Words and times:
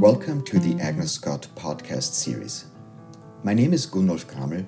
Welcome 0.00 0.42
to 0.44 0.60
the 0.60 0.80
Agnes 0.80 1.10
Scott 1.10 1.48
podcast 1.56 2.12
series. 2.12 2.66
My 3.42 3.52
name 3.52 3.72
is 3.72 3.84
Gundolf 3.84 4.26
Graml. 4.26 4.64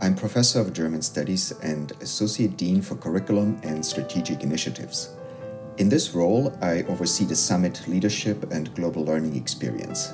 I'm 0.00 0.14
professor 0.14 0.60
of 0.60 0.72
German 0.72 1.02
studies 1.02 1.50
and 1.64 1.90
associate 2.00 2.56
dean 2.56 2.80
for 2.80 2.94
curriculum 2.94 3.58
and 3.64 3.84
strategic 3.84 4.44
initiatives. 4.44 5.16
In 5.78 5.88
this 5.88 6.14
role, 6.14 6.56
I 6.62 6.84
oversee 6.84 7.24
the 7.24 7.34
summit 7.34 7.88
leadership 7.88 8.52
and 8.52 8.72
global 8.76 9.04
learning 9.04 9.34
experience. 9.34 10.12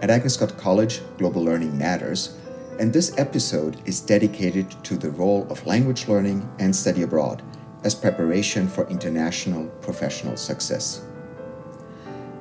At 0.00 0.08
Agnes 0.08 0.32
Scott 0.32 0.56
College, 0.56 1.02
global 1.18 1.44
learning 1.44 1.76
matters, 1.76 2.38
and 2.80 2.90
this 2.90 3.18
episode 3.18 3.82
is 3.84 4.00
dedicated 4.00 4.70
to 4.84 4.96
the 4.96 5.10
role 5.10 5.46
of 5.50 5.66
language 5.66 6.08
learning 6.08 6.48
and 6.58 6.74
study 6.74 7.02
abroad 7.02 7.42
as 7.84 7.94
preparation 7.94 8.66
for 8.66 8.88
international 8.88 9.66
professional 9.82 10.38
success. 10.38 11.02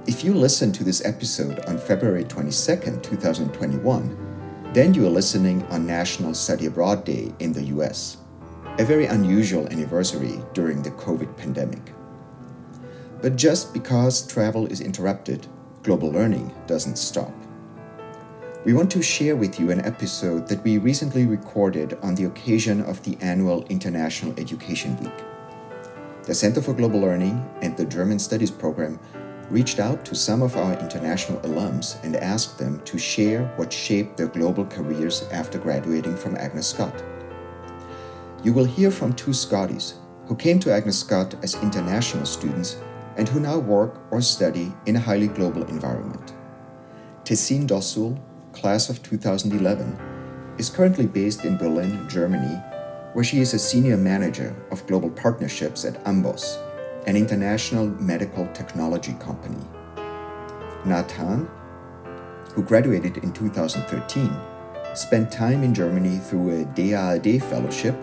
If 0.08 0.24
you 0.24 0.34
listen 0.34 0.72
to 0.72 0.86
this 0.86 1.04
episode 1.04 1.60
on 1.66 1.78
February 1.78 2.24
22, 2.24 3.02
2021, 3.02 4.72
then 4.72 4.94
you 4.94 5.06
are 5.06 5.10
listening 5.10 5.64
on 5.64 5.86
National 5.86 6.34
Study 6.34 6.68
Abroad 6.68 7.04
Day 7.04 7.34
in 7.40 7.52
the 7.52 7.64
US, 7.76 8.16
a 8.80 8.86
very 8.86 9.08
unusual 9.08 9.68
anniversary 9.68 10.42
during 10.54 10.82
the 10.82 10.92
COVID 10.92 11.36
pandemic. 11.36 11.92
But 13.22 13.36
just 13.36 13.74
because 13.74 14.26
travel 14.26 14.66
is 14.68 14.80
interrupted, 14.80 15.46
global 15.84 16.10
learning 16.10 16.54
doesn't 16.68 16.98
stop. 16.98 17.34
We 18.64 18.72
want 18.72 18.90
to 18.92 19.04
share 19.04 19.36
with 19.36 19.60
you 19.60 19.72
an 19.72 19.82
episode 19.82 20.48
that 20.48 20.64
we 20.64 20.78
recently 20.78 21.26
recorded 21.26 21.98
on 22.02 22.16
the 22.16 22.28
occasion 22.28 22.80
of 22.80 23.04
the 23.04 23.18
annual 23.20 23.66
International 23.66 24.34
Education 24.40 24.96
Week. 25.04 25.26
The 26.24 26.34
Center 26.34 26.62
for 26.62 26.74
Global 26.74 27.02
Learning 27.02 27.46
and 27.62 27.76
the 27.76 27.86
German 27.86 28.20
Studies 28.20 28.52
Program 28.52 29.00
reached 29.50 29.80
out 29.80 30.04
to 30.06 30.16
some 30.16 30.42
of 30.42 30.58
our 30.58 30.74
international 30.80 31.40
alums 31.42 32.04
and 32.04 32.16
asked 32.18 32.58
them 32.58 32.82
to 32.82 32.98
share 32.98 33.46
what 33.56 33.72
shaped 33.72 34.18
their 34.18 34.28
global 34.28 34.66
careers 34.66 35.24
after 35.32 35.58
graduating 35.58 36.18
from 36.18 36.36
Agnes 36.36 36.68
Scott. 36.68 37.04
You 38.44 38.54
will 38.54 38.66
hear 38.66 38.92
from 38.92 39.14
two 39.14 39.34
Scotties 39.34 39.96
who 40.28 40.36
came 40.36 40.60
to 40.60 40.74
Agnes 40.74 41.00
Scott 41.00 41.36
as 41.44 41.56
international 41.64 42.26
students 42.26 42.78
and 43.16 43.28
who 43.28 43.40
now 43.40 43.58
work 43.58 44.02
or 44.12 44.22
study 44.22 44.74
in 44.86 44.96
a 44.96 45.00
highly 45.00 45.28
global 45.28 45.64
environment. 45.64 46.34
Tessin 47.24 47.66
Dossul, 47.68 48.20
class 48.52 48.90
of 48.90 49.02
2011, 49.02 49.98
is 50.58 50.70
currently 50.70 51.08
based 51.08 51.46
in 51.46 51.58
Berlin, 51.58 52.08
Germany, 52.10 52.56
where 53.14 53.24
she 53.24 53.40
is 53.40 53.54
a 53.54 53.60
senior 53.60 53.98
manager 53.98 54.56
of 54.72 54.86
global 54.88 55.10
partnerships 55.10 55.86
at 55.86 56.04
Amboss, 56.04 56.58
an 57.08 57.16
international 57.16 57.88
medical 58.02 58.46
technology 58.48 59.14
company. 59.14 59.64
Nga 60.86 61.04
Tan, 61.08 61.50
who 62.54 62.62
graduated 62.62 63.18
in 63.20 63.32
2013, 63.32 64.30
spent 64.94 65.32
time 65.32 65.64
in 65.64 65.74
Germany 65.74 66.18
through 66.18 66.62
a 66.62 66.66
DAAD 66.66 67.42
fellowship, 67.44 67.96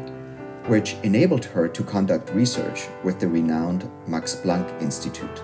which 0.68 0.96
enabled 1.02 1.44
her 1.44 1.68
to 1.68 1.84
conduct 1.84 2.30
research 2.30 2.86
with 3.04 3.20
the 3.20 3.28
renowned 3.28 3.90
Max 4.06 4.36
Planck 4.36 4.80
Institute. 4.80 5.42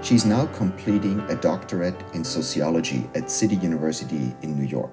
She's 0.00 0.24
now 0.24 0.46
completing 0.46 1.18
a 1.22 1.34
doctorate 1.34 2.00
in 2.14 2.22
sociology 2.22 3.10
at 3.16 3.32
City 3.32 3.56
University 3.56 4.32
in 4.42 4.56
New 4.56 4.66
York. 4.66 4.92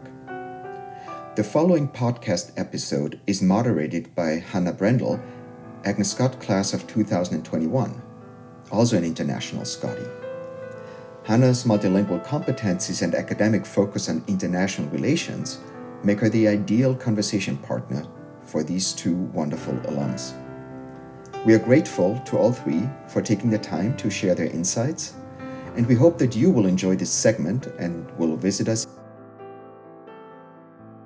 The 1.36 1.44
following 1.44 1.88
podcast 1.88 2.54
episode 2.58 3.20
is 3.28 3.44
moderated 3.44 4.16
by 4.16 4.44
Hannah 4.52 4.74
Brendel 4.74 5.22
Agnes 5.86 6.12
Scott 6.12 6.40
class 6.40 6.74
of 6.74 6.88
2021, 6.88 8.02
also 8.72 8.98
an 8.98 9.04
international 9.04 9.64
Scottie. 9.64 10.08
Hannah's 11.24 11.66
multilingual 11.66 12.26
competencies 12.26 13.02
and 13.02 13.14
academic 13.14 13.66
focus 13.66 14.10
on 14.10 14.24
international 14.28 14.90
relations 14.90 15.60
make 16.04 16.20
her 16.20 16.30
the 16.30 16.48
ideal 16.48 16.96
conversation 16.96 17.58
partner 17.58 18.06
for 18.42 18.64
these 18.64 18.94
two 18.94 19.16
wonderful 19.34 19.74
alums. 19.86 20.34
We 21.46 21.54
are 21.54 21.60
grateful 21.60 22.20
to 22.26 22.38
all 22.38 22.52
three 22.52 22.90
for 23.08 23.22
taking 23.22 23.50
the 23.50 23.60
time 23.60 23.96
to 23.98 24.10
share 24.10 24.36
their 24.36 24.48
insights, 24.48 25.14
and 25.76 25.86
we 25.86 25.96
hope 25.96 26.18
that 26.18 26.36
you 26.36 26.50
will 26.50 26.66
enjoy 26.66 26.96
this 26.96 27.12
segment 27.12 27.68
and 27.78 28.10
will 28.18 28.36
visit 28.36 28.68
us 28.68 28.88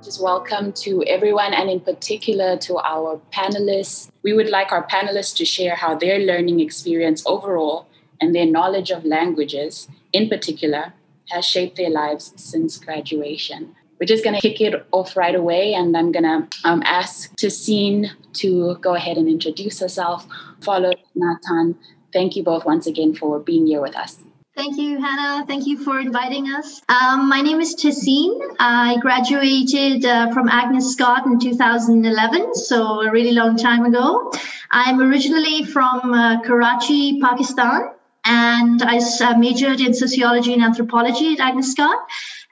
just 0.04 0.22
welcome 0.22 0.74
to 0.74 1.04
everyone 1.04 1.54
and 1.54 1.70
in 1.70 1.80
particular 1.80 2.58
to 2.58 2.78
our 2.80 3.22
panelists. 3.32 4.10
We 4.24 4.34
would 4.34 4.50
like 4.50 4.72
our 4.72 4.88
panelists 4.88 5.36
to 5.38 5.46
share 5.46 5.76
how 5.76 5.96
their 5.96 6.18
learning 6.18 6.60
experience 6.60 7.22
overall 7.28 7.88
and 8.20 8.34
their 8.34 8.48
knowledge 8.48 8.90
of 8.90 9.06
languages 9.06 9.88
in 10.12 10.28
particular 10.28 10.94
has 11.30 11.46
shaped 11.46 11.78
their 11.78 11.92
lives 11.92 12.34
since 12.36 12.80
graduation. 12.80 13.76
We're 14.00 14.08
just 14.08 14.24
going 14.24 14.36
to 14.36 14.42
kick 14.42 14.60
it 14.60 14.88
off 14.92 15.16
right 15.16 15.36
away, 15.36 15.76
and 15.76 15.96
I'm 15.96 16.12
going 16.12 16.24
to 16.24 16.48
um, 16.68 16.82
ask 16.84 17.36
Tessin 17.36 18.10
to 18.34 18.76
go 18.82 18.96
ahead 18.96 19.18
and 19.18 19.30
introduce 19.30 19.80
herself, 19.80 20.26
followed 20.62 20.98
Nga 21.16 21.40
Tan. 21.48 21.76
Thank 22.12 22.36
you 22.36 22.42
both 22.42 22.66
once 22.66 22.88
again 22.88 23.14
for 23.14 23.40
being 23.40 23.68
here 23.68 23.80
with 23.80 23.96
us. 23.96 24.18
Thank 24.54 24.78
you, 24.78 25.00
Hannah. 25.00 25.46
Thank 25.48 25.66
you 25.66 25.78
for 25.78 26.00
inviting 26.00 26.52
us. 26.52 26.82
Um, 26.90 27.30
my 27.30 27.40
name 27.40 27.62
is 27.62 27.74
Tessin. 27.74 28.38
I 28.60 28.98
graduated 29.00 30.04
uh, 30.04 30.30
from 30.34 30.50
Agnes 30.50 30.92
Scott 30.92 31.26
in 31.26 31.40
2011, 31.40 32.56
so 32.56 33.02
a 33.02 33.10
really 33.10 33.32
long 33.32 33.56
time 33.56 33.86
ago. 33.86 34.30
I'm 34.72 35.00
originally 35.00 35.64
from 35.64 36.14
uh, 36.14 36.42
Karachi, 36.42 37.22
Pakistan, 37.22 37.92
and 38.26 38.84
I 38.84 38.98
uh, 38.98 39.38
majored 39.38 39.80
in 39.80 39.94
sociology 39.94 40.54
and 40.54 40.62
anthropology 40.62 41.32
at 41.34 41.40
Agnes 41.40 41.72
Scott. 41.72 42.00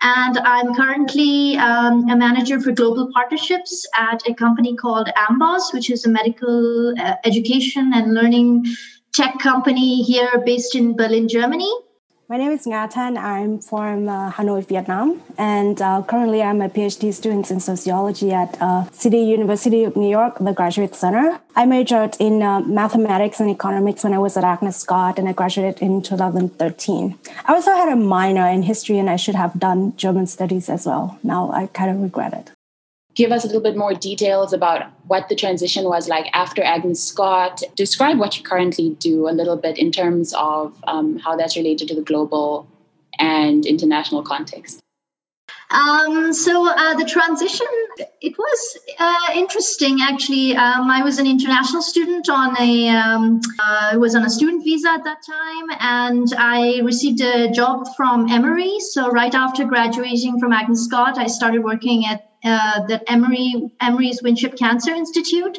And 0.02 0.38
I'm 0.38 0.74
currently 0.76 1.58
um, 1.58 2.10
a 2.10 2.16
manager 2.16 2.62
for 2.62 2.72
global 2.72 3.12
partnerships 3.14 3.86
at 3.98 4.22
a 4.26 4.34
company 4.34 4.74
called 4.74 5.10
Amboss, 5.18 5.74
which 5.74 5.90
is 5.90 6.06
a 6.06 6.10
medical 6.10 6.94
uh, 6.98 7.16
education 7.26 7.92
and 7.94 8.14
learning 8.14 8.66
tech 9.14 9.38
company 9.40 10.02
here 10.02 10.42
based 10.46 10.76
in 10.76 10.96
Berlin, 10.96 11.28
Germany. 11.28 11.70
My 12.32 12.38
name 12.38 12.52
is 12.52 12.68
Nga 12.68 12.90
Tan. 12.94 13.18
I'm 13.18 13.58
from 13.58 14.08
uh, 14.08 14.32
Hanoi, 14.32 14.64
Vietnam, 14.68 15.20
and 15.36 15.82
uh, 15.82 16.04
currently 16.04 16.44
I'm 16.44 16.62
a 16.62 16.70
PhD 16.70 17.12
student 17.12 17.50
in 17.50 17.60
sociology 17.60 18.32
at 18.32 18.56
uh, 18.62 18.88
City 18.92 19.18
University 19.18 19.84
of 19.84 19.96
New 19.96 20.12
York, 20.12 20.38
the 20.38 20.54
Graduate 20.54 20.94
Center. 20.94 21.40
I 21.56 21.66
majored 21.66 22.16
in 22.20 22.44
uh, 22.44 22.60
mathematics 22.60 23.40
and 23.40 23.50
economics 23.50 24.04
when 24.04 24.14
I 24.14 24.20
was 24.20 24.38
at 24.38 24.44
Agnes 24.44 24.78
Scott, 24.78 25.18
and 25.18 25.28
I 25.28 25.34
graduated 25.34 25.82
in 25.82 26.04
2013. 26.04 27.18
I 27.46 27.52
also 27.52 27.72
had 27.72 27.90
a 27.90 27.96
minor 27.96 28.48
in 28.48 28.62
history, 28.62 29.00
and 29.00 29.10
I 29.10 29.16
should 29.16 29.34
have 29.34 29.58
done 29.58 29.98
German 29.98 30.28
studies 30.28 30.70
as 30.70 30.86
well. 30.86 31.18
Now 31.24 31.50
I 31.52 31.66
kind 31.66 31.90
of 31.90 32.00
regret 32.00 32.34
it 32.34 32.52
give 33.16 33.31
us 33.31 33.44
a 33.44 33.47
little 33.47 33.62
bit 33.62 33.75
more 33.75 33.94
details 33.94 34.53
about 34.53 34.92
what 35.08 35.30
the 35.30 35.36
transition 35.36 35.86
was 35.86 36.08
like 36.08 36.28
after 36.34 36.64
Agnes 36.64 37.03
Scott. 37.03 37.62
Describe 37.75 38.18
what 38.20 38.38
you 38.38 38.44
currently 38.44 38.92
do 39.00 39.28
a 39.28 39.31
little 39.31 39.58
bit 39.58 39.78
in 39.78 39.92
terms 39.92 40.34
of 40.38 40.81
um, 40.88 41.18
how 41.19 41.36
that's 41.36 41.58
related 41.58 41.88
to 41.90 41.96
the 41.96 42.02
global 42.02 42.68
and 43.19 43.66
international 43.66 44.24
context. 44.24 44.80
Um, 45.72 46.34
so 46.34 46.68
uh, 46.68 46.96
the 46.96 47.06
transition, 47.06 47.68
it 48.22 48.36
was 48.38 48.78
uh, 48.98 49.34
interesting 49.36 50.00
actually. 50.02 50.56
Um, 50.56 50.90
I 50.90 51.03
was 51.03 51.19
an 51.19 51.28
international 51.28 51.84
student 51.84 52.28
on 52.28 52.59
a, 52.59 52.90
um, 52.90 53.40
uh, 53.64 53.96
was 54.00 54.16
on 54.16 54.25
a 54.25 54.30
student 54.30 54.64
visa 54.64 54.90
at 54.90 55.03
that 55.03 55.19
time, 55.24 55.78
and 55.80 56.28
I 56.40 56.81
received 56.84 57.22
a 57.22 57.52
job 57.52 57.86
from 57.96 58.30
Emory. 58.30 58.80
So 58.80 59.12
right 59.12 59.36
after 59.36 59.64
graduating 59.64 60.40
from 60.40 60.53
Agnes 60.53 60.86
Scott, 60.86 61.19
I 61.19 61.28
started 61.28 61.64
working 61.64 62.03
at 62.08 62.29
uh, 62.44 62.86
the 62.88 63.02
Emory 63.12 63.70
Emory's 63.82 64.22
Winship 64.22 64.58
Cancer 64.58 64.92
Institute. 64.92 65.58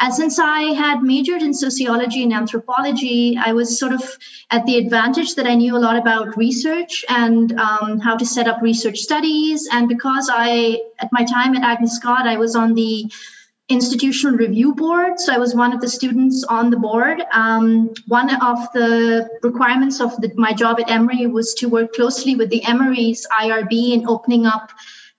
And 0.00 0.12
since 0.12 0.38
I 0.38 0.72
had 0.74 1.02
majored 1.02 1.42
in 1.42 1.54
sociology 1.54 2.22
and 2.22 2.32
anthropology, 2.32 3.38
I 3.38 3.52
was 3.52 3.78
sort 3.78 3.92
of 3.92 4.02
at 4.50 4.64
the 4.66 4.78
advantage 4.78 5.34
that 5.36 5.46
I 5.46 5.54
knew 5.54 5.76
a 5.76 5.78
lot 5.78 5.96
about 5.96 6.36
research 6.36 7.04
and 7.08 7.52
um, 7.60 8.00
how 8.00 8.16
to 8.16 8.26
set 8.26 8.48
up 8.48 8.62
research 8.62 8.98
studies. 8.98 9.68
And 9.70 9.88
because 9.88 10.30
I, 10.32 10.80
at 10.98 11.10
my 11.12 11.24
time 11.24 11.54
at 11.54 11.62
Agnes 11.62 11.96
Scott, 11.96 12.26
I 12.26 12.36
was 12.36 12.56
on 12.56 12.74
the 12.74 13.12
institutional 13.68 14.36
review 14.36 14.74
board. 14.74 15.18
So 15.18 15.32
I 15.32 15.38
was 15.38 15.54
one 15.54 15.72
of 15.72 15.80
the 15.80 15.88
students 15.88 16.44
on 16.44 16.70
the 16.70 16.76
board. 16.76 17.22
Um, 17.32 17.92
one 18.08 18.30
of 18.42 18.58
the 18.74 19.28
requirements 19.42 20.00
of 20.00 20.16
the, 20.20 20.32
my 20.36 20.52
job 20.52 20.80
at 20.80 20.90
Emory 20.90 21.26
was 21.26 21.54
to 21.54 21.68
work 21.68 21.92
closely 21.94 22.34
with 22.34 22.50
the 22.50 22.64
Emory's 22.64 23.26
IRB 23.40 23.92
in 23.92 24.08
opening 24.08 24.46
up 24.46 24.72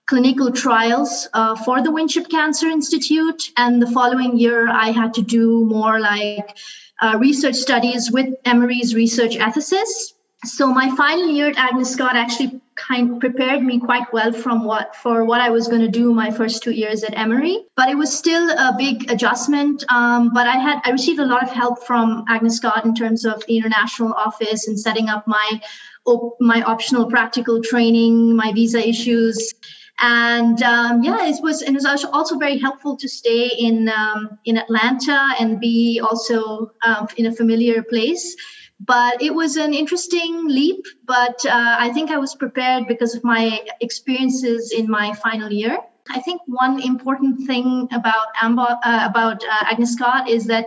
clinical 0.06 0.50
trials 0.50 1.28
uh, 1.32 1.56
for 1.64 1.82
the 1.82 1.90
Winship 1.90 2.28
Cancer 2.28 2.66
Institute. 2.66 3.50
And 3.56 3.80
the 3.80 3.90
following 3.90 4.38
year, 4.38 4.68
I 4.70 4.90
had 4.90 5.14
to 5.14 5.22
do 5.22 5.64
more 5.64 6.00
like 6.00 6.56
uh, 7.00 7.18
research 7.18 7.56
studies 7.56 8.10
with 8.10 8.34
Emory's 8.44 8.94
research 8.94 9.36
ethicists. 9.36 10.12
So 10.44 10.66
my 10.66 10.94
final 10.94 11.28
year 11.28 11.48
at 11.48 11.56
Agnes 11.56 11.90
Scott 11.90 12.16
actually 12.16 12.60
kind 12.76 13.12
of 13.12 13.20
prepared 13.20 13.62
me 13.62 13.78
quite 13.78 14.12
well 14.12 14.30
from 14.32 14.64
what 14.64 14.94
for 14.94 15.24
what 15.24 15.40
I 15.40 15.48
was 15.48 15.68
going 15.68 15.80
to 15.80 15.88
do 15.88 16.12
my 16.12 16.30
first 16.30 16.62
two 16.62 16.72
years 16.72 17.02
at 17.02 17.16
Emory. 17.16 17.64
But 17.76 17.88
it 17.88 17.96
was 17.96 18.16
still 18.16 18.50
a 18.50 18.74
big 18.76 19.10
adjustment. 19.10 19.84
Um, 19.90 20.34
but 20.34 20.46
I 20.46 20.58
had 20.58 20.80
I 20.84 20.90
received 20.90 21.18
a 21.18 21.24
lot 21.24 21.42
of 21.42 21.50
help 21.50 21.86
from 21.86 22.24
Agnes 22.28 22.56
Scott 22.56 22.84
in 22.84 22.94
terms 22.94 23.24
of 23.24 23.42
the 23.46 23.56
international 23.56 24.12
office 24.12 24.68
and 24.68 24.78
setting 24.78 25.08
up 25.08 25.26
my 25.26 25.60
op- 26.04 26.36
my 26.40 26.62
optional 26.62 27.06
practical 27.06 27.62
training, 27.62 28.36
my 28.36 28.52
visa 28.52 28.86
issues. 28.86 29.54
And 30.00 30.60
um, 30.62 31.02
yeah, 31.02 31.26
it 31.26 31.36
was 31.42 31.62
and 31.62 31.76
it 31.76 31.82
was 31.82 32.04
also 32.04 32.36
very 32.36 32.58
helpful 32.58 32.96
to 32.96 33.08
stay 33.08 33.46
in 33.58 33.88
um, 33.88 34.38
in 34.44 34.58
Atlanta 34.58 35.34
and 35.38 35.60
be 35.60 36.00
also 36.02 36.72
um, 36.84 37.06
in 37.16 37.26
a 37.26 37.32
familiar 37.32 37.82
place. 37.82 38.36
But 38.80 39.22
it 39.22 39.32
was 39.32 39.56
an 39.56 39.72
interesting 39.72 40.48
leap 40.48 40.84
but 41.06 41.46
uh, 41.46 41.76
i 41.78 41.90
think 41.92 42.10
i 42.10 42.18
was 42.18 42.34
prepared 42.34 42.86
because 42.88 43.14
of 43.14 43.22
my 43.22 43.62
experiences 43.80 44.72
in 44.76 44.90
my 44.90 45.14
final 45.14 45.50
year. 45.50 45.78
I 46.10 46.20
think 46.20 46.42
one 46.46 46.82
important 46.82 47.46
thing 47.46 47.88
about 47.92 48.26
Ambo- 48.42 48.80
uh, 48.84 49.06
about 49.08 49.42
uh, 49.44 49.70
agnes 49.70 49.92
scott 49.92 50.28
is 50.28 50.46
that 50.46 50.66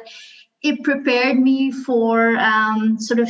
it 0.64 0.84
prepared 0.84 1.38
me 1.38 1.72
for 1.72 2.38
um, 2.38 3.00
sort 3.00 3.20
of 3.20 3.30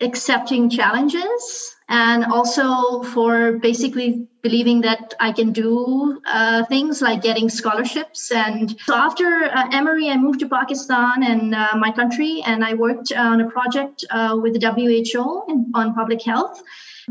accepting 0.00 0.68
challenges 0.68 1.74
and 1.88 2.24
also 2.24 3.02
for 3.02 3.58
basically 3.58 4.26
believing 4.46 4.80
that 4.88 5.14
I 5.18 5.30
can 5.38 5.50
do 5.52 6.20
uh, 6.24 6.64
things 6.66 7.02
like 7.06 7.20
getting 7.28 7.48
scholarships. 7.48 8.30
And 8.30 8.76
so 8.86 8.94
after 8.94 9.28
uh, 9.44 9.68
Emory, 9.72 10.08
I 10.08 10.16
moved 10.16 10.40
to 10.40 10.48
Pakistan 10.48 11.24
and 11.30 11.54
uh, 11.54 11.74
my 11.84 11.90
country, 12.00 12.32
and 12.46 12.64
I 12.64 12.74
worked 12.74 13.12
on 13.12 13.40
a 13.40 13.48
project 13.50 14.04
uh, 14.10 14.38
with 14.42 14.52
the 14.54 14.62
WHO 14.76 15.26
in, 15.48 15.58
on 15.74 15.94
public 15.94 16.22
health. 16.22 16.62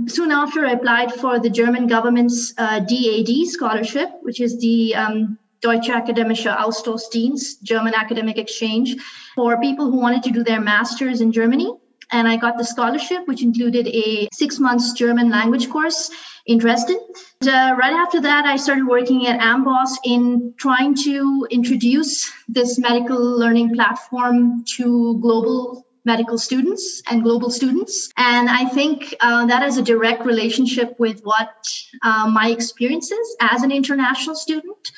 Soon 0.08 0.32
after, 0.32 0.66
I 0.66 0.72
applied 0.80 1.12
for 1.22 1.40
the 1.40 1.50
German 1.50 1.88
government's 1.88 2.54
DAAD 2.90 3.32
uh, 3.42 3.52
scholarship, 3.56 4.10
which 4.22 4.40
is 4.40 4.60
the 4.60 4.96
um, 4.96 5.38
Deutsche 5.62 5.92
Akademische 6.00 6.52
Austauschdienst, 6.66 7.64
German 7.64 7.94
academic 7.96 8.38
exchange, 8.38 8.96
for 9.36 9.60
people 9.60 9.86
who 9.92 10.00
wanted 10.06 10.24
to 10.24 10.32
do 10.32 10.44
their 10.44 10.62
masters 10.62 11.22
in 11.22 11.32
Germany 11.32 11.70
and 12.12 12.28
I 12.28 12.38
got 12.38 12.58
the 12.58 12.64
scholarship, 12.64 13.28
which 13.28 13.42
included 13.42 13.88
a 13.88 14.28
six 14.34 14.60
months 14.60 14.94
German 14.94 15.30
language 15.30 15.70
course 15.70 16.12
in 16.46 16.58
Dresden. 16.58 17.00
And, 17.42 17.50
uh, 17.50 17.76
right 17.78 17.94
after 17.94 18.22
that, 18.22 18.46
I 18.46 18.56
started 18.58 18.88
working 18.88 19.28
at 19.28 19.40
Amboss 19.40 19.92
in 20.04 20.54
trying 20.58 20.96
to 21.04 21.48
introduce 21.50 22.32
this 22.48 22.78
medical 22.80 23.20
learning 23.20 23.74
platform 23.74 24.64
to 24.78 25.20
global 25.22 25.86
medical 26.06 26.38
students 26.38 27.02
and 27.10 27.24
global 27.24 27.50
students. 27.50 28.12
And 28.16 28.48
I 28.48 28.66
think 28.66 29.16
uh, 29.22 29.48
that 29.48 29.64
has 29.64 29.78
a 29.78 29.82
direct 29.82 30.24
relationship 30.24 30.96
with 31.00 31.22
what 31.24 31.68
uh, 32.04 32.30
my 32.32 32.50
experiences 32.50 33.36
as 33.42 33.64
an 33.64 33.72
international 33.72 34.36
student 34.36 34.92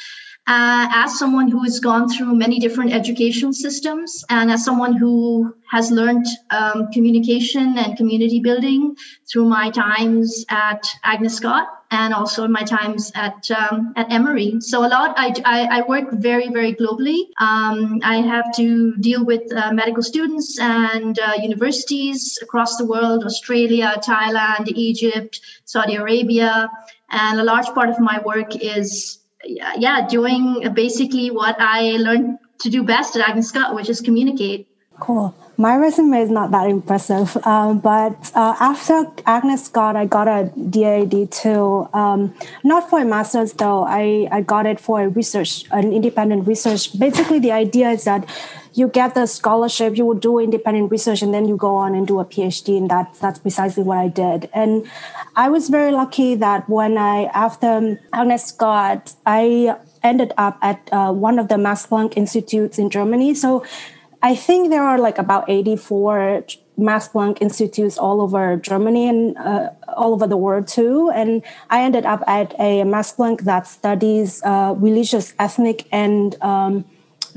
uh, 0.47 0.87
as 0.93 1.19
someone 1.19 1.49
who 1.49 1.61
has 1.63 1.79
gone 1.79 2.07
through 2.09 2.33
many 2.33 2.57
different 2.57 2.93
educational 2.93 3.51
systems 3.51 4.23
and 4.29 4.49
as 4.49 4.63
someone 4.63 4.95
who 4.95 5.53
has 5.69 5.91
learned 5.91 6.25
um, 6.51 6.87
communication 6.93 7.77
and 7.77 7.97
community 7.97 8.39
building 8.39 8.95
through 9.29 9.43
my 9.43 9.69
times 9.69 10.45
at 10.49 10.87
Agnes 11.03 11.35
Scott 11.35 11.67
and 11.91 12.13
also 12.13 12.47
my 12.47 12.63
times 12.63 13.11
at 13.15 13.49
um, 13.51 13.93
at 13.97 14.11
Emory. 14.11 14.55
So 14.59 14.85
a 14.85 14.89
lot 14.89 15.13
I, 15.17 15.33
I, 15.45 15.79
I 15.79 15.81
work 15.81 16.11
very 16.13 16.49
very 16.49 16.73
globally. 16.73 17.27
Um, 17.41 17.99
I 18.03 18.17
have 18.17 18.55
to 18.55 18.95
deal 18.97 19.25
with 19.25 19.51
uh, 19.53 19.73
medical 19.73 20.03
students 20.03 20.57
and 20.59 21.19
uh, 21.19 21.33
universities 21.41 22.39
across 22.41 22.77
the 22.77 22.85
world: 22.85 23.25
Australia, 23.25 23.93
Thailand, 23.97 24.67
Egypt, 24.67 25.41
Saudi 25.65 25.95
Arabia, 25.95 26.69
and 27.09 27.39
a 27.39 27.43
large 27.43 27.67
part 27.67 27.89
of 27.89 27.99
my 27.99 28.21
work 28.25 28.55
is 28.55 29.19
yeah, 29.45 30.07
doing 30.07 30.71
basically 30.73 31.31
what 31.31 31.55
I 31.59 31.97
learned 31.97 32.39
to 32.59 32.69
do 32.69 32.83
best 32.83 33.15
at 33.15 33.29
Agnes 33.29 33.49
Scott, 33.49 33.75
which 33.75 33.89
is 33.89 34.01
communicate. 34.01 34.67
Cool. 34.99 35.35
My 35.57 35.75
resume 35.75 36.19
is 36.21 36.29
not 36.29 36.51
that 36.51 36.69
impressive, 36.69 37.35
um, 37.45 37.79
but 37.79 38.31
uh, 38.35 38.55
after 38.59 39.05
Agnes 39.25 39.65
Scott, 39.65 39.95
I 39.95 40.05
got 40.05 40.27
a 40.27 40.51
DAAD 40.55 41.31
too. 41.31 41.87
Um, 41.93 42.33
not 42.63 42.89
for 42.89 42.99
a 43.01 43.05
master's 43.05 43.53
though. 43.53 43.83
I, 43.83 44.27
I 44.31 44.41
got 44.41 44.65
it 44.65 44.79
for 44.79 45.01
a 45.01 45.09
research, 45.09 45.65
an 45.71 45.93
independent 45.93 46.47
research. 46.47 46.97
Basically, 46.99 47.39
the 47.39 47.51
idea 47.51 47.89
is 47.89 48.03
that 48.05 48.27
you 48.77 48.87
get 48.87 49.15
the 49.15 49.25
scholarship, 49.25 49.97
you 49.97 50.05
will 50.05 50.21
do 50.29 50.37
independent 50.37 50.91
research, 50.91 51.23
and 51.23 51.33
then 51.33 51.47
you 51.47 51.57
go 51.57 51.75
on 51.75 51.95
and 51.95 52.05
do 52.05 52.19
a 52.19 52.25
PhD, 52.25 52.77
and 52.77 52.87
that's 52.87 53.17
that's 53.17 53.39
precisely 53.39 53.81
what 53.81 53.97
I 53.97 54.07
did. 54.07 54.49
And 54.53 54.85
I 55.35 55.49
was 55.49 55.69
very 55.69 55.91
lucky 55.91 56.35
that 56.35 56.69
when 56.69 56.95
I 56.95 57.23
after 57.33 57.99
Agnes 58.13 58.45
Scott, 58.45 59.15
I 59.25 59.75
ended 60.03 60.31
up 60.37 60.59
at 60.61 60.87
uh, 60.91 61.11
one 61.11 61.39
of 61.39 61.47
the 61.47 61.57
Max 61.57 61.87
Planck 61.87 62.13
institutes 62.15 62.77
in 62.77 62.91
Germany. 62.91 63.33
So 63.33 63.65
I 64.21 64.35
think 64.35 64.69
there 64.69 64.83
are 64.83 64.99
like 64.99 65.17
about 65.17 65.49
84 65.49 66.43
Max 66.77 67.07
Planck 67.07 67.41
institutes 67.41 67.97
all 67.97 68.21
over 68.21 68.57
Germany 68.57 69.09
and 69.09 69.37
uh, 69.39 69.71
all 69.95 70.13
over 70.13 70.27
the 70.27 70.37
world 70.37 70.67
too. 70.67 71.09
And 71.15 71.41
I 71.71 71.81
ended 71.81 72.05
up 72.05 72.23
at 72.27 72.53
a 72.59 72.83
Max 72.83 73.11
Planck 73.11 73.41
that 73.41 73.65
studies 73.65 74.43
uh, 74.43 74.75
religious, 74.77 75.33
ethnic, 75.39 75.87
and 75.91 76.39
um, 76.43 76.85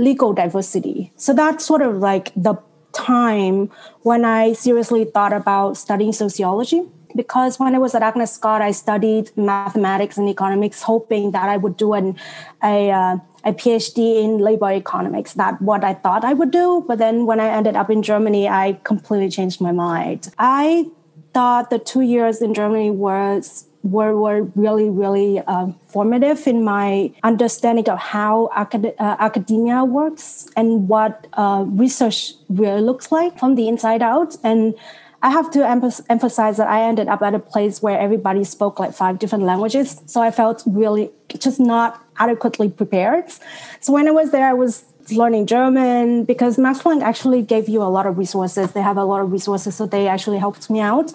legal 0.00 0.32
diversity. 0.32 1.12
So 1.16 1.34
that's 1.34 1.64
sort 1.64 1.82
of 1.82 1.98
like 1.98 2.32
the 2.34 2.54
time 2.92 3.70
when 4.02 4.24
I 4.24 4.52
seriously 4.54 5.04
thought 5.04 5.32
about 5.32 5.76
studying 5.76 6.12
sociology. 6.12 6.82
Because 7.14 7.58
when 7.58 7.74
I 7.74 7.78
was 7.78 7.94
at 7.96 8.02
Agnes 8.02 8.32
Scott, 8.32 8.62
I 8.62 8.70
studied 8.70 9.36
mathematics 9.36 10.16
and 10.16 10.28
economics, 10.28 10.82
hoping 10.82 11.32
that 11.32 11.48
I 11.48 11.56
would 11.56 11.76
do 11.76 11.94
an, 11.94 12.16
a, 12.62 12.90
uh, 12.92 13.16
a 13.44 13.52
PhD 13.52 14.22
in 14.22 14.38
labor 14.38 14.70
economics. 14.70 15.32
That's 15.32 15.60
what 15.60 15.82
I 15.82 15.94
thought 15.94 16.24
I 16.24 16.34
would 16.34 16.52
do. 16.52 16.84
But 16.86 16.98
then 16.98 17.26
when 17.26 17.40
I 17.40 17.48
ended 17.48 17.74
up 17.74 17.90
in 17.90 18.02
Germany, 18.02 18.48
I 18.48 18.78
completely 18.84 19.28
changed 19.28 19.60
my 19.60 19.72
mind. 19.72 20.32
I 20.38 20.86
thought 21.32 21.70
the 21.70 21.78
two 21.78 22.00
years 22.00 22.42
in 22.42 22.54
Germany 22.54 22.90
was 22.90 23.66
were, 23.82 24.16
were 24.16 24.42
really, 24.54 24.90
really 24.90 25.40
uh, 25.40 25.68
formative 25.88 26.46
in 26.46 26.62
my 26.64 27.12
understanding 27.22 27.88
of 27.88 27.98
how 27.98 28.50
acad- 28.54 28.94
uh, 28.98 29.16
academia 29.18 29.84
works 29.84 30.48
and 30.56 30.88
what 30.88 31.26
uh, 31.34 31.64
research 31.66 32.34
really 32.48 32.82
looks 32.82 33.10
like 33.10 33.38
from 33.38 33.54
the 33.54 33.68
inside 33.68 34.02
out. 34.02 34.36
And 34.44 34.74
I 35.22 35.30
have 35.30 35.50
to 35.52 35.66
em- 35.66 35.82
emphasize 36.08 36.56
that 36.56 36.68
I 36.68 36.82
ended 36.82 37.08
up 37.08 37.22
at 37.22 37.34
a 37.34 37.38
place 37.38 37.82
where 37.82 37.98
everybody 37.98 38.44
spoke 38.44 38.78
like 38.78 38.92
five 38.92 39.18
different 39.18 39.44
languages. 39.44 40.00
So 40.06 40.20
I 40.20 40.30
felt 40.30 40.62
really 40.66 41.10
just 41.38 41.60
not 41.60 42.02
adequately 42.18 42.68
prepared. 42.68 43.24
So 43.80 43.92
when 43.92 44.08
I 44.08 44.10
was 44.10 44.30
there, 44.30 44.46
I 44.46 44.52
was 44.52 44.84
learning 45.12 45.46
German 45.46 46.24
because 46.24 46.58
Max 46.58 46.80
Planck 46.80 47.02
actually 47.02 47.42
gave 47.42 47.68
you 47.68 47.82
a 47.82 47.90
lot 47.90 48.06
of 48.06 48.18
resources. 48.18 48.72
They 48.72 48.82
have 48.82 48.96
a 48.96 49.04
lot 49.04 49.20
of 49.20 49.32
resources, 49.32 49.74
so 49.74 49.86
they 49.86 50.08
actually 50.08 50.38
helped 50.38 50.70
me 50.70 50.80
out. 50.80 51.12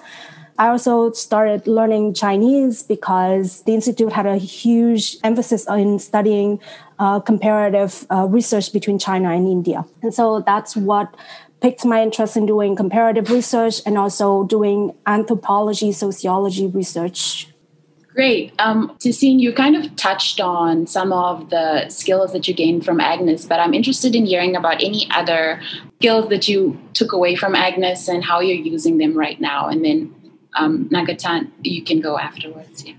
I 0.58 0.70
also 0.70 1.12
started 1.12 1.68
learning 1.68 2.14
Chinese 2.14 2.82
because 2.82 3.62
the 3.64 3.74
Institute 3.74 4.14
had 4.14 4.26
a 4.26 4.38
huge 4.38 5.18
emphasis 5.24 5.68
on 5.68 6.00
studying 6.00 6.62
uh, 6.98 7.20
comparative 7.20 8.08
uh, 8.10 8.26
research 8.30 8.72
between 8.72 8.98
China 8.98 9.32
and 9.32 9.48
India. 9.48 9.86
And 10.02 10.14
so 10.14 10.40
that's 10.40 10.78
what 10.78 11.14
piqued 11.62 11.84
my 11.84 12.02
interest 12.02 12.38
in 12.38 12.46
doing 12.46 12.76
comparative 12.76 13.30
research 13.30 13.82
and 13.86 13.98
also 13.98 14.46
doing 14.46 14.94
anthropology, 15.06 15.92
sociology 15.92 16.68
research. 16.68 17.50
Great. 18.16 18.54
Um, 18.60 18.98
you 19.04 19.52
kind 19.52 19.76
of 19.76 19.94
touched 19.98 20.40
on 20.40 20.88
some 20.88 21.12
of 21.12 21.50
the 21.50 21.90
skills 21.90 22.32
that 22.32 22.48
you 22.48 22.54
gained 22.54 22.86
from 22.86 23.02
Agnes, 23.02 23.46
but 23.46 23.60
I'm 23.60 23.74
interested 23.74 24.16
in 24.16 24.26
hearing 24.26 24.56
about 24.56 24.82
any 24.82 25.06
other 25.12 25.62
skills 26.00 26.30
that 26.30 26.48
you 26.48 26.80
took 26.94 27.12
away 27.12 27.36
from 27.36 27.56
Agnes 27.56 28.08
and 28.08 28.24
how 28.24 28.40
you're 28.40 28.56
using 28.56 29.00
them 29.00 29.18
right 29.18 29.40
now. 29.42 29.68
And 29.68 29.84
then 29.84 30.16
um, 30.54 30.88
Nga 30.94 31.16
Tan, 31.16 31.52
you 31.62 31.84
can 31.84 32.00
go 32.00 32.18
afterwards. 32.18 32.86
Yeah. 32.86 32.94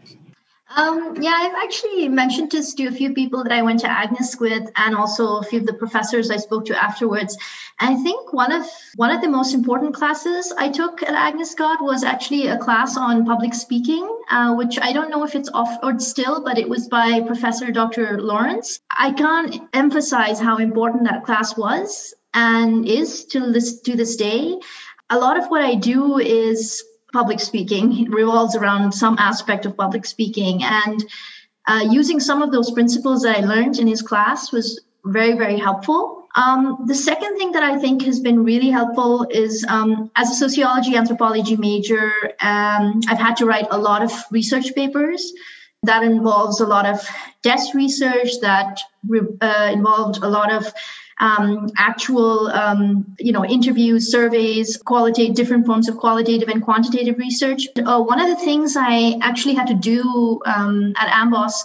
Um, 0.77 1.17
yeah, 1.23 1.33
I've 1.35 1.55
actually 1.65 2.07
mentioned 2.11 2.51
this 2.53 2.75
to 2.75 2.87
a 2.87 2.93
few 2.93 3.15
people 3.15 3.43
that 3.43 3.53
I 3.53 3.63
went 3.63 3.81
to 3.81 3.91
Agnes 3.91 4.39
with, 4.39 4.71
and 4.77 4.95
also 4.95 5.39
a 5.39 5.43
few 5.43 5.61
of 5.61 5.67
the 5.67 5.73
professors 5.73 6.31
I 6.31 6.37
spoke 6.37 6.67
to 6.67 6.83
afterwards. 6.83 7.37
And 7.81 7.97
I 7.97 8.03
think 8.03 8.35
one 8.35 8.53
of 8.53 8.67
one 8.97 9.11
of 9.11 9.23
the 9.23 9.29
most 9.29 9.55
important 9.55 9.95
classes 9.95 10.53
I 10.59 10.69
took 10.69 11.03
at 11.03 11.15
Agnes 11.15 11.53
Scott 11.53 11.83
was 11.83 12.05
actually 12.05 12.49
a 12.49 12.59
class 12.59 12.99
on 12.99 13.25
public 13.25 13.55
speaking, 13.55 14.07
uh, 14.31 14.55
which 14.55 14.79
I 14.79 14.93
don't 14.93 15.09
know 15.09 15.25
if 15.25 15.35
it's 15.35 15.51
offered 15.55 16.03
still, 16.03 16.45
but 16.45 16.59
it 16.59 16.69
was 16.69 16.89
by 16.89 17.23
Professor 17.23 17.73
Dr. 17.73 18.21
Lawrence. 18.21 18.81
I 18.91 19.13
can't 19.13 19.63
emphasize 19.73 20.39
how 20.39 20.59
important 20.59 21.05
that 21.05 21.25
class 21.25 21.57
was 21.57 22.15
and 22.35 22.87
is 22.87 23.25
to 23.27 23.51
this 23.51 23.81
to 23.81 23.97
this 23.97 24.17
day. 24.17 24.61
A 25.09 25.19
lot 25.19 25.39
of 25.39 25.47
what 25.47 25.63
I 25.63 25.75
do 25.75 26.19
is 26.19 26.85
public 27.13 27.41
speaking 27.41 28.11
revolves 28.11 28.57
around 28.57 28.93
some 28.93 29.17
aspect 29.19 29.67
of 29.67 29.77
public 29.77 30.05
speaking. 30.05 30.63
And 30.63 31.05
uh, 31.67 31.87
using 31.91 32.21
some 32.21 32.43
of 32.43 32.53
those 32.53 32.71
principles 32.71 33.23
that 33.23 33.39
I 33.39 33.41
learned 33.41 33.79
in 33.79 33.87
his 33.87 34.03
class 34.03 34.53
was 34.53 34.81
very, 35.05 35.37
very 35.37 35.59
helpful. 35.59 36.25
Um, 36.37 36.85
the 36.87 36.95
second 36.95 37.39
thing 37.39 37.53
that 37.53 37.63
I 37.63 37.79
think 37.79 38.03
has 38.03 38.21
been 38.21 38.45
really 38.45 38.69
helpful 38.69 39.27
is 39.31 39.65
um, 39.69 40.11
as 40.17 40.31
a 40.31 40.35
sociology 40.35 40.95
anthropology 40.97 41.57
major, 41.57 42.13
um, 42.41 43.01
I've 43.09 43.19
had 43.19 43.37
to 43.39 43.47
write 43.47 43.67
a 43.71 43.79
lot 43.79 44.03
of 44.03 44.13
research 44.31 44.75
papers. 44.75 45.33
That 45.85 46.03
involves 46.03 46.61
a 46.61 46.67
lot 46.67 46.85
of 46.85 47.09
desk 47.43 47.75
research, 47.75 48.41
that 48.43 48.81
uh, 49.41 49.71
involved 49.73 50.23
a 50.23 50.29
lot 50.29 50.53
of 50.53 50.73
um, 51.19 51.69
actual, 51.79 52.49
um, 52.49 53.17
you 53.19 53.33
know, 53.33 53.45
interviews, 53.45 54.11
surveys, 54.11 54.77
qualitative, 54.77 55.35
different 55.35 55.67
forms 55.67 55.89
of 55.89 55.97
qualitative 55.97 56.49
and 56.49 56.63
quantitative 56.63 57.19
research. 57.19 57.67
Uh, 57.77 58.03
one 58.03 58.21
of 58.21 58.29
the 58.29 58.45
things 58.45 58.77
I 58.77 59.19
actually 59.23 59.55
had 59.55 59.67
to 59.69 59.75
do 59.75 60.41
um, 60.45 60.93
at 60.97 61.09
Amboss 61.09 61.65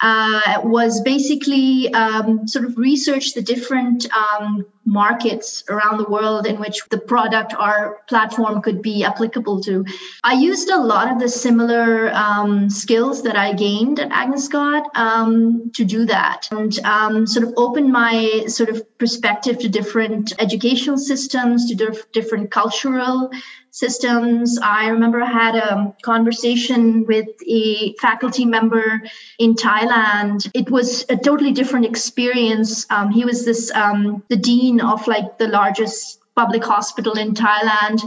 uh, 0.00 0.60
was 0.64 1.00
basically 1.02 1.92
um, 1.94 2.46
sort 2.46 2.64
of 2.64 2.76
research 2.76 3.34
the 3.34 3.42
different 3.42 4.06
um, 4.12 4.66
markets 4.86 5.64
around 5.68 5.98
the 5.98 6.08
world 6.08 6.46
in 6.46 6.58
which 6.58 6.80
the 6.90 6.98
product 6.98 7.54
or 7.58 8.02
platform 8.08 8.62
could 8.62 8.80
be 8.80 9.04
applicable 9.04 9.60
to. 9.60 9.84
I 10.22 10.34
used 10.34 10.70
a 10.70 10.80
lot 10.80 11.10
of 11.10 11.18
the 11.18 11.28
similar 11.28 12.10
um, 12.14 12.70
skills 12.70 13.22
that 13.24 13.36
I 13.36 13.52
gained 13.52 13.98
at 13.98 14.12
Agnes 14.12 14.44
Scott 14.44 14.88
um, 14.94 15.70
to 15.74 15.84
do 15.84 16.06
that 16.06 16.48
and 16.52 16.78
um, 16.84 17.26
sort 17.26 17.46
of 17.46 17.54
open 17.56 17.90
my 17.90 18.44
sort 18.46 18.68
of 18.68 18.98
perspective 18.98 19.58
to 19.58 19.68
different 19.68 20.32
educational 20.38 20.96
systems, 20.96 21.68
to 21.68 21.74
dif- 21.74 22.10
different 22.12 22.50
cultural 22.50 23.30
systems. 23.76 24.58
I 24.62 24.88
remember 24.88 25.20
I 25.20 25.30
had 25.30 25.54
a 25.54 25.94
conversation 26.02 27.04
with 27.04 27.28
a 27.46 27.94
faculty 28.00 28.46
member 28.46 29.02
in 29.38 29.54
Thailand. 29.54 30.50
It 30.54 30.70
was 30.70 31.04
a 31.10 31.16
totally 31.16 31.52
different 31.52 31.84
experience. 31.84 32.86
Um, 32.88 33.10
he 33.10 33.26
was 33.26 33.44
this 33.44 33.70
um, 33.74 34.22
the 34.30 34.36
dean 34.36 34.75
of 34.80 35.06
like 35.06 35.38
the 35.38 35.48
largest 35.48 36.20
public 36.34 36.64
hospital 36.64 37.14
in 37.14 37.32
Thailand 37.34 38.00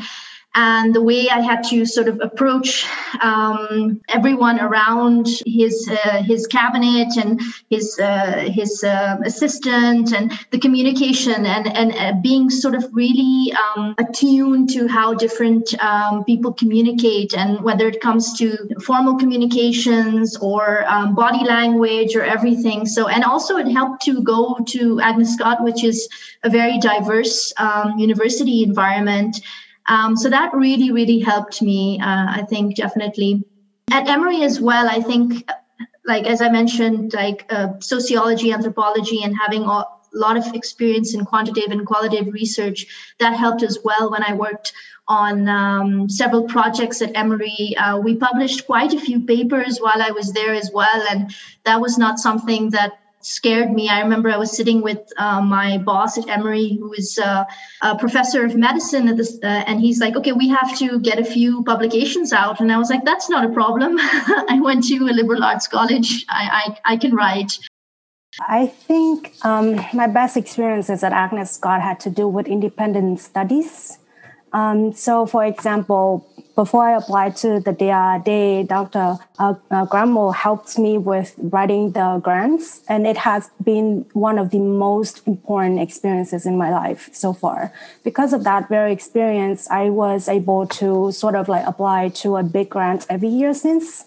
and 0.56 0.96
the 0.96 1.02
way 1.02 1.30
I 1.30 1.42
had 1.42 1.64
to 1.66 1.86
sort 1.86 2.08
of 2.08 2.20
approach 2.22 2.86
um, 3.22 4.02
everyone 4.10 4.60
around 4.60 5.28
his 5.46 5.88
uh, 5.88 6.24
his 6.24 6.48
cabinet 6.48 7.16
and 7.18 7.40
his 7.70 8.00
uh, 8.00 8.50
his 8.52 8.84
uh, 8.84 9.18
assistant 9.26 10.12
and 10.12 10.32
the 10.50 10.60
communication 10.60 11.46
and 11.46 11.68
and 11.68 11.94
uh, 11.94 12.20
being 12.24 12.50
sort 12.50 12.74
of 12.74 12.84
really 12.94 13.54
um, 13.54 13.94
attuned 14.00 14.70
to 14.70 14.88
how 14.88 15.14
different 15.14 15.80
um, 15.84 16.24
people 16.24 16.52
communicate 16.54 17.36
and 17.36 17.62
whether 17.62 17.88
it 17.88 18.02
comes 18.02 18.36
to 18.40 18.58
formal 18.82 19.18
communications 19.18 20.36
or 20.38 20.84
um, 20.88 21.14
body 21.14 21.46
language 21.46 22.16
or 22.16 22.24
everything. 22.24 22.88
So 22.88 23.08
and 23.08 23.24
also 23.24 23.58
it 23.58 23.68
helped 23.72 24.02
to 24.06 24.24
go 24.24 24.58
to 24.70 25.00
Agnes 25.00 25.36
Scott, 25.36 25.64
which 25.64 25.84
is 25.84 26.10
a 26.42 26.50
very 26.50 26.80
diverse 26.80 27.54
um, 27.58 28.00
university 28.00 28.64
environment 28.64 29.42
um, 29.90 30.16
so 30.16 30.30
that 30.30 30.54
really, 30.54 30.92
really 30.92 31.20
helped 31.20 31.62
me, 31.62 32.00
uh, 32.00 32.28
I 32.30 32.46
think, 32.48 32.76
definitely. 32.76 33.44
At 33.92 34.08
Emory 34.08 34.44
as 34.44 34.62
well, 34.62 34.88
I 34.88 35.02
think, 35.02 35.50
like 36.06 36.28
as 36.28 36.42
I 36.42 36.50
mentioned, 36.50 37.14
like 37.14 37.46
uh, 37.50 37.80
sociology, 37.80 38.52
anthropology, 38.52 39.24
and 39.24 39.36
having 39.36 39.64
a 39.64 39.84
lot 40.14 40.38
of 40.38 40.54
experience 40.54 41.16
in 41.16 41.26
quantitative 41.26 41.72
and 41.72 41.88
qualitative 41.88 42.32
research, 42.34 42.86
that 43.20 43.36
helped 43.36 43.64
as 43.64 43.80
well 43.84 44.12
when 44.12 44.24
I 44.24 44.34
worked 44.36 44.74
on 45.08 45.50
um, 45.50 46.08
several 46.08 46.44
projects 46.44 47.02
at 47.02 47.12
Emory. 47.16 47.76
Uh, 47.76 47.98
we 47.98 48.16
published 48.16 48.68
quite 48.68 48.94
a 48.94 49.00
few 49.00 49.22
papers 49.22 49.80
while 49.80 50.04
I 50.04 50.12
was 50.12 50.32
there 50.34 50.54
as 50.54 50.70
well, 50.72 51.04
and 51.10 51.34
that 51.64 51.82
was 51.82 51.98
not 51.98 52.20
something 52.20 52.70
that 52.70 53.00
scared 53.22 53.72
me. 53.72 53.90
I 53.90 54.02
remember 54.02 54.30
I 54.30 54.38
was 54.38 54.56
sitting 54.56 54.82
with 54.82 55.00
uh, 55.18 55.42
my 55.42 55.78
boss 55.80 56.18
at 56.18 56.30
Emory, 56.30 56.78
who 56.80 56.94
is 56.94 57.20
uh, 57.20 57.46
a 57.82 57.98
professor 57.98 58.46
of 58.46 58.56
medicine 58.56 59.08
at 59.08 59.18
this, 59.18 59.38
uh, 59.44 59.64
and 59.68 59.80
he's 59.80 60.00
like, 60.00 60.16
"Okay, 60.16 60.32
we 60.32 60.50
have 60.50 60.78
to 60.80 61.00
get 61.00 61.20
a 61.20 61.26
few 61.26 61.64
publications 61.64 62.34
out." 62.34 62.60
And 62.60 62.72
I 62.72 62.78
was 62.78 62.90
like, 62.90 63.06
"That's 63.06 63.30
not 63.30 63.46
a 63.46 63.50
problem. 63.50 63.98
I 64.00 64.60
went 64.62 64.86
to 64.86 64.96
a 65.06 65.14
liberal 65.14 65.44
arts 65.44 65.68
college. 65.68 66.26
I 66.30 66.76
I, 66.86 66.94
I 66.94 66.98
can 66.98 67.16
write." 67.16 67.58
I 68.48 68.68
think 68.68 69.34
um, 69.44 69.76
my 69.94 70.08
best 70.08 70.38
experiences 70.38 71.04
at 71.04 71.12
Agnes 71.12 71.52
Scott 71.52 71.82
had 71.82 72.00
to 72.02 72.10
do 72.10 72.28
with 72.28 72.48
independent 72.48 73.20
studies. 73.20 73.98
Um, 74.54 74.94
so, 74.94 75.26
for 75.26 75.44
example, 75.46 76.28
before 76.60 76.84
I 76.90 76.98
applied 76.98 77.38
to 77.38 77.62
the 77.62 77.72
DRD, 77.72 78.68
Dr. 78.68 79.16
Uh, 79.40 79.54
uh, 79.72 80.32
helped 80.34 80.78
me 80.78 80.98
with 80.98 81.34
writing 81.38 81.94
the 81.94 82.20
grants, 82.22 82.82
and 82.90 83.08
it 83.08 83.16
has 83.16 83.50
been 83.64 84.06
one 84.12 84.38
of 84.38 84.50
the 84.50 84.60
most 84.60 85.26
important 85.26 85.80
experiences 85.80 86.46
in 86.46 86.58
my 86.58 86.70
life 86.70 87.10
so 87.14 87.32
far. 87.32 87.72
Because 88.04 88.34
of 88.34 88.44
that 88.44 88.68
very 88.68 88.92
experience, 88.92 89.72
I 89.72 89.90
was 89.90 90.28
able 90.28 90.68
to 90.82 91.14
sort 91.14 91.36
of 91.36 91.48
like 91.48 91.66
apply 91.66 92.10
to 92.24 92.36
a 92.36 92.44
big 92.44 92.68
grant 92.70 93.08
every 93.10 93.30
year 93.30 93.54
since. 93.54 94.04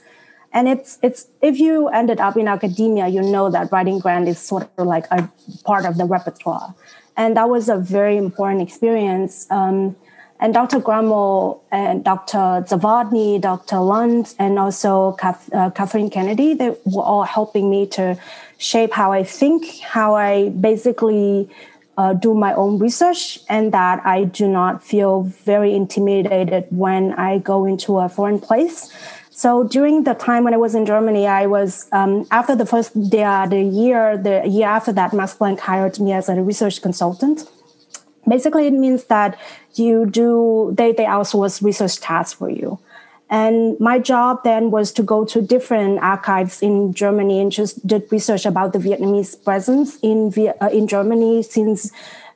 And 0.52 0.68
it's 0.68 0.98
it's 1.02 1.28
if 1.40 1.58
you 1.58 1.88
ended 1.88 2.20
up 2.20 2.36
in 2.36 2.48
academia, 2.48 3.08
you 3.08 3.22
know 3.22 3.48
that 3.48 3.72
writing 3.72 3.98
grant 3.98 4.28
is 4.28 4.38
sort 4.38 4.68
of 4.76 4.86
like 4.86 5.06
a 5.10 5.26
part 5.64 5.86
of 5.86 5.96
the 5.96 6.04
repertoire, 6.04 6.74
and 7.16 7.34
that 7.38 7.48
was 7.48 7.70
a 7.70 7.78
very 7.78 8.18
important 8.18 8.60
experience. 8.60 9.46
Um, 9.50 9.96
and 10.42 10.52
Dr. 10.52 10.80
Graml 10.80 11.60
and 11.70 12.02
Dr. 12.04 12.66
Zavodny, 12.68 13.40
Dr. 13.40 13.78
Lund, 13.78 14.34
and 14.40 14.58
also 14.58 15.12
Kath, 15.12 15.48
uh, 15.54 15.70
Catherine 15.70 16.10
Kennedy, 16.10 16.52
they 16.54 16.70
were 16.84 17.04
all 17.04 17.22
helping 17.22 17.70
me 17.70 17.86
to 17.86 18.18
shape 18.58 18.92
how 18.92 19.12
I 19.12 19.22
think, 19.22 19.78
how 19.78 20.16
I 20.16 20.48
basically 20.48 21.48
uh, 21.96 22.14
do 22.14 22.34
my 22.34 22.54
own 22.54 22.80
research, 22.80 23.38
and 23.48 23.70
that 23.72 24.04
I 24.04 24.24
do 24.24 24.48
not 24.48 24.82
feel 24.82 25.22
very 25.22 25.76
intimidated 25.76 26.66
when 26.70 27.12
I 27.12 27.38
go 27.38 27.64
into 27.64 28.00
a 28.00 28.08
foreign 28.08 28.40
place. 28.40 28.92
So 29.30 29.62
during 29.62 30.02
the 30.02 30.14
time 30.14 30.42
when 30.42 30.54
I 30.54 30.56
was 30.56 30.74
in 30.74 30.86
Germany, 30.86 31.28
I 31.28 31.46
was 31.46 31.86
um, 31.92 32.26
after 32.32 32.56
the 32.56 32.66
first 32.66 32.92
day, 33.10 33.46
the 33.48 33.62
year, 33.62 34.18
the 34.18 34.42
year 34.48 34.66
after 34.66 34.92
that, 34.92 35.12
Max 35.12 35.36
Planck 35.36 35.60
hired 35.60 36.00
me 36.00 36.12
as 36.12 36.28
a 36.28 36.34
research 36.42 36.82
consultant 36.82 37.48
basically 38.32 38.66
it 38.66 38.78
means 38.84 39.04
that 39.14 39.38
you 39.74 40.06
do 40.20 40.72
they 40.78 40.90
they 40.98 41.08
outsource 41.16 41.62
research 41.68 42.00
tasks 42.00 42.34
for 42.40 42.50
you 42.50 42.78
and 43.32 43.80
my 43.80 43.98
job 43.98 44.44
then 44.44 44.70
was 44.70 44.92
to 44.92 45.02
go 45.02 45.24
to 45.24 45.40
different 45.40 45.98
archives 46.00 46.60
in 46.60 46.92
Germany 46.92 47.40
and 47.40 47.50
just 47.50 47.86
did 47.86 48.02
research 48.12 48.44
about 48.44 48.74
the 48.74 48.78
Vietnamese 48.78 49.32
presence 49.42 49.96
in 50.02 50.18
uh, 50.60 50.68
in 50.70 50.86
Germany 50.86 51.42
since 51.42 51.90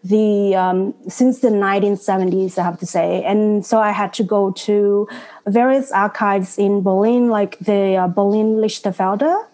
the 0.09 0.55
um, 0.55 0.95
since 1.09 1.41
the 1.41 1.49
1970s, 1.49 2.59
I 2.59 2.62
have 2.62 2.79
to 2.79 2.87
say. 2.87 3.23
And 3.25 3.67
so 3.67 3.79
I 3.79 3.91
had 3.91 4.12
to 4.15 4.23
go 4.23 4.53
to 4.53 5.09
various 5.47 5.91
archives 5.93 6.59
in 6.59 6.83
Berlin, 6.83 7.29
like 7.29 7.59
the 7.59 7.97
uh, 7.97 8.09
Berlin 8.09 8.57
Lichterfelde, 8.57 9.45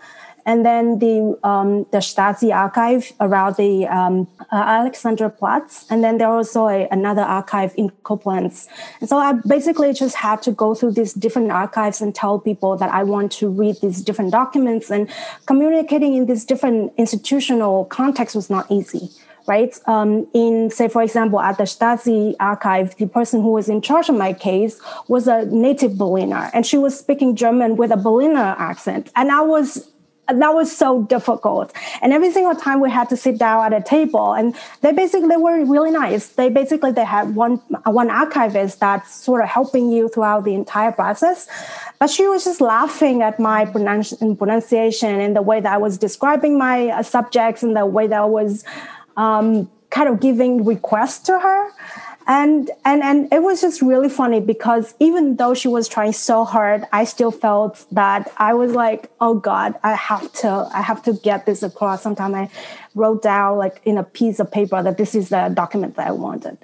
and 0.45 0.65
then 0.65 0.99
the 0.99 1.39
um, 1.43 1.87
the 1.91 1.99
Stasi 1.99 2.55
archive 2.55 3.13
around 3.21 3.57
the 3.57 3.87
um, 3.87 4.29
uh, 4.51 4.65
Alexanderplatz, 4.65 5.87
and 5.91 6.03
then 6.05 6.19
there 6.19 6.29
was 6.29 6.55
also 6.57 6.69
a, 6.69 6.89
another 6.91 7.23
archive 7.23 7.73
in 7.77 7.91
Koblenz. 8.05 8.69
And 9.01 9.09
so 9.09 9.17
I 9.19 9.33
basically 9.47 9.93
just 9.93 10.17
had 10.17 10.43
to 10.43 10.51
go 10.51 10.75
through 10.75 10.93
these 10.93 11.13
different 11.15 11.51
archives 11.51 12.01
and 12.01 12.15
tell 12.15 12.39
people 12.39 12.77
that 12.77 12.93
I 12.93 13.03
want 13.05 13.33
to 13.33 13.49
read 13.49 13.77
these 13.81 14.03
different 14.03 14.33
documents, 14.33 14.91
and 14.91 15.09
communicating 15.47 16.15
in 16.15 16.27
this 16.27 16.45
different 16.45 16.93
institutional 16.97 17.85
context 17.87 18.35
was 18.35 18.51
not 18.51 18.71
easy. 18.71 19.11
Right. 19.45 19.77
Um, 19.87 20.29
in, 20.35 20.71
say, 20.71 20.87
for 20.87 21.03
example, 21.03 21.41
at 21.41 21.59
the 21.59 21.65
Stasi 21.65 22.37
archive, 22.39 22.95
the 22.97 23.09
person 23.09 23.43
who 23.43 23.51
was 23.51 23.69
in 23.69 23.83
charge 23.83 24.09
of 24.09 24.15
my 24.15 24.33
case 24.33 24.81
was 25.09 25.27
a 25.27 25.47
native 25.47 25.99
Berliner, 25.99 26.49
and 26.55 26.65
she 26.65 26.79
was 26.79 26.97
speaking 26.97 27.35
German 27.35 27.75
with 27.77 27.91
a 27.91 27.97
Berliner 27.97 28.55
accent. 28.57 29.11
And 29.17 29.33
I 29.33 29.41
was 29.41 29.91
that 30.29 30.55
was 30.55 30.75
so 30.75 31.03
difficult. 31.03 31.73
And 32.01 32.13
every 32.13 32.31
single 32.31 32.55
time 32.55 32.81
we 32.81 32.91
had 32.91 33.09
to 33.11 33.17
sit 33.17 33.39
down 33.39 33.73
at 33.73 33.79
a 33.79 33.83
table, 33.83 34.35
and 34.35 34.55
they 34.81 34.93
basically 34.93 35.29
they 35.29 35.37
were 35.37 35.65
really 35.65 35.91
nice. 35.91 36.29
They 36.29 36.49
basically 36.49 36.93
they 36.93 37.05
had 37.05 37.35
one 37.35 37.57
one 37.87 38.11
archivist 38.11 38.81
that's 38.81 39.15
sort 39.15 39.43
of 39.43 39.49
helping 39.49 39.91
you 39.91 40.09
throughout 40.09 40.45
the 40.45 40.55
entire 40.55 40.93
process. 40.93 41.49
But 41.99 42.11
she 42.11 42.27
was 42.29 42.45
just 42.45 42.61
laughing 42.61 43.23
at 43.23 43.41
my 43.41 43.65
pronunciation 43.65 45.21
and 45.21 45.37
the 45.37 45.43
way 45.43 45.61
that 45.61 45.73
I 45.73 45.79
was 45.79 45.99
describing 45.99 46.57
my 46.57 46.89
uh, 46.89 47.03
subjects 47.03 47.63
and 47.63 47.77
the 47.77 47.87
way 47.87 48.07
that 48.07 48.21
I 48.21 48.25
was 48.25 48.65
um, 49.17 49.71
kind 49.91 50.09
of 50.09 50.21
giving 50.21 50.65
requests 50.65 51.19
to 51.27 51.39
her 51.39 51.71
and 52.27 52.71
and 52.85 53.03
and 53.03 53.33
it 53.33 53.43
was 53.43 53.61
just 53.61 53.83
really 53.83 54.09
funny 54.09 54.41
because 54.41 54.95
even 55.01 55.37
though 55.37 55.55
she 55.55 55.69
was 55.69 55.89
trying 55.89 56.13
so 56.13 56.45
hard 56.45 56.85
i 56.93 57.05
still 57.05 57.31
felt 57.31 57.85
that 57.91 58.33
i 58.37 58.55
was 58.55 58.73
like 58.73 59.11
oh 59.21 59.35
god 59.35 59.75
i 59.83 59.95
have 59.95 60.33
to 60.33 60.49
i 60.73 60.81
have 60.81 61.03
to 61.03 61.13
get 61.13 61.47
this 61.47 61.63
across. 61.63 62.03
Sometime 62.03 62.35
i 62.35 62.49
wrote 62.95 63.23
down 63.23 63.59
like 63.59 63.81
in 63.85 63.99
a 63.99 64.05
piece 64.05 64.39
of 64.39 64.51
paper 64.51 64.83
that 64.83 64.99
this 64.99 65.15
is 65.15 65.31
the 65.31 65.51
document 65.55 65.97
that 65.97 66.07
i 66.07 66.13
wanted. 66.13 66.59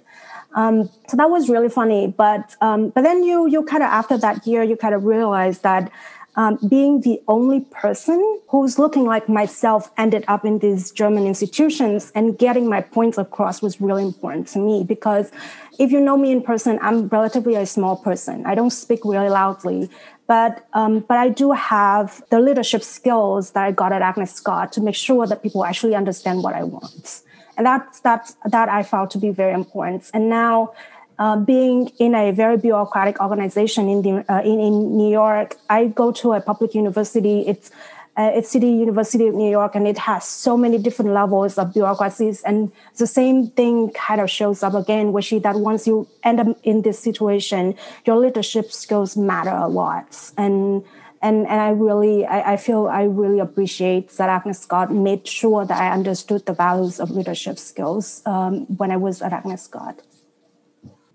Um, 0.54 0.88
so 1.08 1.16
that 1.16 1.30
was 1.30 1.48
really 1.48 1.68
funny. 1.68 2.06
But 2.08 2.56
um, 2.60 2.88
but 2.88 3.02
then 3.02 3.22
you 3.22 3.46
you 3.46 3.62
kind 3.64 3.82
of 3.82 3.88
after 3.88 4.16
that 4.18 4.46
year 4.46 4.62
you 4.62 4.76
kind 4.76 4.94
of 4.94 5.04
realize 5.04 5.58
that 5.60 5.92
um, 6.38 6.56
being 6.68 7.00
the 7.00 7.20
only 7.26 7.62
person 7.62 8.40
who's 8.48 8.78
looking 8.78 9.04
like 9.04 9.28
myself 9.28 9.90
ended 9.98 10.24
up 10.28 10.44
in 10.44 10.60
these 10.60 10.92
German 10.92 11.26
institutions 11.26 12.12
and 12.14 12.38
getting 12.38 12.68
my 12.68 12.80
points 12.80 13.18
across 13.18 13.60
was 13.60 13.80
really 13.80 14.04
important 14.04 14.46
to 14.46 14.60
me 14.60 14.84
because 14.84 15.32
if 15.80 15.90
you 15.90 16.00
know 16.00 16.16
me 16.16 16.30
in 16.30 16.40
person, 16.40 16.78
I'm 16.80 17.08
relatively 17.08 17.56
a 17.56 17.66
small 17.66 17.96
person. 17.96 18.46
I 18.46 18.54
don't 18.54 18.70
speak 18.70 19.00
really 19.04 19.28
loudly, 19.28 19.90
but 20.28 20.64
um, 20.74 21.00
but 21.00 21.18
I 21.18 21.28
do 21.28 21.50
have 21.50 22.22
the 22.30 22.38
leadership 22.38 22.84
skills 22.84 23.50
that 23.52 23.64
I 23.64 23.72
got 23.72 23.92
at 23.92 24.00
Agnes 24.00 24.32
Scott 24.32 24.72
to 24.74 24.80
make 24.80 24.94
sure 24.94 25.26
that 25.26 25.42
people 25.42 25.64
actually 25.64 25.96
understand 25.96 26.44
what 26.44 26.54
I 26.54 26.62
want, 26.62 27.22
and 27.56 27.66
that's 27.66 27.98
that's 27.98 28.36
that 28.44 28.68
I 28.68 28.84
found 28.84 29.10
to 29.10 29.18
be 29.18 29.30
very 29.30 29.54
important. 29.54 30.08
And 30.14 30.28
now 30.28 30.72
uh, 31.18 31.36
being 31.36 31.90
in 31.98 32.14
a 32.14 32.30
very 32.30 32.56
bureaucratic 32.56 33.20
organization 33.20 33.88
in, 33.88 34.02
the, 34.02 34.32
uh, 34.32 34.40
in, 34.42 34.60
in 34.60 34.96
New 34.96 35.10
York, 35.10 35.56
I 35.68 35.86
go 35.86 36.12
to 36.12 36.34
a 36.34 36.40
public 36.40 36.74
university. 36.74 37.40
It's 37.46 37.70
uh, 38.18 38.32
it's 38.34 38.50
City 38.50 38.66
University 38.68 39.28
of 39.28 39.34
New 39.36 39.48
York, 39.48 39.76
and 39.76 39.86
it 39.86 39.96
has 39.96 40.24
so 40.24 40.56
many 40.56 40.76
different 40.76 41.12
levels 41.12 41.56
of 41.56 41.72
bureaucracies. 41.72 42.42
And 42.42 42.72
the 42.96 43.06
same 43.06 43.46
thing 43.46 43.90
kind 43.90 44.20
of 44.20 44.28
shows 44.28 44.64
up 44.64 44.74
again, 44.74 45.12
which 45.12 45.32
is 45.32 45.42
that 45.42 45.54
once 45.54 45.86
you 45.86 46.08
end 46.24 46.40
up 46.40 46.48
in 46.64 46.82
this 46.82 46.98
situation, 46.98 47.76
your 48.04 48.16
leadership 48.16 48.72
skills 48.72 49.16
matter 49.16 49.54
a 49.54 49.68
lot. 49.68 50.32
And 50.36 50.82
and 51.22 51.46
and 51.46 51.60
I 51.60 51.70
really 51.70 52.26
I, 52.26 52.54
I 52.54 52.56
feel 52.56 52.88
I 52.88 53.04
really 53.04 53.38
appreciate 53.38 54.10
that 54.16 54.28
Agnes 54.28 54.58
Scott 54.58 54.92
made 54.92 55.24
sure 55.26 55.64
that 55.64 55.80
I 55.80 55.92
understood 55.92 56.44
the 56.44 56.54
values 56.54 56.98
of 56.98 57.12
leadership 57.12 57.56
skills 57.56 58.22
um, 58.26 58.66
when 58.78 58.90
I 58.90 58.96
was 58.96 59.22
at 59.22 59.32
Agnes 59.32 59.62
Scott. 59.62 60.00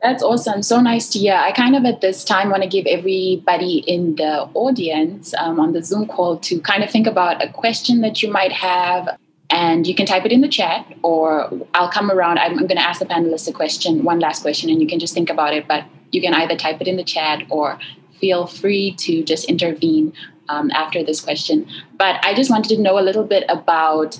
That's 0.03 0.21
awesome. 0.21 0.61
So 0.63 0.81
nice 0.81 1.07
to 1.11 1.19
hear. 1.19 1.35
I 1.35 1.53
kind 1.53 1.77
of 1.77 1.85
at 1.85 2.01
this 2.01 2.25
time 2.25 2.49
want 2.49 2.61
to 2.61 2.67
give 2.67 2.85
everybody 2.85 3.77
in 3.87 4.17
the 4.17 4.49
audience 4.53 5.33
um, 5.35 5.61
on 5.61 5.71
the 5.71 5.81
Zoom 5.81 6.07
call 6.07 6.37
to 6.39 6.59
kind 6.59 6.83
of 6.83 6.91
think 6.91 7.07
about 7.07 7.41
a 7.41 7.49
question 7.49 8.01
that 8.01 8.21
you 8.21 8.29
might 8.29 8.51
have. 8.51 9.17
And 9.49 9.87
you 9.87 9.95
can 9.95 10.05
type 10.05 10.25
it 10.25 10.33
in 10.33 10.41
the 10.41 10.49
chat, 10.49 10.85
or 11.03 11.49
I'll 11.73 11.89
come 11.89 12.11
around. 12.11 12.39
I'm, 12.39 12.57
going 12.57 12.67
to 12.69 12.81
ask 12.81 12.99
the 12.99 13.05
panelists 13.05 13.47
a 13.47 13.53
question, 13.53 14.03
one 14.03 14.19
last 14.19 14.41
question, 14.41 14.69
and 14.69 14.81
you 14.81 14.87
can 14.87 14.99
just 14.99 15.13
think 15.13 15.29
about 15.29 15.53
it. 15.53 15.69
But 15.69 15.85
you 16.11 16.21
can 16.21 16.33
either 16.33 16.57
type 16.57 16.81
it 16.81 16.87
in 16.87 16.97
the 16.97 17.03
chat 17.03 17.43
or 17.49 17.79
feel 18.19 18.45
free 18.45 18.95
to 18.95 19.23
just 19.23 19.45
intervene 19.45 20.11
um, 20.49 20.69
after 20.71 21.01
this 21.01 21.21
question. 21.21 21.65
But 21.97 22.19
I 22.25 22.33
just 22.33 22.49
wanted 22.49 22.75
to 22.75 22.81
know 22.81 22.99
a 22.99 23.05
little 23.07 23.23
bit 23.23 23.45
about. 23.47 24.19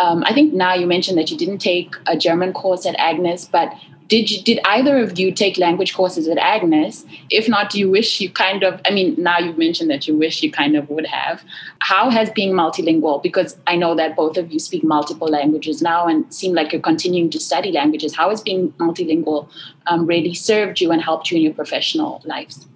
Um, 0.00 0.24
I 0.26 0.32
think 0.32 0.52
now 0.52 0.74
you 0.74 0.86
mentioned 0.86 1.16
that 1.18 1.30
you 1.30 1.36
didn't 1.36 1.58
take 1.58 1.94
a 2.06 2.16
German 2.16 2.52
course 2.52 2.86
at 2.86 2.96
Agnes, 2.98 3.44
but 3.44 3.72
did 4.08 4.30
you 4.30 4.42
did 4.42 4.60
either 4.64 4.98
of 4.98 5.18
you 5.18 5.32
take 5.32 5.58
language 5.58 5.94
courses 5.94 6.28
at 6.28 6.38
agnes? 6.38 7.04
If 7.30 7.48
not 7.48 7.70
do 7.70 7.78
you 7.78 7.90
wish 7.90 8.20
you 8.20 8.30
kind 8.30 8.62
of 8.62 8.80
i 8.86 8.90
mean 8.90 9.14
now 9.18 9.38
you've 9.38 9.58
mentioned 9.58 9.90
that 9.90 10.06
you 10.08 10.16
wish 10.16 10.42
you 10.42 10.50
kind 10.50 10.76
of 10.76 10.88
would 10.90 11.06
have. 11.06 11.44
How 11.80 12.10
has 12.10 12.30
being 12.30 12.52
multilingual 12.52 13.22
because 13.22 13.56
i 13.66 13.76
know 13.76 13.94
that 13.94 14.16
both 14.16 14.36
of 14.36 14.52
you 14.52 14.58
speak 14.58 14.84
multiple 14.84 15.28
languages 15.28 15.82
now 15.82 16.06
and 16.06 16.32
seem 16.32 16.54
like 16.54 16.72
you're 16.72 16.80
continuing 16.80 17.30
to 17.30 17.40
study 17.40 17.72
languages 17.72 18.14
how 18.14 18.30
has 18.30 18.40
being 18.40 18.72
multilingual 18.72 19.48
um, 19.86 20.06
really 20.06 20.34
served 20.34 20.80
you 20.80 20.90
and 20.90 21.02
helped 21.02 21.30
you 21.30 21.36
in 21.36 21.42
your 21.42 21.54
professional 21.54 22.22
lives 22.24 22.66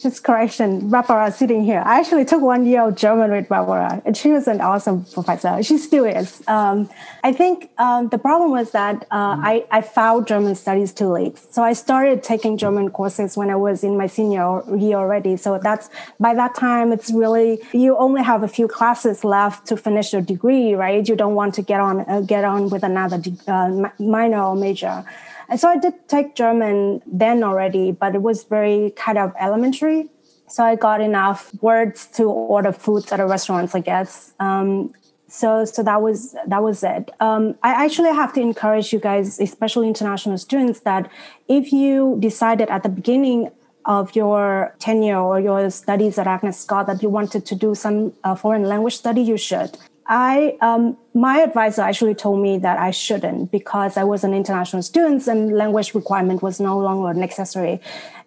just 0.00 0.22
correction, 0.22 0.88
Barbara 0.88 1.32
sitting 1.32 1.64
here. 1.64 1.82
I 1.84 1.98
actually 1.98 2.24
took 2.24 2.40
one 2.40 2.64
year 2.64 2.82
of 2.82 2.94
German 2.94 3.30
with 3.32 3.48
Barbara, 3.48 4.00
and 4.04 4.16
she 4.16 4.30
was 4.30 4.46
an 4.46 4.60
awesome 4.60 5.04
professor. 5.04 5.62
She 5.62 5.76
still 5.78 6.04
is. 6.04 6.42
Um, 6.46 6.88
I 7.24 7.32
think 7.32 7.70
um, 7.78 8.08
the 8.08 8.18
problem 8.18 8.50
was 8.50 8.70
that 8.70 9.02
uh, 9.10 9.36
I, 9.42 9.64
I 9.70 9.80
found 9.80 10.26
German 10.26 10.54
studies 10.54 10.92
too 10.92 11.08
late. 11.08 11.38
So 11.52 11.62
I 11.62 11.72
started 11.72 12.22
taking 12.22 12.56
German 12.56 12.90
courses 12.90 13.36
when 13.36 13.50
I 13.50 13.56
was 13.56 13.82
in 13.82 13.96
my 13.96 14.06
senior 14.06 14.62
year 14.76 14.96
already. 14.96 15.36
So 15.36 15.58
that's 15.58 15.90
by 16.20 16.34
that 16.34 16.54
time, 16.54 16.92
it's 16.92 17.10
really 17.10 17.60
you 17.72 17.96
only 17.96 18.22
have 18.22 18.42
a 18.42 18.48
few 18.48 18.68
classes 18.68 19.24
left 19.24 19.66
to 19.66 19.76
finish 19.76 20.12
your 20.12 20.22
degree, 20.22 20.74
right? 20.74 21.06
You 21.08 21.16
don't 21.16 21.34
want 21.34 21.54
to 21.54 21.62
get 21.62 21.80
on 21.80 22.00
uh, 22.08 22.20
get 22.20 22.44
on 22.44 22.70
with 22.70 22.84
another 22.84 23.20
uh, 23.48 23.90
minor 23.98 24.42
or 24.42 24.54
major. 24.54 25.04
And 25.48 25.58
so 25.58 25.68
I 25.68 25.78
did 25.78 25.94
take 26.08 26.34
German 26.34 27.02
then 27.06 27.42
already, 27.42 27.92
but 27.92 28.14
it 28.14 28.22
was 28.22 28.44
very 28.44 28.92
kind 28.96 29.18
of 29.18 29.32
elementary. 29.40 30.08
So 30.46 30.64
I 30.64 30.76
got 30.76 31.00
enough 31.00 31.52
words 31.62 32.06
to 32.14 32.24
order 32.24 32.72
foods 32.72 33.12
at 33.12 33.20
a 33.20 33.26
restaurants, 33.26 33.74
I 33.74 33.80
guess. 33.80 34.32
Um, 34.40 34.92
so 35.28 35.66
so 35.66 35.82
that 35.82 36.00
was 36.00 36.34
that 36.46 36.62
was 36.62 36.82
it. 36.82 37.10
Um, 37.20 37.54
I 37.62 37.84
actually 37.84 38.14
have 38.14 38.32
to 38.32 38.40
encourage 38.40 38.92
you 38.92 38.98
guys, 38.98 39.38
especially 39.38 39.86
international 39.86 40.38
students, 40.38 40.80
that 40.80 41.10
if 41.48 41.70
you 41.70 42.16
decided 42.18 42.70
at 42.70 42.82
the 42.82 42.88
beginning 42.88 43.50
of 43.84 44.14
your 44.16 44.74
tenure 44.78 45.18
or 45.18 45.38
your 45.40 45.70
studies 45.70 46.18
at 46.18 46.26
Agnes 46.26 46.58
Scott 46.58 46.86
that 46.86 47.02
you 47.02 47.08
wanted 47.08 47.44
to 47.46 47.54
do 47.54 47.74
some 47.74 48.12
uh, 48.24 48.34
foreign 48.34 48.64
language 48.64 48.96
study, 48.96 49.22
you 49.22 49.36
should. 49.36 49.76
I 50.08 50.56
um, 50.62 50.96
my 51.12 51.40
advisor 51.42 51.82
actually 51.82 52.14
told 52.14 52.40
me 52.40 52.56
that 52.58 52.78
I 52.78 52.90
shouldn't 52.90 53.50
because 53.52 53.98
I 53.98 54.04
was 54.04 54.24
an 54.24 54.32
international 54.32 54.82
student 54.82 55.26
and 55.26 55.54
language 55.54 55.92
requirement 55.94 56.42
was 56.42 56.58
no 56.58 56.78
longer 56.78 57.12
necessary, 57.12 57.80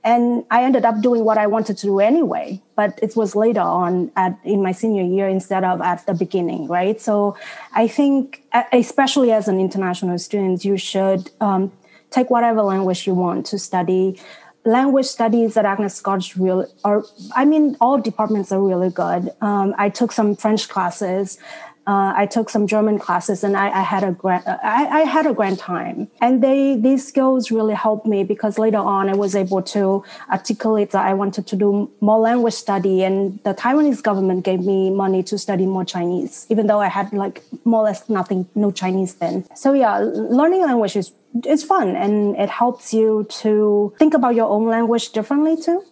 and 0.03 0.45
I 0.51 0.63
ended 0.63 0.85
up 0.85 1.01
doing 1.01 1.25
what 1.25 1.39
I 1.39 1.47
wanted 1.47 1.77
to 1.77 1.87
do 1.87 1.99
anyway. 1.99 2.61
But 2.75 2.99
it 3.01 3.15
was 3.15 3.35
later 3.35 3.61
on 3.61 4.11
at 4.15 4.37
in 4.43 4.61
my 4.61 4.73
senior 4.73 5.03
year 5.03 5.27
instead 5.27 5.63
of 5.63 5.81
at 5.81 6.05
the 6.05 6.13
beginning, 6.13 6.67
right? 6.67 7.01
So 7.01 7.35
I 7.73 7.87
think, 7.87 8.43
especially 8.71 9.31
as 9.31 9.47
an 9.47 9.59
international 9.59 10.19
student, 10.19 10.63
you 10.63 10.77
should 10.77 11.31
um, 11.41 11.71
take 12.11 12.29
whatever 12.29 12.61
language 12.61 13.07
you 13.07 13.15
want 13.15 13.47
to 13.47 13.57
study 13.57 14.19
language 14.63 15.07
studies 15.07 15.57
at 15.57 15.65
Agnes 15.65 15.95
Scott 15.95 16.35
real 16.35 16.67
are 16.83 17.03
I 17.35 17.45
mean 17.45 17.75
all 17.81 17.99
departments 17.99 18.51
are 18.51 18.61
really 18.61 18.89
good. 18.89 19.31
Um, 19.41 19.73
I 19.77 19.89
took 19.89 20.11
some 20.11 20.35
French 20.35 20.69
classes 20.69 21.39
uh, 21.87 22.13
I 22.15 22.25
took 22.27 22.49
some 22.49 22.67
German 22.67 22.99
classes 22.99 23.43
and 23.43 23.57
I, 23.57 23.69
I 23.69 23.81
had 23.81 24.03
a 24.03 24.11
grand, 24.11 24.43
I, 24.47 24.99
I, 24.99 25.01
had 25.01 25.25
a 25.25 25.33
grand 25.33 25.57
time. 25.57 26.09
And 26.21 26.43
they, 26.43 26.75
these 26.77 27.07
skills 27.07 27.49
really 27.49 27.73
helped 27.73 28.05
me 28.05 28.23
because 28.23 28.59
later 28.59 28.77
on 28.77 29.09
I 29.09 29.15
was 29.15 29.35
able 29.35 29.63
to 29.63 30.03
articulate 30.31 30.91
that 30.91 31.05
I 31.05 31.13
wanted 31.15 31.47
to 31.47 31.55
do 31.55 31.91
more 31.99 32.19
language 32.19 32.53
study 32.53 33.03
and 33.03 33.39
the 33.43 33.55
Taiwanese 33.55 34.03
government 34.03 34.45
gave 34.45 34.59
me 34.59 34.91
money 34.91 35.23
to 35.23 35.37
study 35.37 35.65
more 35.65 35.83
Chinese, 35.83 36.45
even 36.49 36.67
though 36.67 36.79
I 36.79 36.87
had 36.87 37.11
like 37.13 37.43
more 37.65 37.81
or 37.81 37.85
less 37.85 38.07
nothing, 38.09 38.47
no 38.53 38.71
Chinese 38.71 39.15
then. 39.15 39.47
So 39.55 39.73
yeah, 39.73 39.97
learning 39.97 40.61
language 40.61 40.95
is, 40.95 41.11
is 41.47 41.63
fun 41.63 41.95
and 41.95 42.35
it 42.35 42.49
helps 42.49 42.93
you 42.93 43.25
to 43.29 43.93
think 43.97 44.13
about 44.13 44.35
your 44.35 44.49
own 44.49 44.67
language 44.67 45.11
differently 45.13 45.59
too 45.59 45.83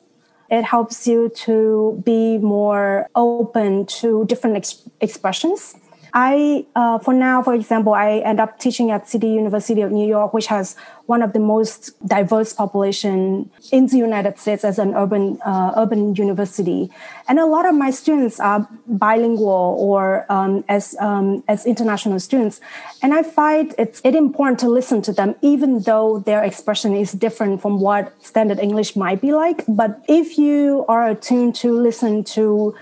it 0.49 0.63
helps 0.63 1.07
you 1.07 1.29
to 1.29 2.01
be 2.05 2.37
more 2.37 3.09
open 3.15 3.85
to 3.85 4.25
different 4.25 4.57
ex- 4.57 4.89
expressions. 5.01 5.75
I, 6.13 6.65
uh, 6.75 6.99
for 6.99 7.13
now, 7.13 7.43
for 7.43 7.53
example, 7.53 7.93
I 7.93 8.19
end 8.19 8.39
up 8.39 8.59
teaching 8.59 8.91
at 8.91 9.07
City 9.07 9.27
University 9.27 9.81
of 9.81 9.91
New 9.91 10.07
York, 10.07 10.33
which 10.33 10.47
has 10.47 10.75
one 11.05 11.21
of 11.21 11.33
the 11.33 11.39
most 11.39 11.93
diverse 12.07 12.53
population 12.53 13.49
in 13.71 13.87
the 13.87 13.97
United 13.97 14.37
States 14.37 14.63
as 14.63 14.77
an 14.79 14.93
urban 14.93 15.39
uh, 15.41 15.73
urban 15.75 16.15
university, 16.15 16.91
and 17.27 17.39
a 17.39 17.45
lot 17.45 17.65
of 17.67 17.75
my 17.75 17.89
students 17.89 18.39
are 18.39 18.67
bilingual 18.87 19.75
or 19.79 20.25
um, 20.29 20.63
as 20.67 20.95
um, 20.99 21.43
as 21.47 21.65
international 21.65 22.19
students, 22.19 22.61
and 23.01 23.13
I 23.13 23.23
find 23.23 23.73
it's 23.77 24.01
it 24.03 24.15
important 24.15 24.59
to 24.59 24.69
listen 24.69 25.01
to 25.03 25.11
them, 25.11 25.35
even 25.41 25.81
though 25.81 26.19
their 26.19 26.43
expression 26.43 26.95
is 26.95 27.11
different 27.11 27.61
from 27.61 27.79
what 27.79 28.13
standard 28.23 28.59
English 28.59 28.95
might 28.95 29.21
be 29.21 29.31
like. 29.31 29.63
But 29.67 30.03
if 30.07 30.37
you 30.37 30.85
are 30.87 31.07
attuned 31.09 31.55
to 31.55 31.73
listen 31.73 32.23
to 32.35 32.75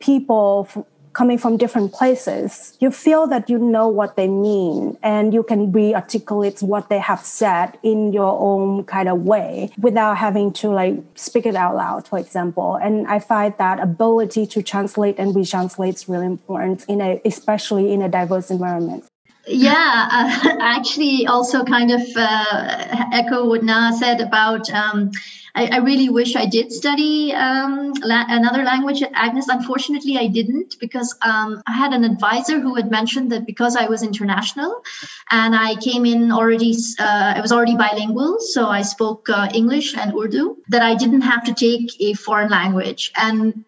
people 0.00 0.68
coming 1.12 1.38
from 1.38 1.56
different 1.56 1.92
places, 1.92 2.76
you 2.80 2.90
feel 2.90 3.26
that 3.26 3.50
you 3.50 3.58
know 3.58 3.88
what 3.88 4.16
they 4.16 4.28
mean 4.28 4.96
and 5.02 5.34
you 5.34 5.42
can 5.42 5.72
re-articulate 5.72 6.62
what 6.62 6.88
they 6.88 6.98
have 6.98 7.20
said 7.20 7.78
in 7.82 8.12
your 8.12 8.38
own 8.38 8.84
kind 8.84 9.08
of 9.08 9.22
way 9.22 9.70
without 9.78 10.16
having 10.16 10.52
to 10.52 10.70
like 10.70 10.96
speak 11.14 11.46
it 11.46 11.56
out 11.56 11.74
loud, 11.74 12.06
for 12.06 12.18
example. 12.18 12.76
And 12.76 13.06
I 13.08 13.18
find 13.18 13.54
that 13.58 13.80
ability 13.80 14.46
to 14.48 14.62
translate 14.62 15.18
and 15.18 15.34
retranslate 15.34 15.94
is 15.94 16.08
really 16.08 16.26
important 16.26 16.84
in 16.88 17.00
a, 17.00 17.20
especially 17.24 17.92
in 17.92 18.02
a 18.02 18.08
diverse 18.08 18.50
environment. 18.50 19.04
Yeah, 19.46 20.08
uh, 20.12 20.56
actually, 20.60 21.26
also 21.26 21.64
kind 21.64 21.90
of 21.90 22.02
uh, 22.16 23.08
echo 23.12 23.48
what 23.48 23.62
Na 23.62 23.90
said 23.90 24.20
about. 24.20 24.70
Um, 24.70 25.10
I, 25.54 25.66
I, 25.66 25.76
really 25.78 26.08
wish 26.08 26.36
I 26.36 26.46
did 26.46 26.70
study 26.70 27.32
um, 27.32 27.92
la- 28.04 28.26
another 28.28 28.62
language 28.62 29.02
at 29.02 29.10
Agnes. 29.14 29.48
Unfortunately, 29.48 30.16
I 30.16 30.28
didn't 30.28 30.76
because 30.78 31.16
um, 31.22 31.60
I 31.66 31.72
had 31.72 31.92
an 31.92 32.04
advisor 32.04 32.60
who 32.60 32.74
had 32.76 32.90
mentioned 32.90 33.32
that 33.32 33.46
because 33.46 33.74
I 33.74 33.86
was 33.86 34.04
international 34.04 34.84
and 35.30 35.56
I 35.56 35.74
came 35.76 36.06
in 36.06 36.30
already, 36.30 36.76
uh, 37.00 37.34
I 37.36 37.40
was 37.40 37.50
already 37.50 37.76
bilingual, 37.76 38.38
so 38.38 38.68
I 38.68 38.82
spoke 38.82 39.28
uh, 39.28 39.48
English 39.52 39.96
and 39.96 40.14
Urdu, 40.14 40.58
that 40.68 40.82
I 40.82 40.94
didn't 40.94 41.22
have 41.22 41.42
to 41.44 41.54
take 41.54 42.00
a 42.00 42.14
foreign 42.14 42.50
language. 42.50 43.10
And 43.16 43.64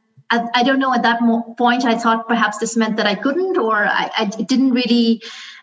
I, 0.55 0.63
don't 0.63 0.79
know, 0.79 0.95
at 0.95 1.03
that 1.03 1.21
point, 1.59 1.85
I 1.85 1.99
thought 1.99 2.27
perhaps 2.27 2.59
this 2.59 2.75
meant 2.75 2.97
that 2.97 3.07
I 3.07 3.15
couldn't, 3.15 3.59
or 3.59 3.85
I, 3.85 4.11
I 4.17 4.25
didn't 4.25 4.71
really 4.73 5.23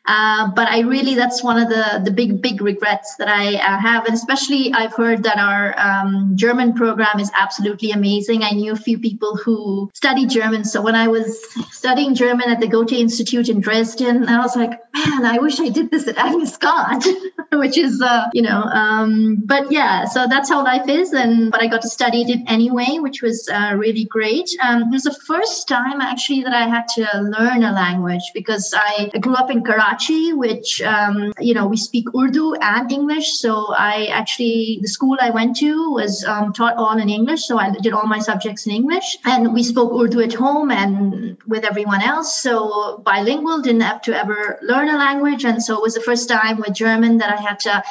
Uh, 0.10 0.50
but 0.56 0.68
I 0.68 0.80
really, 0.80 1.14
that's 1.14 1.44
one 1.44 1.60
of 1.60 1.70
the, 1.70 2.02
the 2.04 2.10
big, 2.10 2.42
big 2.42 2.62
regrets 2.62 3.16
that 3.18 3.28
I 3.28 3.58
uh, 3.58 3.78
have. 3.78 4.06
And 4.06 4.16
especially, 4.16 4.74
I've 4.74 4.96
heard 4.96 5.22
that 5.22 5.38
our 5.38 5.78
um, 5.78 6.32
German 6.36 6.74
program 6.74 7.20
is 7.20 7.30
absolutely 7.38 7.92
amazing. 7.92 8.42
I 8.42 8.50
knew 8.50 8.72
a 8.72 8.76
few 8.76 8.98
people 8.98 9.38
who 9.38 9.92
study 9.94 10.26
German. 10.26 10.66
So 10.66 10.82
when 10.82 10.96
I 10.96 11.08
was 11.10 11.46
studying 11.70 12.16
German 12.16 12.50
at 12.50 12.60
the 12.60 12.68
Goethe 12.68 12.94
Institute 12.94 13.50
in 13.50 13.62
Dresden, 13.62 14.28
I 14.28 14.40
was 14.40 14.56
like, 14.56 14.72
man, 14.96 15.26
I 15.26 15.38
wish 15.38 15.60
I 15.60 15.70
did 15.70 15.92
this 15.92 16.08
at 16.08 16.18
Agnes 16.18 16.56
Scott, 16.56 17.06
which 17.52 17.78
is, 17.78 18.02
uh, 18.02 18.30
you 18.34 18.42
know, 18.42 18.64
um, 18.64 19.44
but 19.46 19.72
yeah, 19.72 20.06
so 20.06 20.26
that's 20.28 20.50
how 20.50 20.64
life 20.64 20.90
is. 20.90 21.14
And, 21.14 21.52
but 21.52 21.62
I 21.62 21.68
got 21.68 21.84
to 21.84 21.90
study 21.90 22.24
it 22.24 22.40
anyway, 22.48 22.98
which 22.98 23.22
was 23.22 23.48
uh, 23.48 23.76
really 23.78 24.06
great. 24.06 24.50
Um, 24.64 24.84
it 24.84 24.92
was 24.92 25.04
the 25.04 25.14
first 25.28 25.68
time 25.68 26.02
actually 26.02 26.42
that 26.44 26.54
I 26.54 26.68
had 26.68 26.88
to 26.96 27.22
learn 27.22 27.64
a 27.64 27.74
language 27.74 28.32
because 28.34 28.74
I 28.76 29.12
grew 29.20 29.36
up 29.36 29.52
in 29.52 29.62
Karachi, 30.00 30.34
which, 30.34 30.82
um, 30.82 31.34
you 31.40 31.54
know, 31.54 31.68
we 31.68 31.78
speak 31.78 32.08
Urdu 32.16 32.56
and 32.56 32.92
English. 32.92 33.34
So 33.34 33.74
I 33.78 34.08
actually, 34.08 34.80
the 34.82 34.88
school 34.88 35.18
I 35.20 35.30
went 35.30 35.58
to 35.58 35.92
was 35.92 36.24
um, 36.26 36.54
taught 36.54 36.76
all 36.76 36.98
in 36.98 37.10
English. 37.10 37.46
So 37.46 37.58
I 37.58 37.72
did 37.72 37.94
all 37.94 38.08
my 38.08 38.20
subjects 38.20 38.66
in 38.66 38.74
English. 38.74 39.18
And 39.26 39.54
we 39.54 39.64
spoke 39.64 39.92
Urdu 39.92 40.22
at 40.22 40.34
home 40.34 40.72
and 40.72 41.38
with 41.48 41.66
everyone 41.66 42.02
else. 42.02 42.42
So 42.42 43.02
bilingual, 43.06 43.62
didn't 43.62 43.82
have 43.82 44.02
to 44.04 44.18
ever 44.18 44.60
learn 44.62 44.90
a 44.90 44.98
language. 44.98 45.46
And 45.46 45.62
so 45.62 45.76
it 45.76 45.82
was 45.82 45.96
the 45.96 46.02
first 46.02 46.30
time 46.30 46.58
with 46.58 46.74
German 46.74 47.18
that 47.18 47.38
I 47.38 47.42
had 47.42 47.60
to 47.62 47.84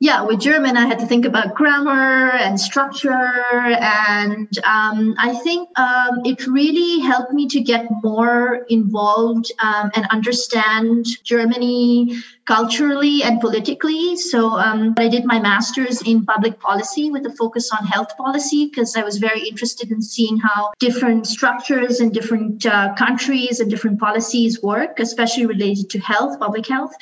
yeah, 0.00 0.22
with 0.22 0.38
German, 0.38 0.76
I 0.76 0.86
had 0.86 1.00
to 1.00 1.06
think 1.06 1.24
about 1.24 1.56
grammar 1.56 2.30
and 2.30 2.58
structure. 2.58 3.10
And 3.10 4.48
um, 4.64 5.16
I 5.18 5.34
think 5.42 5.76
um, 5.76 6.20
it 6.24 6.46
really 6.46 7.00
helped 7.00 7.32
me 7.32 7.48
to 7.48 7.60
get 7.60 7.86
more 8.04 8.64
involved 8.68 9.50
um, 9.60 9.90
and 9.96 10.06
understand 10.10 11.04
Germany 11.24 12.16
culturally 12.48 13.22
and 13.22 13.42
politically. 13.42 14.16
So 14.16 14.52
um, 14.52 14.94
I 14.96 15.08
did 15.08 15.26
my 15.26 15.38
master's 15.38 16.00
in 16.00 16.24
public 16.24 16.58
policy 16.58 17.10
with 17.10 17.26
a 17.26 17.32
focus 17.32 17.70
on 17.78 17.86
health 17.86 18.16
policy 18.16 18.66
because 18.66 18.96
I 18.96 19.02
was 19.02 19.18
very 19.18 19.46
interested 19.46 19.90
in 19.90 20.00
seeing 20.00 20.38
how 20.38 20.72
different 20.78 21.26
structures 21.26 22.00
in 22.00 22.08
different 22.08 22.64
uh, 22.64 22.94
countries 22.94 23.60
and 23.60 23.70
different 23.70 24.00
policies 24.00 24.62
work, 24.62 24.98
especially 24.98 25.44
related 25.44 25.90
to 25.90 25.98
health, 25.98 26.40
public 26.40 26.66
health. 26.66 26.94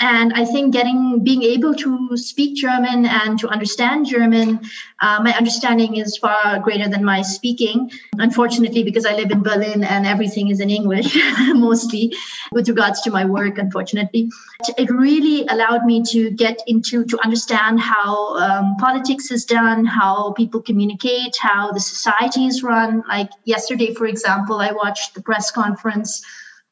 And 0.00 0.34
I 0.34 0.44
think 0.44 0.74
getting 0.74 1.24
being 1.24 1.44
able 1.44 1.74
to 1.76 2.16
speak 2.16 2.56
German 2.56 3.06
and 3.06 3.38
to 3.38 3.48
understand 3.48 4.04
German, 4.04 4.60
uh, 5.00 5.20
my 5.22 5.32
understanding 5.32 5.96
is 5.96 6.18
far 6.18 6.58
greater 6.58 6.90
than 6.90 7.04
my 7.04 7.22
speaking. 7.22 7.90
Unfortunately, 8.18 8.82
because 8.82 9.06
I 9.06 9.14
live 9.16 9.30
in 9.30 9.42
Berlin 9.42 9.82
and 9.82 10.06
everything 10.06 10.50
is 10.50 10.60
in 10.60 10.68
English 10.68 11.16
mostly 11.54 12.14
with 12.52 12.68
regards 12.68 13.00
to 13.02 13.10
my 13.10 13.24
work, 13.24 13.56
unfortunately. 13.56 14.28
It 14.76 14.89
really 14.90 15.46
allowed 15.46 15.84
me 15.84 16.02
to 16.02 16.30
get 16.30 16.58
into 16.66 17.04
to 17.04 17.18
understand 17.22 17.80
how 17.80 18.36
um, 18.36 18.76
politics 18.76 19.30
is 19.30 19.44
done 19.44 19.84
how 19.84 20.32
people 20.32 20.60
communicate 20.60 21.36
how 21.40 21.72
the 21.72 21.80
society 21.80 22.46
is 22.46 22.62
run. 22.62 23.02
Like 23.08 23.30
yesterday 23.44 23.94
for 23.94 24.06
example 24.06 24.56
i 24.56 24.72
watched 24.72 25.14
the 25.14 25.22
press 25.22 25.50
conference 25.50 26.22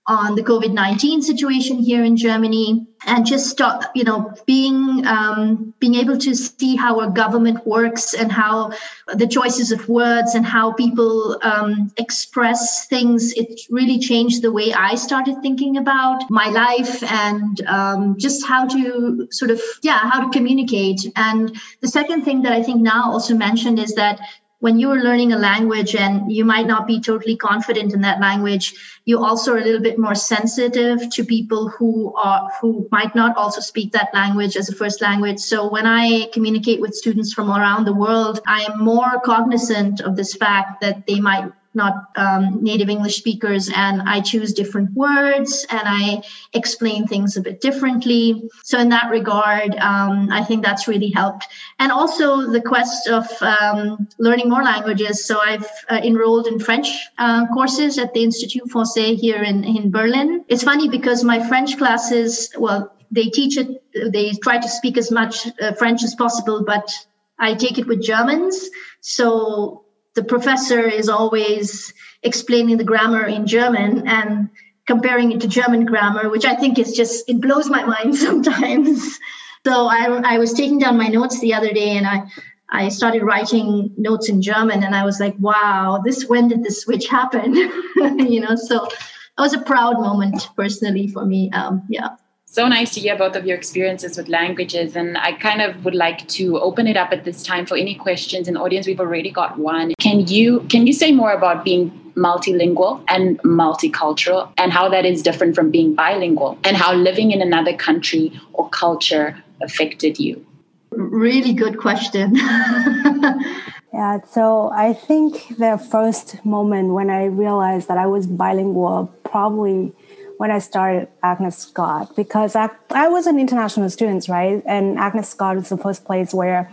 on 0.08 0.34
the 0.34 0.42
COVID 0.42 0.72
19 0.72 1.20
situation 1.20 1.76
here 1.76 2.02
in 2.02 2.16
Germany 2.16 2.86
and 3.06 3.26
just 3.26 3.48
stop, 3.48 3.90
you 3.94 4.04
know, 4.04 4.32
being 4.46 5.06
um, 5.06 5.74
being 5.78 5.94
able 5.94 6.16
to 6.18 6.34
see 6.34 6.76
how 6.76 6.98
our 6.98 7.10
government 7.10 7.64
works 7.66 8.14
and 8.14 8.32
how 8.32 8.72
the 9.14 9.26
choices 9.26 9.70
of 9.70 9.88
words 9.88 10.34
and 10.34 10.44
how 10.44 10.72
people 10.72 11.38
um, 11.42 11.92
express 11.98 12.86
things. 12.88 13.32
It 13.32 13.60
really 13.70 13.98
changed 13.98 14.42
the 14.42 14.50
way 14.50 14.72
I 14.72 14.94
started 14.94 15.36
thinking 15.42 15.76
about 15.76 16.28
my 16.30 16.48
life 16.48 17.02
and 17.02 17.60
um, 17.66 18.16
just 18.18 18.46
how 18.46 18.66
to 18.66 19.28
sort 19.30 19.50
of, 19.50 19.60
yeah, 19.82 19.98
how 19.98 20.24
to 20.24 20.30
communicate. 20.30 21.00
And 21.16 21.54
the 21.80 21.88
second 21.88 22.24
thing 22.24 22.42
that 22.42 22.52
I 22.52 22.62
think 22.62 22.80
now 22.80 23.12
also 23.12 23.34
mentioned 23.34 23.78
is 23.78 23.94
that 23.94 24.18
when 24.60 24.78
you're 24.78 25.02
learning 25.02 25.32
a 25.32 25.38
language 25.38 25.94
and 25.94 26.32
you 26.32 26.44
might 26.44 26.66
not 26.66 26.86
be 26.86 27.00
totally 27.00 27.36
confident 27.36 27.94
in 27.94 28.00
that 28.00 28.20
language 28.20 28.74
you 29.04 29.24
also 29.24 29.54
are 29.54 29.58
a 29.58 29.64
little 29.64 29.80
bit 29.80 29.98
more 29.98 30.14
sensitive 30.14 31.08
to 31.10 31.24
people 31.24 31.68
who 31.68 32.14
are 32.16 32.50
who 32.60 32.86
might 32.90 33.14
not 33.14 33.36
also 33.36 33.60
speak 33.60 33.92
that 33.92 34.12
language 34.12 34.54
as 34.54 34.68
a 34.68 34.74
first 34.74 35.00
language. 35.00 35.38
So 35.38 35.68
when 35.68 35.86
i 35.86 36.28
communicate 36.32 36.80
with 36.80 36.94
students 36.94 37.32
from 37.32 37.50
around 37.50 37.84
the 37.84 37.94
world 37.94 38.40
i 38.46 38.62
am 38.62 38.84
more 38.84 39.20
cognizant 39.24 40.00
of 40.00 40.16
this 40.16 40.34
fact 40.34 40.80
that 40.82 41.06
they 41.06 41.20
might 41.20 41.50
not 41.74 41.94
um, 42.16 42.62
native 42.62 42.88
English 42.88 43.16
speakers, 43.16 43.70
and 43.74 44.02
I 44.02 44.20
choose 44.20 44.52
different 44.52 44.92
words 44.92 45.66
and 45.70 45.82
I 45.84 46.22
explain 46.52 47.06
things 47.06 47.36
a 47.36 47.40
bit 47.40 47.60
differently. 47.60 48.48
So, 48.64 48.78
in 48.78 48.88
that 48.90 49.10
regard, 49.10 49.74
um, 49.76 50.28
I 50.30 50.44
think 50.44 50.64
that's 50.64 50.88
really 50.88 51.10
helped. 51.10 51.46
And 51.78 51.92
also 51.92 52.50
the 52.50 52.60
quest 52.60 53.08
of 53.08 53.26
um, 53.42 54.08
learning 54.18 54.48
more 54.48 54.62
languages. 54.62 55.24
So, 55.24 55.40
I've 55.40 55.68
uh, 55.90 56.00
enrolled 56.02 56.46
in 56.46 56.58
French 56.58 56.88
uh, 57.18 57.46
courses 57.48 57.98
at 57.98 58.14
the 58.14 58.22
Institut 58.22 58.70
Francais 58.70 59.14
here 59.14 59.42
in, 59.42 59.64
in 59.64 59.90
Berlin. 59.90 60.44
It's 60.48 60.62
funny 60.62 60.88
because 60.88 61.24
my 61.24 61.46
French 61.48 61.76
classes, 61.78 62.50
well, 62.58 62.92
they 63.10 63.26
teach 63.26 63.56
it, 63.56 63.82
they 64.12 64.32
try 64.42 64.58
to 64.58 64.68
speak 64.68 64.98
as 64.98 65.10
much 65.10 65.46
uh, 65.60 65.72
French 65.72 66.02
as 66.02 66.14
possible, 66.14 66.64
but 66.64 66.90
I 67.38 67.54
take 67.54 67.78
it 67.78 67.86
with 67.86 68.02
Germans. 68.02 68.68
So 69.00 69.84
the 70.18 70.24
professor 70.24 70.80
is 70.80 71.08
always 71.08 71.94
explaining 72.24 72.76
the 72.76 72.82
grammar 72.82 73.24
in 73.24 73.46
German 73.46 74.08
and 74.08 74.50
comparing 74.84 75.30
it 75.30 75.40
to 75.42 75.46
German 75.46 75.84
grammar, 75.84 76.28
which 76.28 76.44
I 76.44 76.56
think 76.56 76.76
is 76.76 76.92
just, 76.92 77.28
it 77.28 77.40
blows 77.40 77.70
my 77.70 77.84
mind 77.84 78.16
sometimes. 78.26 79.16
so 79.64 79.86
I, 79.86 80.20
I 80.24 80.38
was 80.38 80.52
taking 80.52 80.80
down 80.80 80.98
my 80.98 81.06
notes 81.06 81.38
the 81.38 81.54
other 81.54 81.72
day 81.72 81.96
and 81.96 82.04
I, 82.04 82.24
I 82.68 82.88
started 82.88 83.22
writing 83.22 83.92
notes 83.96 84.28
in 84.28 84.42
German 84.42 84.82
and 84.82 84.92
I 84.92 85.04
was 85.04 85.20
like, 85.20 85.36
wow, 85.38 86.02
this, 86.04 86.26
when 86.26 86.48
did 86.48 86.64
this 86.64 86.82
switch 86.82 87.06
happen? 87.06 87.54
you 87.94 88.40
know, 88.40 88.56
so 88.56 88.86
it 88.86 88.92
was 89.38 89.54
a 89.54 89.60
proud 89.60 90.00
moment 90.00 90.48
personally 90.56 91.06
for 91.06 91.24
me. 91.24 91.48
Um, 91.52 91.84
yeah 91.88 92.16
so 92.58 92.66
nice 92.66 92.92
to 92.92 92.98
hear 92.98 93.16
both 93.16 93.36
of 93.36 93.46
your 93.46 93.56
experiences 93.56 94.16
with 94.16 94.28
languages. 94.28 94.96
And 94.96 95.16
I 95.16 95.30
kind 95.30 95.62
of 95.62 95.84
would 95.84 95.94
like 95.94 96.26
to 96.38 96.58
open 96.58 96.88
it 96.88 96.96
up 96.96 97.12
at 97.12 97.22
this 97.24 97.44
time 97.44 97.66
for 97.66 97.76
any 97.76 97.94
questions 97.94 98.48
in 98.48 98.54
the 98.54 98.60
audience. 98.60 98.84
We've 98.84 98.98
already 98.98 99.30
got 99.30 99.60
one. 99.60 99.94
Can 100.00 100.26
you 100.26 100.66
can 100.68 100.84
you 100.84 100.92
say 100.92 101.12
more 101.12 101.30
about 101.30 101.64
being 101.64 101.84
multilingual 102.16 103.00
and 103.06 103.38
multicultural 103.42 104.50
and 104.58 104.72
how 104.72 104.88
that 104.88 105.06
is 105.06 105.22
different 105.22 105.54
from 105.54 105.70
being 105.70 105.94
bilingual 105.94 106.58
and 106.64 106.76
how 106.76 106.92
living 106.92 107.30
in 107.30 107.40
another 107.40 107.76
country 107.76 108.32
or 108.54 108.68
culture 108.70 109.40
affected 109.62 110.18
you? 110.18 110.44
Really 110.90 111.52
good 111.52 111.78
question. 111.78 112.34
yeah, 113.94 114.18
so 114.32 114.72
I 114.74 114.94
think 114.94 115.58
the 115.58 115.78
first 115.92 116.44
moment 116.44 116.88
when 116.88 117.08
I 117.08 117.26
realized 117.26 117.86
that 117.86 117.98
I 117.98 118.06
was 118.06 118.26
bilingual 118.26 119.14
probably 119.22 119.92
when 120.38 120.50
I 120.50 120.60
started 120.60 121.08
Agnes 121.22 121.58
Scott 121.58 122.16
because 122.16 122.56
I, 122.56 122.70
I 122.90 123.08
was 123.08 123.26
an 123.26 123.38
international 123.38 123.90
student, 123.90 124.28
right? 124.28 124.62
And 124.64 124.98
Agnes 124.98 125.28
Scott 125.28 125.56
was 125.56 125.68
the 125.68 125.76
first 125.76 126.04
place 126.04 126.32
where 126.32 126.72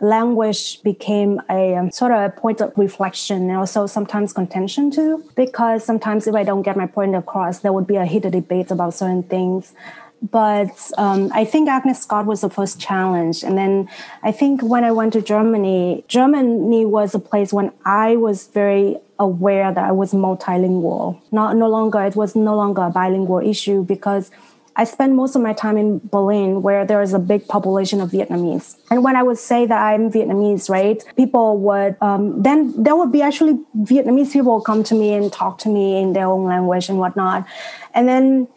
language 0.00 0.82
became 0.82 1.40
a 1.50 1.74
um, 1.74 1.90
sort 1.90 2.12
of 2.12 2.22
a 2.22 2.30
point 2.30 2.60
of 2.60 2.72
reflection 2.76 3.50
and 3.50 3.56
also 3.56 3.86
sometimes 3.86 4.32
contention 4.32 4.90
too. 4.90 5.24
Because 5.34 5.84
sometimes 5.84 6.26
if 6.26 6.34
I 6.34 6.44
don't 6.44 6.62
get 6.62 6.76
my 6.76 6.86
point 6.86 7.14
across, 7.14 7.58
there 7.58 7.72
would 7.72 7.86
be 7.86 7.96
a 7.96 8.06
heated 8.06 8.32
debate 8.32 8.70
about 8.70 8.94
certain 8.94 9.24
things. 9.24 9.74
But 10.22 10.90
um, 10.98 11.30
I 11.34 11.44
think 11.44 11.68
Agnes 11.68 12.02
Scott 12.02 12.26
was 12.26 12.42
the 12.42 12.50
first 12.50 12.78
challenge. 12.78 13.42
And 13.42 13.56
then 13.56 13.88
I 14.22 14.32
think 14.32 14.62
when 14.62 14.84
I 14.84 14.92
went 14.92 15.14
to 15.14 15.22
Germany, 15.22 16.04
Germany 16.08 16.84
was 16.84 17.14
a 17.14 17.18
place 17.18 17.52
when 17.52 17.72
I 17.84 18.16
was 18.16 18.46
very 18.48 18.98
aware 19.18 19.72
that 19.72 19.84
I 19.84 19.92
was 19.92 20.12
multilingual. 20.12 21.20
Not 21.32 21.56
no 21.56 21.68
longer 21.68 22.02
it 22.02 22.16
was 22.16 22.36
no 22.36 22.54
longer 22.56 22.82
a 22.82 22.90
bilingual 22.90 23.38
issue 23.38 23.82
because 23.84 24.30
I 24.76 24.84
spent 24.84 25.14
most 25.14 25.36
of 25.36 25.42
my 25.42 25.52
time 25.52 25.76
in 25.76 26.00
Berlin 26.04 26.62
where 26.62 26.86
there 26.86 27.02
is 27.02 27.12
a 27.12 27.18
big 27.18 27.46
population 27.48 28.00
of 28.00 28.10
Vietnamese. 28.10 28.76
And 28.90 29.02
when 29.02 29.16
I 29.16 29.22
would 29.22 29.36
say 29.36 29.66
that 29.66 29.82
I'm 29.82 30.10
Vietnamese, 30.10 30.70
right, 30.70 31.02
people 31.16 31.58
would, 31.58 31.96
um, 32.00 32.42
then 32.42 32.72
there 32.82 32.96
would 32.96 33.12
be 33.12 33.20
actually 33.20 33.58
Vietnamese 33.78 34.32
people 34.32 34.60
come 34.60 34.82
to 34.84 34.94
me 34.94 35.12
and 35.12 35.32
talk 35.32 35.58
to 35.58 35.68
me 35.68 36.00
in 36.00 36.12
their 36.12 36.26
own 36.26 36.44
language 36.44 36.88
and 36.88 36.98
whatnot. 36.98 37.46
And 37.94 38.08
then 38.08 38.48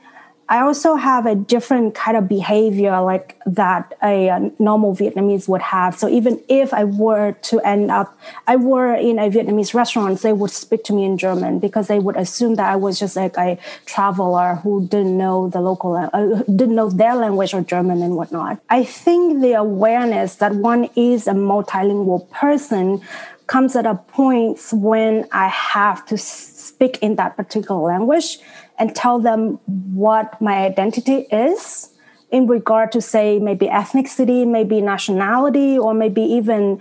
I 0.50 0.60
also 0.60 0.96
have 0.96 1.26
a 1.26 1.36
different 1.36 1.96
kind 1.96 2.18
of 2.18 2.28
behavior 2.28 3.00
like 3.02 3.40
that 3.46 3.94
a, 4.04 4.28
a, 4.28 4.52
normal 4.60 4.96
Vietnamese 4.96 5.48
would 5.48 5.62
have. 5.62 5.98
So 5.98 6.10
even 6.10 6.42
if 6.50 6.74
I 6.74 6.84
were 6.84 7.32
to 7.44 7.60
end 7.62 7.90
up, 7.90 8.18
I 8.46 8.58
were 8.58 8.94
in 8.94 9.20
a 9.20 9.30
Vietnamese 9.30 9.74
restaurant, 9.74 10.22
they 10.22 10.34
would 10.34 10.52
speak 10.52 10.84
to 10.86 10.94
me 10.94 11.06
in 11.06 11.18
German 11.18 11.60
because 11.60 11.88
they 11.88 12.00
would 12.00 12.18
assume 12.18 12.56
that 12.56 12.70
I 12.70 12.76
was 12.76 13.00
just 13.00 13.16
like 13.16 13.38
a 13.38 13.58
traveler 13.86 14.56
who 14.56 14.88
didn't 14.88 15.18
know 15.18 15.50
the 15.50 15.62
local, 15.62 15.96
uh, 15.96 16.44
didn't 16.44 16.76
know 16.76 16.90
their 16.90 17.16
language 17.16 17.54
or 17.54 17.62
German 17.62 18.02
and 18.02 18.16
whatnot. 18.16 18.60
I 18.70 18.84
think 18.84 19.42
the 19.42 19.54
awareness 19.54 20.36
that 20.36 20.56
one 20.56 20.90
is 20.96 21.26
a 21.28 21.34
multilingual 21.34 22.30
person 22.30 23.02
comes 23.48 23.76
at 23.76 23.86
a 23.86 23.96
point 23.96 24.60
when 24.72 25.28
I 25.32 25.48
have 25.48 26.06
to 26.08 26.18
speak 26.18 27.00
in 27.02 27.16
that 27.16 27.36
particular 27.38 27.80
language 27.80 28.40
and 28.80 28.96
tell 28.96 29.20
them 29.20 29.60
what 29.94 30.40
my 30.42 30.66
identity 30.66 31.28
is 31.32 31.90
in 32.32 32.48
regard 32.48 32.92
to 32.92 33.02
say 33.02 33.40
maybe 33.40 33.68
ethnicity 33.68 34.46
maybe 34.48 34.82
nationality 34.82 35.78
or 35.78 35.94
maybe 35.94 36.22
even 36.22 36.80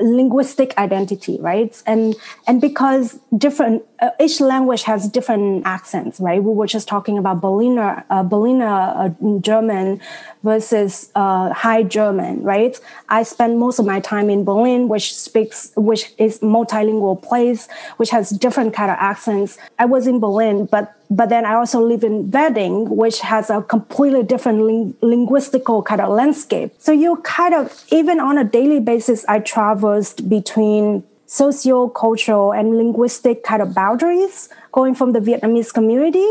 linguistic 0.00 0.76
identity 0.78 1.38
right? 1.40 1.82
And 1.86 2.16
and 2.46 2.60
because 2.60 3.18
different 3.36 3.84
uh, 4.00 4.10
each 4.20 4.40
language 4.40 4.82
has 4.82 5.08
different 5.08 5.62
accents 5.66 6.20
right? 6.20 6.42
We 6.42 6.52
were 6.52 6.66
just 6.66 6.88
talking 6.88 7.18
about 7.18 7.40
berliner 7.40 8.04
uh, 8.10 8.22
berliner 8.22 8.66
uh, 8.66 9.38
german 9.40 10.00
versus 10.42 11.10
uh, 11.14 11.52
high 11.52 11.82
german 11.82 12.42
right? 12.42 12.78
I 13.08 13.22
spend 13.22 13.58
most 13.58 13.78
of 13.78 13.86
my 13.86 14.00
time 14.00 14.30
in 14.30 14.44
berlin 14.44 14.88
which 14.88 15.14
speaks 15.14 15.72
which 15.76 16.12
is 16.18 16.40
multilingual 16.40 17.22
place 17.22 17.68
which 17.96 18.10
has 18.10 18.30
different 18.30 18.74
kind 18.74 18.90
of 18.90 18.96
accents. 18.98 19.58
I 19.78 19.86
was 19.86 20.06
in 20.06 20.20
berlin 20.20 20.66
but 20.66 20.94
but 21.10 21.28
then 21.28 21.44
I 21.44 21.54
also 21.54 21.80
live 21.80 22.02
in 22.04 22.30
Wedding, 22.30 22.96
which 22.96 23.20
has 23.20 23.50
a 23.50 23.62
completely 23.62 24.22
different 24.22 24.62
ling- 24.62 24.94
linguistical 25.02 25.84
kind 25.84 26.00
of 26.00 26.10
landscape. 26.10 26.72
So 26.78 26.92
you 26.92 27.16
kind 27.18 27.54
of, 27.54 27.84
even 27.90 28.20
on 28.20 28.38
a 28.38 28.44
daily 28.44 28.80
basis, 28.80 29.24
I 29.28 29.40
traversed 29.40 30.28
between 30.28 31.04
socio-cultural 31.26 32.52
and 32.52 32.76
linguistic 32.76 33.42
kind 33.44 33.62
of 33.62 33.74
boundaries, 33.74 34.48
going 34.72 34.94
from 34.94 35.12
the 35.12 35.20
Vietnamese 35.20 35.72
community 35.72 36.28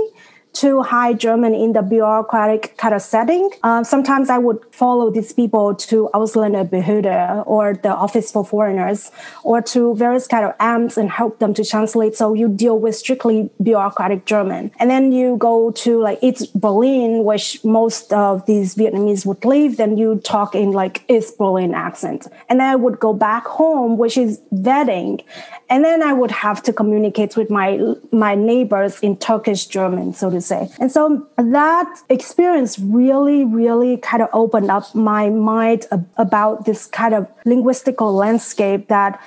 to 0.53 0.81
high 0.83 1.13
German 1.13 1.53
in 1.53 1.73
the 1.73 1.81
bureaucratic 1.81 2.77
kind 2.77 2.93
of 2.93 3.01
setting. 3.01 3.49
Uh, 3.63 3.83
sometimes 3.83 4.29
I 4.29 4.37
would 4.37 4.59
follow 4.71 5.09
these 5.09 5.33
people 5.33 5.75
to 5.75 6.09
Ausländerbehörde 6.13 7.43
or 7.45 7.73
the 7.73 7.89
Office 7.89 8.31
for 8.31 8.45
Foreigners 8.45 9.11
or 9.43 9.61
to 9.61 9.95
various 9.95 10.27
kind 10.27 10.45
of 10.45 10.53
amps 10.59 10.97
and 10.97 11.09
help 11.09 11.39
them 11.39 11.53
to 11.55 11.65
translate. 11.65 12.15
So 12.15 12.33
you 12.33 12.47
deal 12.49 12.77
with 12.77 12.95
strictly 12.95 13.49
bureaucratic 13.61 14.25
German. 14.25 14.71
And 14.79 14.89
then 14.89 15.11
you 15.11 15.37
go 15.37 15.71
to 15.71 15.99
like 15.99 16.19
it's 16.21 16.45
Berlin, 16.47 17.23
which 17.23 17.63
most 17.63 18.13
of 18.13 18.45
these 18.45 18.75
Vietnamese 18.75 19.25
would 19.25 19.43
live. 19.43 19.77
Then 19.77 19.97
you 19.97 20.19
talk 20.19 20.55
in 20.55 20.71
like 20.71 21.03
East 21.09 21.37
Berlin 21.37 21.73
accent. 21.73 22.27
And 22.49 22.59
then 22.59 22.69
I 22.69 22.75
would 22.75 22.99
go 22.99 23.13
back 23.13 23.45
home, 23.45 23.97
which 23.97 24.17
is 24.17 24.39
Wedding. 24.51 25.21
And 25.69 25.83
then 25.83 26.03
I 26.03 26.13
would 26.13 26.31
have 26.31 26.61
to 26.63 26.73
communicate 26.73 27.35
with 27.35 27.49
my 27.49 27.79
my 28.11 28.35
neighbors 28.35 28.99
in 28.99 29.17
Turkish 29.17 29.65
German, 29.65 30.13
so 30.13 30.29
to 30.29 30.41
say. 30.43 30.69
And 30.79 30.91
so 30.91 31.27
that 31.37 32.01
experience 32.09 32.77
really, 32.79 33.45
really 33.45 33.97
kind 33.97 34.21
of 34.21 34.29
opened 34.33 34.69
up 34.69 34.93
my 34.93 35.29
mind 35.29 35.87
about 36.17 36.65
this 36.65 36.85
kind 36.85 37.13
of 37.13 37.27
linguistical 37.45 38.13
landscape 38.13 38.87
that 38.89 39.19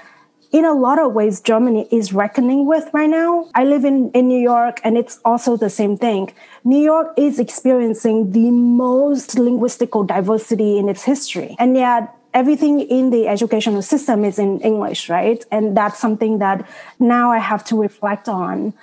in 0.53 0.65
a 0.65 0.73
lot 0.73 0.99
of 0.99 1.13
ways 1.13 1.41
Germany 1.41 1.89
is 1.91 2.13
reckoning 2.13 2.67
with 2.67 2.89
right 2.93 3.11
now. 3.11 3.49
I 3.55 3.65
live 3.65 3.85
in, 3.85 4.11
in 4.13 4.29
New 4.29 4.41
York 4.41 4.81
and 4.85 4.97
it's 4.97 5.19
also 5.25 5.57
the 5.57 5.71
same 5.71 5.97
thing. 5.97 6.33
New 6.65 6.83
York 6.83 7.13
is 7.17 7.39
experiencing 7.39 8.33
the 8.33 8.51
most 8.51 9.37
linguistical 9.37 10.07
diversity 10.07 10.79
in 10.79 10.89
its 10.89 11.03
history. 11.03 11.57
And 11.59 11.77
yet 11.77 12.15
everything 12.33 12.81
in 12.81 13.11
the 13.11 13.29
educational 13.29 13.83
system 13.83 14.25
is 14.25 14.39
in 14.39 14.61
English, 14.61 15.09
right? 15.09 15.45
And 15.51 15.77
that's 15.77 15.99
something 15.99 16.39
that 16.39 16.69
now 16.99 17.33
I 17.33 17.39
have 17.39 17.65
to 17.65 17.81
reflect 17.81 18.29
on. 18.29 18.75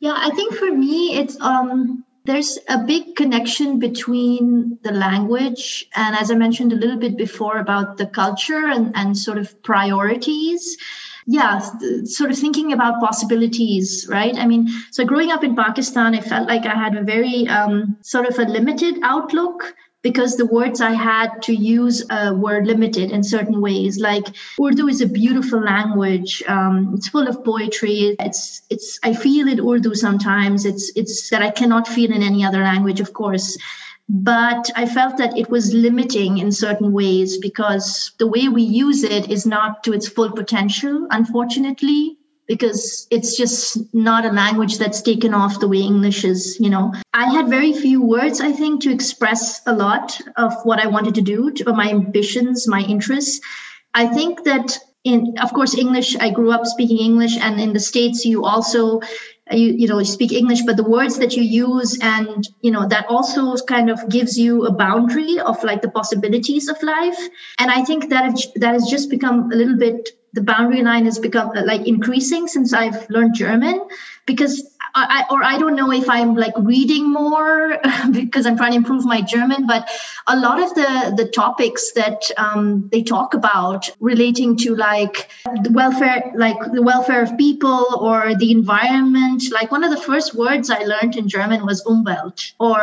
Yeah, 0.00 0.14
I 0.16 0.30
think 0.30 0.54
for 0.54 0.72
me, 0.72 1.18
it's 1.18 1.38
um, 1.40 2.04
there's 2.24 2.58
a 2.68 2.78
big 2.78 3.16
connection 3.16 3.78
between 3.78 4.78
the 4.82 4.92
language 4.92 5.86
and, 5.94 6.16
as 6.16 6.30
I 6.30 6.34
mentioned 6.34 6.72
a 6.72 6.76
little 6.76 6.98
bit 6.98 7.18
before, 7.18 7.58
about 7.58 7.98
the 7.98 8.06
culture 8.06 8.66
and, 8.66 8.92
and 8.94 9.16
sort 9.16 9.36
of 9.36 9.62
priorities. 9.62 10.76
Yeah, 11.26 11.60
sort 12.04 12.30
of 12.30 12.38
thinking 12.38 12.72
about 12.72 13.00
possibilities, 13.00 14.06
right? 14.08 14.34
I 14.36 14.46
mean, 14.46 14.68
so 14.90 15.04
growing 15.04 15.30
up 15.30 15.44
in 15.44 15.54
Pakistan, 15.54 16.14
I 16.14 16.20
felt 16.20 16.48
like 16.48 16.64
I 16.64 16.74
had 16.74 16.96
a 16.96 17.04
very 17.04 17.46
um, 17.48 17.98
sort 18.00 18.26
of 18.26 18.38
a 18.38 18.50
limited 18.50 18.98
outlook 19.02 19.74
because 20.02 20.36
the 20.36 20.46
words 20.46 20.80
I 20.80 20.92
had 20.92 21.42
to 21.42 21.54
use 21.54 22.04
uh, 22.10 22.32
were 22.36 22.64
limited 22.64 23.10
in 23.10 23.22
certain 23.22 23.60
ways. 23.60 23.98
Like 23.98 24.26
Urdu 24.60 24.88
is 24.88 25.00
a 25.00 25.06
beautiful 25.06 25.60
language. 25.60 26.42
Um, 26.48 26.94
it's 26.96 27.08
full 27.08 27.28
of 27.28 27.44
poetry. 27.44 28.16
It's 28.18 28.62
it's 28.70 28.98
I 29.02 29.14
feel 29.14 29.48
it 29.48 29.60
Urdu 29.60 29.94
sometimes. 29.94 30.64
It's 30.64 30.90
it's 30.96 31.30
that 31.30 31.42
I 31.42 31.50
cannot 31.50 31.86
feel 31.86 32.12
in 32.12 32.22
any 32.22 32.44
other 32.44 32.62
language, 32.62 33.00
of 33.00 33.12
course. 33.12 33.58
But 34.08 34.70
I 34.74 34.86
felt 34.86 35.18
that 35.18 35.38
it 35.38 35.50
was 35.50 35.72
limiting 35.72 36.38
in 36.38 36.50
certain 36.50 36.92
ways 36.92 37.38
because 37.38 38.10
the 38.18 38.26
way 38.26 38.48
we 38.48 38.62
use 38.62 39.04
it 39.04 39.30
is 39.30 39.46
not 39.46 39.84
to 39.84 39.92
its 39.92 40.08
full 40.08 40.32
potential, 40.32 41.06
unfortunately 41.10 42.18
because 42.50 43.06
it's 43.12 43.36
just 43.36 43.78
not 43.94 44.24
a 44.24 44.32
language 44.32 44.76
that's 44.76 45.00
taken 45.02 45.32
off 45.32 45.60
the 45.60 45.68
way 45.68 45.78
English 45.78 46.24
is, 46.24 46.58
you 46.58 46.68
know. 46.68 46.92
I 47.14 47.26
had 47.32 47.48
very 47.48 47.72
few 47.72 48.02
words, 48.02 48.40
I 48.40 48.50
think, 48.50 48.82
to 48.82 48.92
express 48.92 49.62
a 49.68 49.72
lot 49.72 50.20
of 50.36 50.52
what 50.64 50.80
I 50.80 50.88
wanted 50.88 51.14
to 51.14 51.20
do, 51.22 51.52
to, 51.52 51.72
my 51.72 51.88
ambitions, 51.88 52.66
my 52.66 52.80
interests. 52.80 53.40
I 53.94 54.08
think 54.08 54.42
that 54.42 54.76
in 55.04 55.34
of 55.40 55.50
course 55.54 55.74
english 55.78 56.14
i 56.24 56.28
grew 56.28 56.50
up 56.52 56.66
speaking 56.66 56.98
english 56.98 57.34
and 57.40 57.58
in 57.58 57.72
the 57.72 57.80
states 57.80 58.26
you 58.26 58.44
also 58.44 59.00
you, 59.50 59.68
you 59.80 59.88
know 59.88 59.98
you 59.98 60.04
speak 60.04 60.30
english 60.30 60.60
but 60.66 60.76
the 60.76 60.90
words 60.96 61.16
that 61.20 61.34
you 61.34 61.42
use 61.42 61.98
and 62.02 62.46
you 62.60 62.70
know 62.70 62.86
that 62.86 63.06
also 63.08 63.56
kind 63.64 63.88
of 63.88 63.98
gives 64.10 64.38
you 64.38 64.66
a 64.66 64.70
boundary 64.70 65.40
of 65.40 65.64
like 65.64 65.80
the 65.80 65.90
possibilities 65.90 66.68
of 66.68 66.82
life 66.82 67.20
and 67.58 67.70
i 67.70 67.82
think 67.82 68.10
that 68.10 68.38
that 68.56 68.74
has 68.74 68.90
just 68.90 69.08
become 69.08 69.50
a 69.50 69.56
little 69.56 69.78
bit 69.78 70.10
the 70.32 70.42
boundary 70.42 70.82
line 70.82 71.04
has 71.04 71.18
become 71.18 71.50
uh, 71.56 71.64
like 71.64 71.86
increasing 71.86 72.46
since 72.46 72.72
I've 72.72 73.08
learned 73.10 73.34
German 73.34 73.88
because 74.26 74.76
I, 74.94 75.24
or 75.30 75.42
I 75.42 75.58
don't 75.58 75.76
know 75.76 75.92
if 75.92 76.08
I'm 76.08 76.34
like 76.34 76.54
reading 76.58 77.12
more 77.12 77.78
because 78.10 78.46
I'm 78.46 78.56
trying 78.56 78.72
to 78.72 78.76
improve 78.76 79.04
my 79.04 79.20
German, 79.20 79.66
but 79.66 79.88
a 80.26 80.36
lot 80.36 80.60
of 80.60 80.74
the 80.74 81.14
the 81.16 81.28
topics 81.28 81.92
that 81.92 82.30
um, 82.36 82.88
they 82.90 83.02
talk 83.02 83.34
about 83.34 83.90
relating 84.00 84.56
to 84.58 84.74
like 84.74 85.30
the 85.62 85.70
welfare, 85.70 86.32
like 86.34 86.58
the 86.72 86.82
welfare 86.82 87.22
of 87.22 87.36
people 87.36 87.86
or 88.00 88.34
the 88.34 88.50
environment. 88.50 89.44
Like 89.52 89.70
one 89.70 89.84
of 89.84 89.90
the 89.90 90.00
first 90.00 90.34
words 90.34 90.70
I 90.70 90.80
learned 90.80 91.16
in 91.16 91.28
German 91.28 91.64
was 91.66 91.84
Umwelt 91.84 92.52
or 92.58 92.78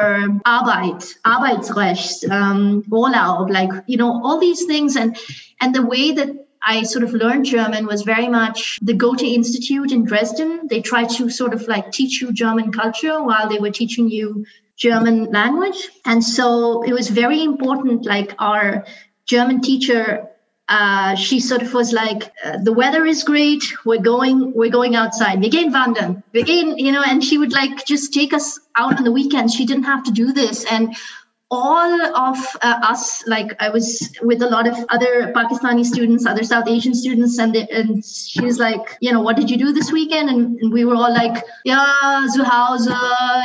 Arbeit, 0.45 1.15
Arbeitsrecht, 1.25 2.29
um, 2.31 2.83
Urlaub, 2.83 3.49
like 3.51 3.71
you 3.87 3.97
know 3.97 4.21
all 4.23 4.39
these 4.39 4.65
things 4.65 4.95
and 4.95 5.17
and 5.59 5.73
the 5.73 5.85
way 5.85 6.11
that 6.11 6.46
I 6.67 6.83
sort 6.83 7.05
of 7.05 7.13
learned 7.13 7.45
German 7.45 7.87
was 7.87 8.01
very 8.01 8.27
much 8.27 8.77
the 8.81 8.93
Goethe 8.93 9.23
Institute 9.23 9.93
in 9.93 10.03
Dresden. 10.03 10.67
They 10.69 10.81
tried 10.81 11.09
to 11.11 11.29
sort 11.29 11.53
of 11.53 11.67
like 11.67 11.91
teach 11.91 12.21
you 12.21 12.33
German 12.33 12.73
culture 12.73 13.23
while 13.23 13.47
they 13.47 13.59
were 13.59 13.71
teaching 13.71 14.09
you 14.09 14.45
German 14.75 15.31
language. 15.31 15.89
And 16.05 16.21
so 16.21 16.83
it 16.83 16.91
was 16.91 17.09
very 17.09 17.41
important, 17.41 18.05
like 18.05 18.35
our 18.37 18.85
German 19.25 19.61
teacher 19.61 20.27
uh, 20.69 21.15
she 21.15 21.39
sort 21.39 21.61
of 21.61 21.73
was 21.73 21.93
like, 21.93 22.31
uh, 22.43 22.57
"The 22.61 22.73
weather 22.73 23.05
is 23.05 23.23
great. 23.23 23.63
We're 23.85 24.01
going. 24.01 24.53
We're 24.53 24.69
going 24.69 24.95
outside. 24.95 25.39
Wir 25.39 25.49
gehen 25.49 25.71
wandern. 25.71 26.23
Wir 26.33 26.43
gehen, 26.43 26.77
you 26.77 26.91
know." 26.91 27.01
And 27.01 27.23
she 27.23 27.37
would 27.37 27.53
like 27.53 27.85
just 27.85 28.13
take 28.13 28.33
us 28.33 28.59
out 28.75 28.97
on 28.97 29.05
the 29.05 29.11
weekends. 29.13 29.55
She 29.55 29.65
didn't 29.65 29.85
have 29.85 30.03
to 30.03 30.11
do 30.11 30.33
this, 30.33 30.65
and 30.69 30.93
all 31.49 32.01
of 32.15 32.37
uh, 32.61 32.79
us, 32.83 33.25
like 33.25 33.55
I 33.61 33.69
was 33.69 34.13
with 34.21 34.41
a 34.41 34.49
lot 34.49 34.67
of 34.67 34.75
other 34.89 35.31
Pakistani 35.33 35.85
students, 35.85 36.25
other 36.25 36.43
South 36.43 36.67
Asian 36.67 36.93
students, 36.93 37.39
and 37.39 37.55
they, 37.55 37.65
and 37.69 38.03
she's 38.03 38.59
like, 38.59 38.97
you 38.99 39.13
know, 39.13 39.21
what 39.21 39.37
did 39.37 39.49
you 39.49 39.57
do 39.57 39.71
this 39.71 39.91
weekend? 39.91 40.29
And, 40.29 40.59
and 40.59 40.73
we 40.73 40.83
were 40.83 40.95
all 40.95 41.13
like, 41.13 41.41
yeah, 41.63 42.25
zu 42.29 42.43
Hause, 42.43 42.89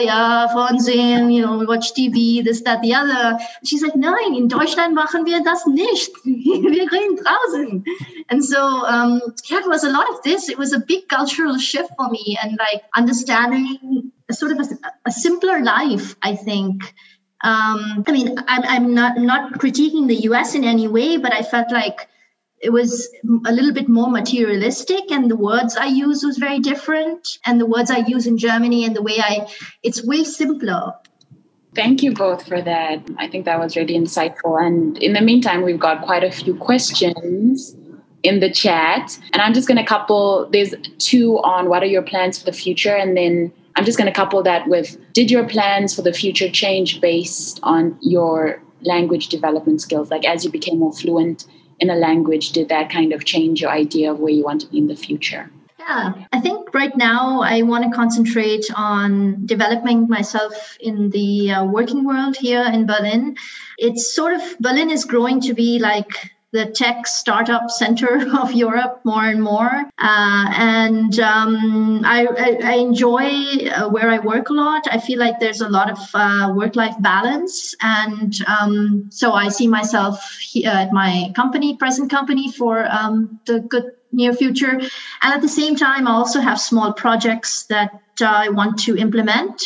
yeah, 0.01 0.49
Fernsehen, 0.49 1.31
you 1.31 1.43
know, 1.43 1.59
we 1.59 1.67
watch 1.67 1.95
TV, 1.95 2.43
this, 2.43 2.63
that, 2.63 2.83
the 2.83 2.93
other. 2.93 3.39
she's 3.65 3.83
like, 3.83 3.95
nein, 3.95 4.35
in 4.35 4.49
Deutschland 4.49 4.95
machen 4.95 5.25
wir 5.25 5.41
das 5.45 5.65
nicht. 5.67 6.11
wir 6.25 6.89
gehen 6.89 7.17
draußen. 7.17 7.85
And 8.31 8.45
so, 8.45 8.59
um, 8.59 9.21
yeah, 9.49 9.61
it 9.61 9.69
was 9.69 9.85
a 9.85 9.91
lot 9.91 10.09
of 10.11 10.23
this. 10.23 10.49
It 10.49 10.59
was 10.59 10.73
a 10.73 10.81
big 10.81 11.09
cultural 11.09 11.57
shift 11.59 11.91
for 11.97 12.09
me, 12.09 12.37
and 12.43 12.59
like 12.59 12.83
understanding 12.97 14.11
a 14.29 14.35
sort 14.35 14.53
of 14.53 14.59
a, 14.59 14.67
a 15.07 15.13
simpler 15.13 15.63
life, 15.63 16.17
I 16.23 16.35
think. 16.35 16.95
Um, 17.43 18.05
I 18.07 18.13
mean, 18.13 18.39
I'm, 18.47 18.63
I'm 18.65 18.95
not 18.95 19.19
not 19.19 19.55
critiquing 19.55 20.07
the 20.07 20.17
U.S. 20.31 20.55
in 20.55 20.65
any 20.65 20.87
way, 20.87 21.17
but 21.17 21.33
I 21.33 21.43
felt 21.43 21.73
like 21.73 22.09
it 22.61 22.71
was 22.71 23.09
a 23.47 23.53
little 23.53 23.73
bit 23.73 23.89
more 23.89 24.09
materialistic, 24.09 25.11
and 25.11 25.29
the 25.29 25.37
words 25.37 25.77
I 25.77 25.87
use 25.87 26.23
was 26.25 26.39
very 26.39 26.61
different, 26.61 27.39
and 27.45 27.61
the 27.61 27.67
words 27.67 27.91
I 27.91 27.99
use 28.07 28.27
in 28.29 28.39
Germany 28.39 28.85
and 28.85 28.95
the 28.95 29.03
way 29.03 29.19
I, 29.19 29.49
it's 29.83 30.05
way 30.07 30.23
simpler. 30.23 30.95
Thank 31.75 32.03
you 32.03 32.13
both 32.13 32.47
for 32.47 32.61
that. 32.63 33.03
I 33.19 33.27
think 33.29 33.47
that 33.47 33.59
was 33.59 33.77
really 33.77 33.95
insightful. 33.95 34.65
And 34.65 34.99
in 34.99 35.15
the 35.15 35.23
meantime, 35.23 35.63
we've 35.63 35.81
got 35.81 36.03
quite 36.03 36.23
a 36.23 36.31
few 36.31 36.55
questions 36.55 37.75
in 38.23 38.41
the 38.41 38.51
chat. 38.51 39.19
And 39.33 39.41
I'm 39.41 39.55
just 39.55 39.67
going 39.67 39.79
to 39.79 39.85
couple, 39.85 40.49
there's 40.53 40.75
two 40.99 41.39
on 41.39 41.69
what 41.69 41.83
are 41.83 41.87
your 41.87 42.03
plans 42.03 42.39
for 42.39 42.45
the 42.45 42.53
future, 42.53 42.95
and 42.95 43.17
then 43.17 43.53
I'm 43.77 43.85
just 43.85 43.99
going 43.99 44.07
to 44.07 44.13
couple 44.13 44.43
that 44.43 44.69
with 44.69 44.97
did 45.13 45.31
your 45.31 45.49
plans 45.49 45.95
for 45.95 46.03
the 46.03 46.13
future 46.13 46.51
change 46.51 47.01
based 47.01 47.61
on 47.63 47.99
your 48.01 48.63
language 48.83 49.29
development 49.29 49.81
skills? 49.81 50.11
Like 50.11 50.25
as 50.25 50.45
you 50.45 50.51
became 50.51 50.79
more 50.79 50.93
fluent 50.93 51.47
in 51.81 51.91
a 51.91 51.95
language, 51.95 52.51
did 52.53 52.69
that 52.69 52.91
kind 52.91 53.13
of 53.13 53.25
change 53.25 53.61
your 53.61 53.71
idea 53.71 54.13
of 54.13 54.19
where 54.19 54.33
you 54.33 54.45
want 54.45 54.61
to 54.63 54.67
be 54.69 54.79
in 54.79 54.89
the 54.89 54.97
future? 54.97 55.51
Yeah, 55.79 56.13
I 56.33 56.41
think 56.41 56.73
right 56.75 56.97
now 56.97 57.41
I 57.43 57.63
want 57.63 57.85
to 57.85 57.91
concentrate 57.91 58.67
on 58.77 59.47
developing 59.47 60.09
myself 60.09 60.77
in 60.81 61.11
the 61.11 61.51
uh, 61.51 61.65
working 61.65 62.05
world 62.05 62.37
here 62.37 62.65
in 62.65 62.87
Berlin. 62.87 63.37
It's 63.79 64.15
sort 64.15 64.35
of, 64.35 64.43
Berlin 64.61 64.91
is 64.91 65.05
growing 65.05 65.41
to 65.41 65.55
be 65.55 65.81
like 65.81 66.31
the 66.53 66.67
tech 66.67 67.07
startup 67.07 67.71
center 67.71 68.29
of 68.39 68.53
Europe 68.53 69.01
more 69.05 69.25
and 69.25 69.43
more. 69.43 69.85
Uh, 69.99 70.53
and 70.57 71.19
um, 71.19 72.03
I, 72.05 72.27
I, 72.63 72.75
enjoy 72.75 73.69
uh, 73.71 73.89
where 73.89 74.11
I 74.11 74.19
work 74.19 74.51
a 74.51 74.53
lot. 74.53 74.83
I 74.91 74.99
feel 74.99 75.19
like 75.19 75.41
there's 75.41 75.63
a 75.63 75.69
lot 75.69 75.91
of 75.91 75.99
uh, 76.13 76.53
work 76.55 76.77
life 76.77 76.95
balance. 77.01 77.75
And 77.81 78.35
um, 78.47 79.09
so 79.11 79.33
I 79.33 79.49
see 79.49 79.67
myself 79.67 80.39
here 80.41 80.71
at 80.71 80.93
my 80.93 81.33
company, 81.35 81.77
present 81.77 82.11
company, 82.11 82.53
for 82.53 82.87
um, 82.91 83.41
the 83.47 83.61
good 83.61 83.93
near 84.13 84.35
future. 84.35 84.73
And 84.73 85.35
at 85.35 85.41
the 85.41 85.49
same 85.49 85.75
time, 85.75 86.07
I 86.07 86.13
also 86.13 86.41
have 86.41 86.61
small 86.61 86.93
projects 86.93 87.65
that 87.65 87.99
I 88.21 88.51
want 88.51 88.79
to 88.81 88.97
implement. 88.97 89.63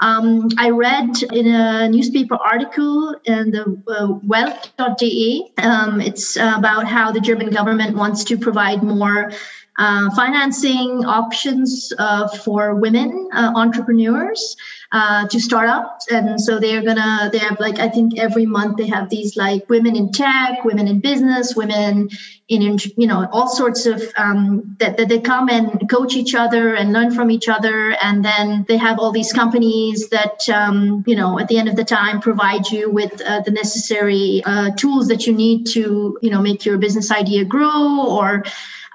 Um, 0.00 0.48
I 0.58 0.70
read 0.70 1.10
in 1.32 1.46
a 1.46 1.88
newspaper 1.88 2.36
article 2.36 3.16
in 3.24 3.50
the 3.50 3.82
uh, 3.88 4.18
welt.de. 4.24 5.52
Um, 5.58 6.00
it's 6.00 6.36
about 6.36 6.86
how 6.86 7.12
the 7.12 7.20
German 7.20 7.50
government 7.50 7.96
wants 7.96 8.24
to 8.24 8.38
provide 8.38 8.82
more 8.82 9.30
uh, 9.78 10.10
financing 10.14 11.04
options 11.06 11.92
uh, 11.98 12.28
for 12.28 12.74
women 12.74 13.28
uh, 13.32 13.52
entrepreneurs 13.54 14.56
uh, 14.92 15.28
to 15.28 15.38
start 15.38 15.68
up. 15.68 16.00
And 16.10 16.40
so 16.40 16.58
they're 16.58 16.82
gonna, 16.82 17.30
they 17.32 17.38
have 17.38 17.60
like, 17.60 17.78
I 17.78 17.88
think 17.88 18.18
every 18.18 18.44
month 18.44 18.76
they 18.76 18.88
have 18.88 19.08
these 19.08 19.36
like 19.36 19.68
women 19.68 19.94
in 19.94 20.10
tech, 20.10 20.64
women 20.64 20.88
in 20.88 21.00
business, 21.00 21.54
women 21.54 22.10
in, 22.48 22.78
you 22.96 23.06
know, 23.06 23.28
all 23.30 23.48
sorts 23.48 23.86
of, 23.86 24.02
um, 24.16 24.76
that, 24.80 24.96
that 24.96 25.08
they 25.08 25.20
come 25.20 25.48
and 25.48 25.88
coach 25.88 26.16
each 26.16 26.34
other 26.34 26.74
and 26.74 26.92
learn 26.92 27.14
from 27.14 27.30
each 27.30 27.48
other. 27.48 27.96
And 28.02 28.24
then 28.24 28.64
they 28.66 28.76
have 28.78 28.98
all 28.98 29.12
these 29.12 29.32
companies 29.32 30.08
that, 30.08 30.48
um, 30.48 31.04
you 31.06 31.14
know, 31.14 31.38
at 31.38 31.46
the 31.46 31.58
end 31.58 31.68
of 31.68 31.76
the 31.76 31.84
time 31.84 32.20
provide 32.20 32.66
you 32.66 32.90
with 32.90 33.20
uh, 33.22 33.40
the 33.42 33.52
necessary 33.52 34.42
uh, 34.44 34.72
tools 34.72 35.06
that 35.06 35.26
you 35.26 35.32
need 35.32 35.66
to, 35.68 36.18
you 36.20 36.30
know, 36.30 36.42
make 36.42 36.64
your 36.64 36.78
business 36.78 37.12
idea 37.12 37.44
grow 37.44 38.08
or, 38.08 38.44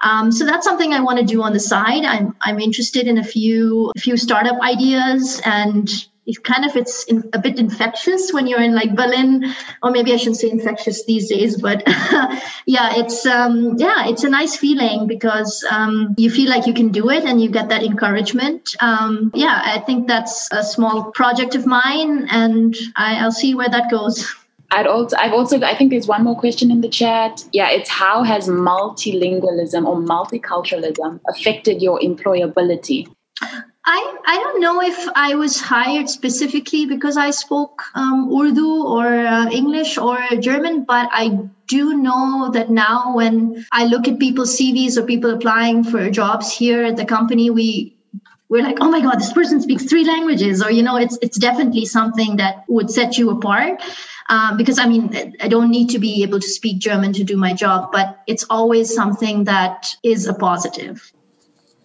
um, 0.06 0.30
so 0.30 0.46
that's 0.46 0.64
something 0.64 0.92
I 0.92 1.00
want 1.00 1.18
to 1.18 1.24
do 1.24 1.42
on 1.42 1.52
the 1.52 1.60
side. 1.60 2.04
I'm 2.04 2.36
I'm 2.40 2.60
interested 2.60 3.06
in 3.08 3.18
a 3.18 3.24
few 3.24 3.92
a 3.96 4.00
few 4.00 4.16
startup 4.16 4.60
ideas 4.60 5.40
and 5.44 5.90
it 6.26 6.42
kind 6.42 6.64
of 6.64 6.76
it's 6.76 7.04
in, 7.04 7.28
a 7.32 7.38
bit 7.38 7.58
infectious 7.58 8.32
when 8.32 8.46
you're 8.46 8.60
in 8.60 8.74
like 8.74 8.94
Berlin, 8.96 9.54
or 9.82 9.90
maybe 9.90 10.12
I 10.12 10.16
shouldn't 10.16 10.38
say 10.38 10.50
infectious 10.50 11.04
these 11.06 11.28
days, 11.28 11.60
but 11.60 11.82
yeah, 12.66 12.96
it's 12.96 13.26
um, 13.26 13.76
yeah, 13.78 14.08
it's 14.08 14.24
a 14.24 14.28
nice 14.28 14.56
feeling 14.56 15.06
because 15.06 15.64
um, 15.70 16.14
you 16.18 16.30
feel 16.30 16.50
like 16.50 16.66
you 16.66 16.74
can 16.74 16.90
do 16.90 17.10
it 17.10 17.24
and 17.24 17.40
you 17.40 17.48
get 17.48 17.68
that 17.68 17.82
encouragement. 17.82 18.74
Um, 18.80 19.30
yeah, 19.34 19.60
I 19.64 19.78
think 19.80 20.08
that's 20.08 20.48
a 20.52 20.64
small 20.64 21.10
project 21.12 21.54
of 21.54 21.66
mine, 21.66 22.26
and 22.30 22.76
I, 22.96 23.16
I'll 23.16 23.32
see 23.32 23.54
where 23.54 23.68
that 23.68 23.90
goes. 23.90 24.34
I'd 24.70 24.86
also, 24.86 25.16
I've 25.16 25.32
also, 25.32 25.60
I 25.60 25.76
think 25.76 25.90
there's 25.90 26.08
one 26.08 26.24
more 26.24 26.38
question 26.38 26.70
in 26.70 26.80
the 26.80 26.88
chat. 26.88 27.44
Yeah, 27.52 27.70
it's 27.70 27.88
how 27.88 28.22
has 28.22 28.48
multilingualism 28.48 29.86
or 29.86 29.96
multiculturalism 29.96 31.20
affected 31.28 31.82
your 31.82 32.00
employability? 32.00 33.08
I, 33.88 34.16
I 34.26 34.38
don't 34.38 34.60
know 34.60 34.82
if 34.82 35.08
I 35.14 35.36
was 35.36 35.60
hired 35.60 36.08
specifically 36.08 36.86
because 36.86 37.16
I 37.16 37.30
spoke 37.30 37.82
um, 37.94 38.32
Urdu 38.34 38.82
or 38.82 39.06
uh, 39.06 39.48
English 39.50 39.96
or 39.96 40.18
German, 40.40 40.84
but 40.84 41.08
I 41.12 41.38
do 41.68 41.96
know 41.96 42.50
that 42.52 42.68
now 42.68 43.14
when 43.14 43.64
I 43.70 43.84
look 43.84 44.08
at 44.08 44.18
people's 44.18 44.58
CVs 44.58 44.96
or 44.96 45.04
people 45.04 45.30
applying 45.30 45.84
for 45.84 46.10
jobs 46.10 46.52
here 46.52 46.82
at 46.82 46.96
the 46.96 47.04
company, 47.04 47.50
we 47.50 47.96
we're 48.48 48.62
like, 48.62 48.78
oh 48.80 48.90
my 48.90 49.00
God, 49.00 49.18
this 49.18 49.32
person 49.32 49.60
speaks 49.60 49.84
three 49.84 50.04
languages, 50.04 50.62
or 50.62 50.70
you 50.70 50.82
know, 50.82 50.96
it's 50.96 51.18
it's 51.22 51.38
definitely 51.38 51.84
something 51.84 52.36
that 52.36 52.64
would 52.68 52.90
set 52.90 53.18
you 53.18 53.30
apart. 53.30 53.82
Um, 54.28 54.56
because 54.56 54.78
I 54.78 54.86
mean, 54.86 55.34
I 55.40 55.48
don't 55.48 55.70
need 55.70 55.88
to 55.90 55.98
be 55.98 56.22
able 56.22 56.40
to 56.40 56.48
speak 56.48 56.78
German 56.78 57.12
to 57.14 57.24
do 57.24 57.36
my 57.36 57.52
job, 57.52 57.90
but 57.92 58.22
it's 58.26 58.44
always 58.50 58.92
something 58.92 59.44
that 59.44 59.94
is 60.02 60.26
a 60.26 60.34
positive. 60.34 61.12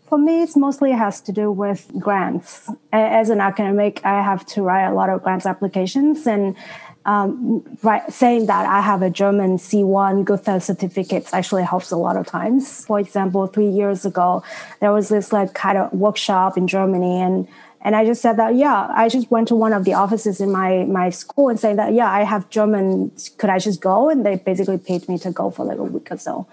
For 0.07 0.17
me, 0.17 0.41
it 0.41 0.49
mostly 0.57 0.91
has 0.91 1.21
to 1.21 1.31
do 1.31 1.51
with 1.51 1.89
grants. 1.97 2.69
As 2.91 3.29
an 3.29 3.39
academic, 3.39 4.01
I 4.03 4.21
have 4.21 4.45
to 4.47 4.61
write 4.61 4.87
a 4.87 4.93
lot 4.93 5.09
of 5.09 5.23
grants 5.23 5.45
applications, 5.45 6.27
and 6.27 6.57
um, 7.05 7.63
right, 7.81 8.11
saying 8.11 8.47
that 8.47 8.67
I 8.67 8.81
have 8.81 9.01
a 9.01 9.09
German 9.09 9.57
C1 9.57 10.25
Goethe 10.25 10.61
certificate 10.61 11.29
actually 11.33 11.63
helps 11.63 11.91
a 11.91 11.97
lot 11.97 12.17
of 12.17 12.27
times. 12.27 12.85
For 12.85 12.99
example, 12.99 13.47
three 13.47 13.69
years 13.69 14.05
ago, 14.05 14.43
there 14.81 14.91
was 14.91 15.09
this 15.09 15.31
like 15.31 15.53
kind 15.53 15.77
of 15.77 15.93
workshop 15.93 16.57
in 16.57 16.67
Germany, 16.67 17.21
and 17.21 17.47
and 17.83 17.95
I 17.95 18.05
just 18.05 18.21
said 18.21 18.37
that, 18.37 18.55
yeah, 18.55 18.87
I 18.93 19.09
just 19.09 19.31
went 19.31 19.47
to 19.47 19.55
one 19.55 19.73
of 19.73 19.85
the 19.85 19.93
offices 19.93 20.39
in 20.39 20.51
my 20.51 20.85
my 20.85 21.09
school 21.09 21.49
and 21.49 21.59
saying 21.59 21.77
that, 21.77 21.93
yeah, 21.93 22.09
I 22.11 22.23
have 22.23 22.49
German. 22.49 23.11
Could 23.37 23.49
I 23.49 23.59
just 23.59 23.81
go? 23.81 24.09
And 24.09 24.25
they 24.25 24.35
basically 24.35 24.77
paid 24.77 25.07
me 25.09 25.17
to 25.19 25.31
go 25.31 25.49
for 25.49 25.65
like 25.65 25.77
a 25.77 25.83
week 25.83 26.11
or 26.11 26.17
so 26.17 26.47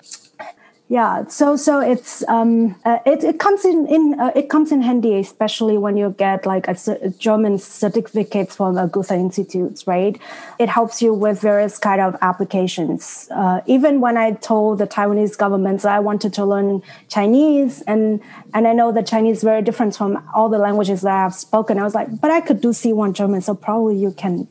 yeah 0.88 1.27
so 1.27 1.55
so 1.55 1.81
it's 1.81 2.27
um 2.29 2.74
uh, 2.85 2.98
it, 3.05 3.22
it 3.22 3.38
comes 3.38 3.64
in 3.64 3.87
in 3.88 4.18
uh, 4.18 4.33
it 4.35 4.48
comes 4.48 4.72
in 4.72 4.81
handy 4.81 5.18
especially 5.18 5.77
when 5.77 5.98
you 5.98 6.14
get 6.16 6.46
like 6.46 6.66
a, 6.66 6.77
a 7.03 7.11
german 7.11 7.59
certificates 7.59 8.57
from 8.57 8.74
the 8.74 8.87
goethe 8.87 9.11
institutes 9.11 9.87
right 9.87 10.18
it 10.59 10.68
helps 10.68 11.03
you 11.03 11.12
with 11.12 11.40
various 11.40 11.79
kind 11.79 12.01
of 12.01 12.16
applications 12.22 13.29
uh, 13.33 13.61
even 13.66 14.01
when 14.01 14.16
i 14.16 14.33
told 14.33 14.79
the 14.79 14.87
taiwanese 14.87 15.37
government 15.37 15.85
i 15.85 16.01
wanted 16.01 16.33
to 16.33 16.44
learn 16.44 16.83
chinese 17.09 17.83
and 17.83 18.20
and 18.55 18.66
i 18.66 18.72
know 18.72 18.90
that 18.90 19.07
chinese 19.07 19.38
is 19.38 19.42
very 19.42 19.61
different 19.61 19.94
from 19.94 20.22
all 20.35 20.48
the 20.48 20.59
languages 20.59 21.03
that 21.03 21.27
i've 21.27 21.35
spoken 21.35 21.79
i 21.79 21.85
was 21.85 21.94
like 21.94 22.09
but 22.20 22.31
i 22.31 22.40
could 22.40 22.62
do 22.62 22.68
c1 22.68 23.12
german 23.12 23.42
so 23.42 23.55
probably 23.55 23.96
you 23.96 24.11
can 24.12 24.48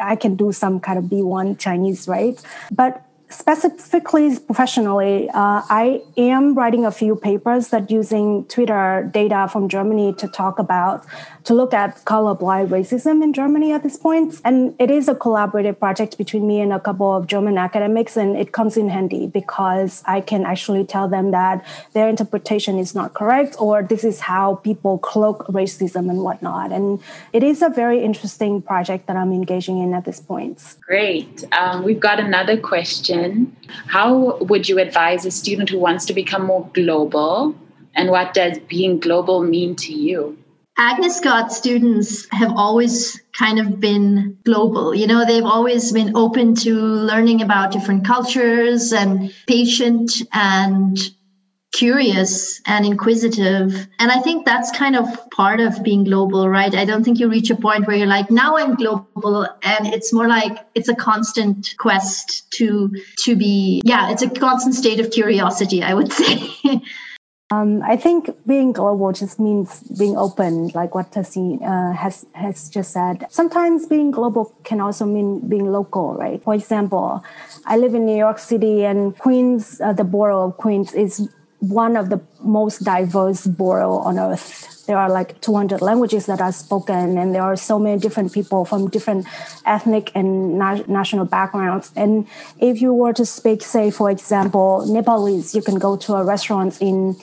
I 0.00 0.16
can 0.16 0.36
do 0.36 0.52
some 0.52 0.80
kind 0.80 0.98
of 0.98 1.04
B1 1.04 1.58
Chinese, 1.58 2.08
right? 2.08 2.40
But 2.72 3.05
specifically 3.28 4.38
professionally, 4.38 5.28
uh, 5.30 5.62
I 5.68 6.02
am 6.16 6.54
writing 6.54 6.84
a 6.84 6.92
few 6.92 7.16
papers 7.16 7.68
that 7.68 7.90
using 7.90 8.44
Twitter 8.44 9.10
data 9.12 9.48
from 9.50 9.68
Germany 9.68 10.12
to 10.14 10.28
talk 10.28 10.58
about, 10.58 11.04
to 11.44 11.54
look 11.54 11.74
at 11.74 12.04
color 12.04 12.34
blind 12.34 12.70
racism 12.70 13.22
in 13.22 13.32
Germany 13.32 13.72
at 13.72 13.82
this 13.82 13.96
point. 13.96 14.40
And 14.44 14.74
it 14.78 14.90
is 14.90 15.08
a 15.08 15.14
collaborative 15.14 15.78
project 15.78 16.18
between 16.18 16.46
me 16.46 16.60
and 16.60 16.72
a 16.72 16.78
couple 16.78 17.14
of 17.16 17.26
German 17.26 17.58
academics, 17.58 18.16
and 18.16 18.36
it 18.36 18.52
comes 18.52 18.76
in 18.76 18.88
handy 18.88 19.26
because 19.26 20.02
I 20.06 20.20
can 20.20 20.44
actually 20.44 20.84
tell 20.84 21.08
them 21.08 21.32
that 21.32 21.64
their 21.94 22.08
interpretation 22.08 22.78
is 22.78 22.94
not 22.94 23.14
correct 23.14 23.56
or 23.58 23.82
this 23.82 24.04
is 24.04 24.20
how 24.20 24.56
people 24.56 24.98
cloak 24.98 25.46
racism 25.48 26.10
and 26.10 26.20
whatnot. 26.22 26.70
And 26.70 27.00
it 27.32 27.42
is 27.42 27.60
a 27.62 27.70
very 27.70 28.04
interesting 28.04 28.62
project 28.62 29.06
that 29.08 29.16
I'm 29.16 29.32
engaging 29.32 29.78
in 29.78 29.94
at 29.94 30.04
this 30.04 30.20
point. 30.20 30.76
Great. 30.80 31.44
Um, 31.52 31.82
we've 31.82 32.00
got 32.00 32.20
another 32.20 32.56
question 32.56 33.15
question 33.16 33.56
How 33.88 34.36
would 34.38 34.68
you 34.68 34.78
advise 34.78 35.24
a 35.24 35.30
student 35.30 35.70
who 35.70 35.78
wants 35.78 36.06
to 36.06 36.14
become 36.14 36.46
more 36.46 36.68
global? 36.72 37.54
And 37.94 38.10
what 38.10 38.34
does 38.34 38.58
being 38.58 39.00
global 39.00 39.42
mean 39.42 39.74
to 39.76 39.92
you? 39.92 40.38
Agnes 40.78 41.16
Scott 41.16 41.52
students 41.52 42.26
have 42.32 42.52
always 42.54 43.18
kind 43.32 43.58
of 43.58 43.80
been 43.80 44.36
global. 44.44 44.94
You 44.94 45.06
know, 45.06 45.24
they've 45.24 45.44
always 45.44 45.90
been 45.92 46.14
open 46.14 46.54
to 46.56 46.74
learning 46.74 47.40
about 47.40 47.72
different 47.72 48.04
cultures 48.04 48.92
and 48.92 49.32
patient 49.46 50.12
and 50.32 50.98
curious 51.72 52.60
and 52.66 52.86
inquisitive. 52.86 53.86
And 53.98 54.10
I 54.10 54.20
think 54.20 54.46
that's 54.46 54.70
kind 54.70 54.96
of 54.96 55.06
part 55.30 55.60
of 55.60 55.82
being 55.82 56.04
global, 56.04 56.48
right? 56.48 56.74
I 56.74 56.84
don't 56.84 57.04
think 57.04 57.18
you 57.18 57.28
reach 57.28 57.50
a 57.50 57.56
point 57.56 57.86
where 57.86 57.96
you're 57.96 58.06
like, 58.06 58.30
now 58.30 58.56
I'm 58.56 58.74
global. 58.74 59.46
And 59.62 59.86
it's 59.86 60.12
more 60.12 60.28
like 60.28 60.58
it's 60.74 60.88
a 60.88 60.94
constant 60.94 61.74
quest 61.78 62.50
to 62.52 62.90
to 63.24 63.36
be, 63.36 63.82
yeah, 63.84 64.10
it's 64.10 64.22
a 64.22 64.30
constant 64.30 64.74
state 64.74 65.00
of 65.00 65.10
curiosity, 65.10 65.82
I 65.82 65.94
would 65.94 66.12
say. 66.20 66.80
Um, 67.52 67.80
I 67.84 67.96
think 67.96 68.30
being 68.44 68.72
global 68.72 69.12
just 69.12 69.38
means 69.38 69.80
being 69.96 70.16
open, 70.16 70.68
like 70.74 70.96
what 70.96 71.12
Tassie 71.12 71.62
uh, 71.62 71.92
has 71.92 72.26
has 72.32 72.68
just 72.68 72.92
said. 72.92 73.24
Sometimes 73.30 73.86
being 73.86 74.10
global 74.10 74.52
can 74.64 74.80
also 74.80 75.06
mean 75.06 75.48
being 75.48 75.70
local, 75.70 76.14
right? 76.14 76.42
For 76.42 76.54
example, 76.54 77.22
I 77.64 77.76
live 77.76 77.94
in 77.94 78.04
New 78.04 78.16
York 78.16 78.40
City, 78.40 78.84
and 78.84 79.16
Queens, 79.16 79.80
uh, 79.80 79.92
the 79.92 80.02
borough 80.02 80.48
of 80.48 80.56
Queens, 80.56 80.92
is 80.92 81.28
one 81.68 81.96
of 81.96 82.10
the 82.10 82.20
most 82.40 82.84
diverse 82.84 83.46
borough 83.46 83.98
on 83.98 84.18
earth. 84.18 84.84
There 84.86 84.96
are 84.96 85.10
like 85.10 85.40
200 85.40 85.82
languages 85.82 86.26
that 86.26 86.40
are 86.40 86.52
spoken, 86.52 87.18
and 87.18 87.34
there 87.34 87.42
are 87.42 87.56
so 87.56 87.78
many 87.78 88.00
different 88.00 88.32
people 88.32 88.64
from 88.64 88.88
different 88.88 89.26
ethnic 89.64 90.12
and 90.14 90.58
na- 90.58 90.84
national 90.86 91.24
backgrounds. 91.24 91.90
And 91.96 92.26
if 92.60 92.80
you 92.80 92.94
were 92.94 93.12
to 93.14 93.26
speak, 93.26 93.62
say, 93.62 93.90
for 93.90 94.10
example, 94.10 94.86
Nepalese, 94.86 95.54
you 95.56 95.62
can 95.62 95.78
go 95.78 95.96
to 95.96 96.14
a 96.14 96.24
restaurant 96.24 96.80
in 96.80 97.16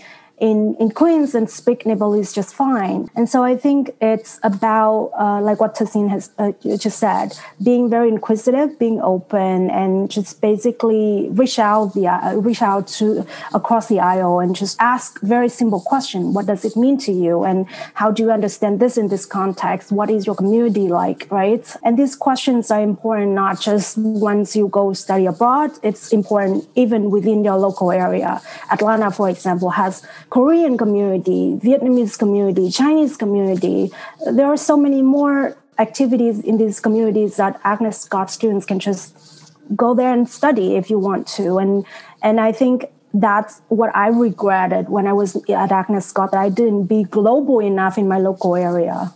in, 0.43 0.75
in 0.77 0.91
Queens 0.91 1.34
and 1.34 1.49
speak 1.49 1.86
Nepalese 1.86 2.34
just 2.34 2.53
fine. 2.53 3.08
And 3.15 3.29
so 3.29 3.45
I 3.45 3.56
think 3.56 3.95
it's 4.01 4.41
about, 4.43 5.12
uh, 5.17 5.39
like 5.39 5.62
what 5.62 5.73
Tassin 5.73 6.10
has 6.10 6.32
uh, 6.38 6.51
just 6.75 6.99
said, 6.99 7.38
being 7.63 7.89
very 7.89 8.10
inquisitive, 8.10 8.77
being 8.77 9.00
open, 9.00 9.69
and 9.71 10.12
just 10.12 10.41
basically 10.41 11.29
reach 11.31 11.60
out 11.60 11.94
the 11.94 12.08
uh, 12.08 12.35
reach 12.35 12.62
out 12.62 12.87
to 13.00 13.25
across 13.54 13.87
the 13.87 14.02
aisle 14.02 14.41
and 14.41 14.54
just 14.54 14.75
ask 14.81 15.17
very 15.21 15.48
simple 15.48 15.79
question: 15.79 16.33
What 16.33 16.46
does 16.46 16.65
it 16.65 16.75
mean 16.75 16.98
to 17.08 17.13
you, 17.13 17.46
and 17.46 17.65
how 17.94 18.12
do 18.12 18.21
you 18.23 18.29
understand 18.29 18.81
this 18.81 18.98
in 18.98 19.08
this 19.08 19.25
context? 19.25 19.94
What 19.94 20.10
is 20.10 20.25
your 20.25 20.35
community 20.35 20.89
like, 20.89 21.25
right? 21.31 21.65
And 21.83 21.98
these 21.98 22.17
questions 22.17 22.69
are 22.69 22.81
important 22.81 23.31
not 23.31 23.62
just 23.62 23.98
once 23.98 24.58
you 24.58 24.67
go 24.67 24.91
study 24.91 25.25
abroad. 25.25 25.71
It's 25.83 26.12
important 26.12 26.67
even 26.75 27.12
within 27.12 27.46
your 27.46 27.58
local 27.58 27.94
area. 27.94 28.41
Atlanta, 28.69 29.10
for 29.10 29.29
example, 29.29 29.69
has 29.69 30.06
Korean 30.34 30.79
community, 30.79 31.60
Vietnamese 31.62 32.17
community, 32.17 32.71
Chinese 32.71 33.15
community. 33.17 33.92
There 34.25 34.48
are 34.48 34.58
so 34.58 34.75
many 34.75 35.04
more 35.04 35.56
activities 35.77 36.40
in 36.40 36.58
these 36.58 36.79
communities 36.79 37.36
that 37.36 37.62
Agnes 37.63 38.00
Scott 38.00 38.31
students 38.31 38.65
can 38.65 38.79
just 38.79 39.54
go 39.75 39.94
there 39.94 40.12
and 40.12 40.27
study 40.27 40.75
if 40.75 40.90
you 40.90 40.98
want 40.98 41.27
to. 41.38 41.60
And 41.60 41.86
and 42.23 42.42
I 42.42 42.52
think 42.52 42.86
that's 43.13 43.62
what 43.67 43.96
I 43.96 44.08
regretted 44.08 44.90
when 44.90 45.06
I 45.06 45.13
was 45.13 45.36
at 45.48 45.71
Agnes 45.71 46.08
Scott 46.08 46.31
that 46.31 46.40
I 46.40 46.50
didn't 46.50 46.86
be 46.86 47.04
global 47.04 47.60
enough 47.60 48.00
in 48.00 48.08
my 48.08 48.17
local 48.17 48.56
area. 48.56 49.13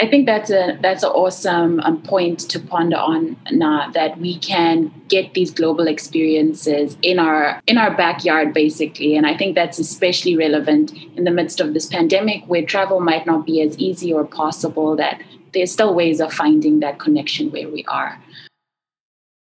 I 0.00 0.08
think 0.08 0.26
that's 0.26 0.50
a 0.50 0.76
that's 0.82 1.04
an 1.04 1.10
awesome 1.10 1.78
um, 1.80 2.02
point 2.02 2.40
to 2.50 2.58
ponder 2.58 2.96
on 2.96 3.36
now 3.52 3.90
that 3.90 4.18
we 4.18 4.38
can 4.38 4.90
get 5.08 5.34
these 5.34 5.52
global 5.52 5.86
experiences 5.86 6.96
in 7.02 7.20
our 7.20 7.62
in 7.68 7.78
our 7.78 7.96
backyard 7.96 8.52
basically 8.52 9.16
and 9.16 9.24
I 9.24 9.36
think 9.36 9.54
that's 9.54 9.78
especially 9.78 10.36
relevant 10.36 10.92
in 11.16 11.22
the 11.22 11.30
midst 11.30 11.60
of 11.60 11.74
this 11.74 11.86
pandemic 11.86 12.42
where 12.46 12.66
travel 12.66 12.98
might 12.98 13.24
not 13.24 13.46
be 13.46 13.62
as 13.62 13.78
easy 13.78 14.12
or 14.12 14.24
possible 14.24 14.96
that 14.96 15.22
there's 15.52 15.70
still 15.70 15.94
ways 15.94 16.20
of 16.20 16.32
finding 16.32 16.80
that 16.80 16.98
connection 16.98 17.52
where 17.52 17.68
we 17.68 17.84
are. 17.84 18.20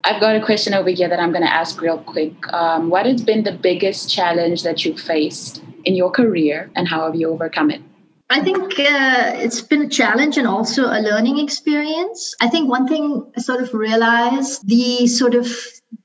I've 0.04 0.20
got 0.20 0.36
a 0.36 0.44
question 0.44 0.74
over 0.74 0.90
here 0.90 1.08
that 1.08 1.20
I'm 1.20 1.32
going 1.32 1.46
to 1.46 1.54
ask 1.54 1.80
real 1.80 2.00
quick. 2.00 2.34
Um, 2.52 2.90
what 2.90 3.06
has 3.06 3.22
been 3.22 3.44
the 3.44 3.52
biggest 3.52 4.12
challenge 4.12 4.64
that 4.64 4.84
you've 4.84 5.00
faced 5.00 5.64
in 5.86 5.94
your 5.94 6.10
career 6.10 6.72
and 6.76 6.88
how 6.88 7.06
have 7.06 7.14
you 7.14 7.30
overcome 7.30 7.70
it? 7.70 7.82
I 8.32 8.40
think 8.42 8.80
uh, 8.80 9.34
it's 9.36 9.62
been 9.62 9.82
a 9.82 9.90
challenge 9.90 10.38
and 10.38 10.48
also 10.48 10.86
a 10.86 11.02
learning 11.02 11.38
experience. 11.40 12.34
I 12.40 12.48
think 12.48 12.70
one 12.70 12.88
thing 12.88 13.30
I 13.36 13.42
sort 13.42 13.62
of 13.62 13.74
realized 13.74 14.66
the 14.66 15.06
sort 15.08 15.36
of 15.36 15.48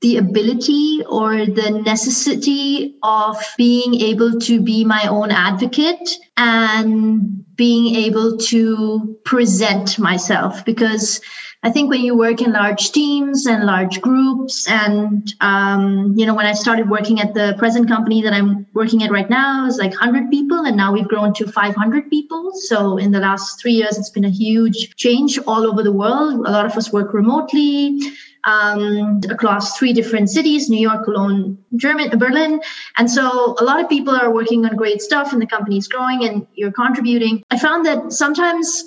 the 0.01 0.17
ability 0.17 1.03
or 1.07 1.45
the 1.45 1.81
necessity 1.85 2.97
of 3.01 3.41
being 3.57 3.95
able 4.01 4.41
to 4.41 4.61
be 4.61 4.83
my 4.83 5.07
own 5.07 5.31
advocate 5.31 6.09
and 6.35 7.45
being 7.55 7.95
able 7.95 8.37
to 8.37 9.17
present 9.23 9.97
myself 9.97 10.65
because 10.65 11.21
I 11.63 11.71
think 11.71 11.89
when 11.89 12.01
you 12.01 12.15
work 12.15 12.41
in 12.41 12.51
large 12.53 12.91
teams 12.91 13.47
and 13.47 13.65
large 13.65 13.99
groups, 13.99 14.69
and 14.69 15.33
um, 15.41 16.13
you 16.15 16.25
know, 16.25 16.35
when 16.35 16.45
I 16.45 16.53
started 16.53 16.89
working 16.89 17.19
at 17.19 17.33
the 17.33 17.55
present 17.57 17.87
company 17.87 18.21
that 18.21 18.33
I'm 18.33 18.67
working 18.73 19.03
at 19.03 19.11
right 19.11 19.29
now, 19.29 19.65
is 19.65 19.77
like 19.77 19.91
100 19.91 20.29
people, 20.29 20.65
and 20.65 20.77
now 20.77 20.93
we've 20.93 21.07
grown 21.07 21.33
to 21.33 21.47
500 21.47 22.09
people. 22.11 22.51
So 22.53 22.97
in 22.97 23.11
the 23.11 23.19
last 23.19 23.59
three 23.59 23.73
years, 23.73 23.97
it's 23.97 24.11
been 24.11 24.25
a 24.25 24.29
huge 24.29 24.95
change 24.95 25.39
all 25.47 25.65
over 25.65 25.81
the 25.81 25.91
world. 25.91 26.45
A 26.45 26.51
lot 26.51 26.65
of 26.65 26.73
us 26.73 26.93
work 26.93 27.13
remotely. 27.13 27.99
Um, 28.43 29.19
across 29.29 29.77
three 29.77 29.91
different 29.91 30.29
cities 30.29 30.69
New 30.69 30.79
York, 30.79 31.03
Cologne, 31.03 31.57
German, 31.75 32.17
Berlin. 32.17 32.61
And 32.97 33.11
so 33.11 33.57
a 33.59 33.63
lot 33.63 33.81
of 33.81 33.89
people 33.89 34.15
are 34.15 34.31
working 34.31 34.65
on 34.65 34.77
great 34.77 35.01
stuff, 35.01 35.33
and 35.33 35.41
the 35.41 35.47
company 35.47 35.77
is 35.77 35.89
growing, 35.89 36.23
and 36.23 36.47
you're 36.53 36.71
contributing. 36.71 37.43
I 37.51 37.57
found 37.57 37.85
that 37.87 38.13
sometimes 38.13 38.85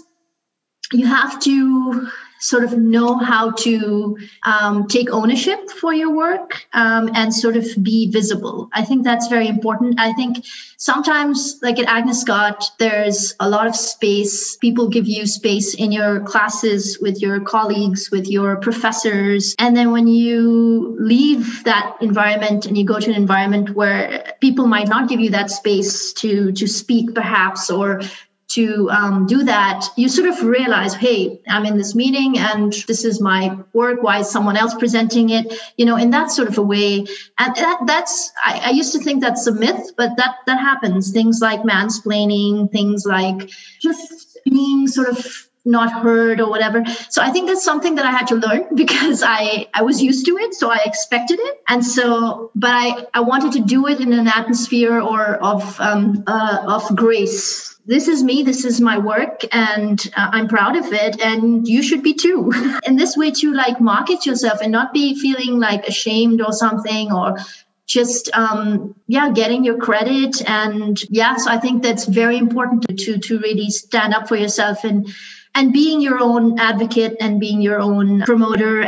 you 0.92 1.06
have 1.06 1.40
to 1.40 2.08
sort 2.40 2.64
of 2.64 2.76
know 2.76 3.18
how 3.18 3.50
to 3.52 4.18
um, 4.44 4.86
take 4.88 5.10
ownership 5.10 5.70
for 5.70 5.92
your 5.92 6.14
work 6.14 6.66
um, 6.72 7.10
and 7.14 7.32
sort 7.32 7.56
of 7.56 7.66
be 7.82 8.10
visible. 8.10 8.68
I 8.72 8.84
think 8.84 9.04
that's 9.04 9.28
very 9.28 9.46
important. 9.46 10.00
I 10.00 10.12
think 10.14 10.44
sometimes, 10.76 11.58
like 11.62 11.78
at 11.78 11.86
Agnes 11.86 12.22
Scott, 12.22 12.64
there's 12.78 13.34
a 13.40 13.48
lot 13.48 13.66
of 13.66 13.76
space. 13.76 14.56
People 14.56 14.88
give 14.88 15.06
you 15.06 15.26
space 15.26 15.74
in 15.74 15.92
your 15.92 16.20
classes 16.20 16.98
with 17.00 17.20
your 17.20 17.40
colleagues, 17.40 18.10
with 18.10 18.26
your 18.26 18.56
professors. 18.56 19.54
And 19.58 19.76
then 19.76 19.92
when 19.92 20.06
you 20.06 20.96
leave 20.98 21.64
that 21.64 21.96
environment 22.00 22.66
and 22.66 22.76
you 22.76 22.84
go 22.84 22.98
to 22.98 23.10
an 23.10 23.16
environment 23.16 23.70
where 23.70 24.34
people 24.40 24.66
might 24.66 24.88
not 24.88 25.08
give 25.08 25.20
you 25.20 25.30
that 25.30 25.50
space 25.50 26.12
to 26.14 26.52
to 26.52 26.66
speak 26.66 27.14
perhaps 27.14 27.70
or 27.70 28.00
to 28.50 28.90
um, 28.90 29.26
do 29.26 29.44
that, 29.44 29.86
you 29.96 30.08
sort 30.08 30.28
of 30.28 30.42
realize, 30.42 30.92
hey, 30.94 31.40
I'm 31.48 31.64
in 31.66 31.78
this 31.78 31.94
meeting 31.94 32.36
and 32.36 32.72
this 32.88 33.04
is 33.04 33.20
my 33.20 33.56
work. 33.72 34.02
Why 34.02 34.18
is 34.18 34.30
someone 34.30 34.56
else 34.56 34.74
presenting 34.74 35.30
it? 35.30 35.54
You 35.76 35.86
know, 35.86 35.96
in 35.96 36.10
that 36.10 36.32
sort 36.32 36.48
of 36.48 36.58
a 36.58 36.62
way. 36.62 37.06
And 37.38 37.54
that, 37.54 37.80
that's, 37.86 38.32
I, 38.44 38.62
I 38.66 38.70
used 38.70 38.92
to 38.92 38.98
think 38.98 39.22
that's 39.22 39.46
a 39.46 39.54
myth, 39.54 39.92
but 39.96 40.16
that 40.16 40.36
that 40.46 40.58
happens. 40.58 41.12
Things 41.12 41.40
like 41.40 41.60
mansplaining, 41.62 42.72
things 42.72 43.06
like 43.06 43.50
just 43.80 44.38
being 44.44 44.88
sort 44.88 45.08
of 45.08 45.46
not 45.66 45.92
heard 45.92 46.40
or 46.40 46.48
whatever 46.48 46.82
so 47.10 47.20
i 47.20 47.28
think 47.28 47.46
that's 47.46 47.62
something 47.62 47.94
that 47.94 48.06
i 48.06 48.10
had 48.10 48.26
to 48.26 48.34
learn 48.34 48.64
because 48.74 49.22
i 49.22 49.68
i 49.74 49.82
was 49.82 50.02
used 50.02 50.24
to 50.24 50.38
it 50.38 50.54
so 50.54 50.70
i 50.70 50.80
expected 50.86 51.38
it 51.38 51.60
and 51.68 51.84
so 51.84 52.50
but 52.54 52.70
i 52.70 53.04
i 53.12 53.20
wanted 53.20 53.52
to 53.52 53.60
do 53.60 53.86
it 53.86 54.00
in 54.00 54.14
an 54.14 54.26
atmosphere 54.26 54.98
or 54.98 55.34
of 55.36 55.78
um 55.78 56.24
uh, 56.26 56.64
of 56.66 56.96
grace 56.96 57.78
this 57.90 58.06
is 58.06 58.22
me, 58.22 58.44
this 58.44 58.64
is 58.64 58.80
my 58.80 58.98
work, 58.98 59.40
and 59.50 60.00
uh, 60.16 60.30
I'm 60.32 60.46
proud 60.46 60.76
of 60.76 60.92
it, 60.92 61.20
and 61.20 61.66
you 61.66 61.82
should 61.82 62.04
be 62.04 62.14
too. 62.14 62.52
in 62.86 62.94
this 62.94 63.16
way, 63.16 63.32
to 63.32 63.52
like 63.52 63.80
market 63.80 64.24
yourself 64.24 64.60
and 64.62 64.70
not 64.70 64.92
be 64.92 65.18
feeling 65.18 65.58
like 65.58 65.88
ashamed 65.88 66.40
or 66.40 66.52
something 66.52 67.12
or 67.12 67.36
just 67.86 68.30
um, 68.34 68.94
yeah 69.08 69.32
getting 69.32 69.64
your 69.64 69.76
credit 69.76 70.48
and 70.48 71.02
yeah 71.10 71.36
so 71.36 71.50
i 71.50 71.58
think 71.58 71.82
that's 71.82 72.04
very 72.04 72.38
important 72.38 72.86
to 72.96 73.18
to 73.18 73.40
really 73.40 73.68
stand 73.68 74.14
up 74.14 74.28
for 74.28 74.36
yourself 74.36 74.84
and 74.84 75.12
and 75.56 75.72
being 75.72 76.00
your 76.00 76.20
own 76.20 76.60
advocate 76.60 77.16
and 77.20 77.40
being 77.40 77.60
your 77.60 77.80
own 77.80 78.22
promoter 78.22 78.86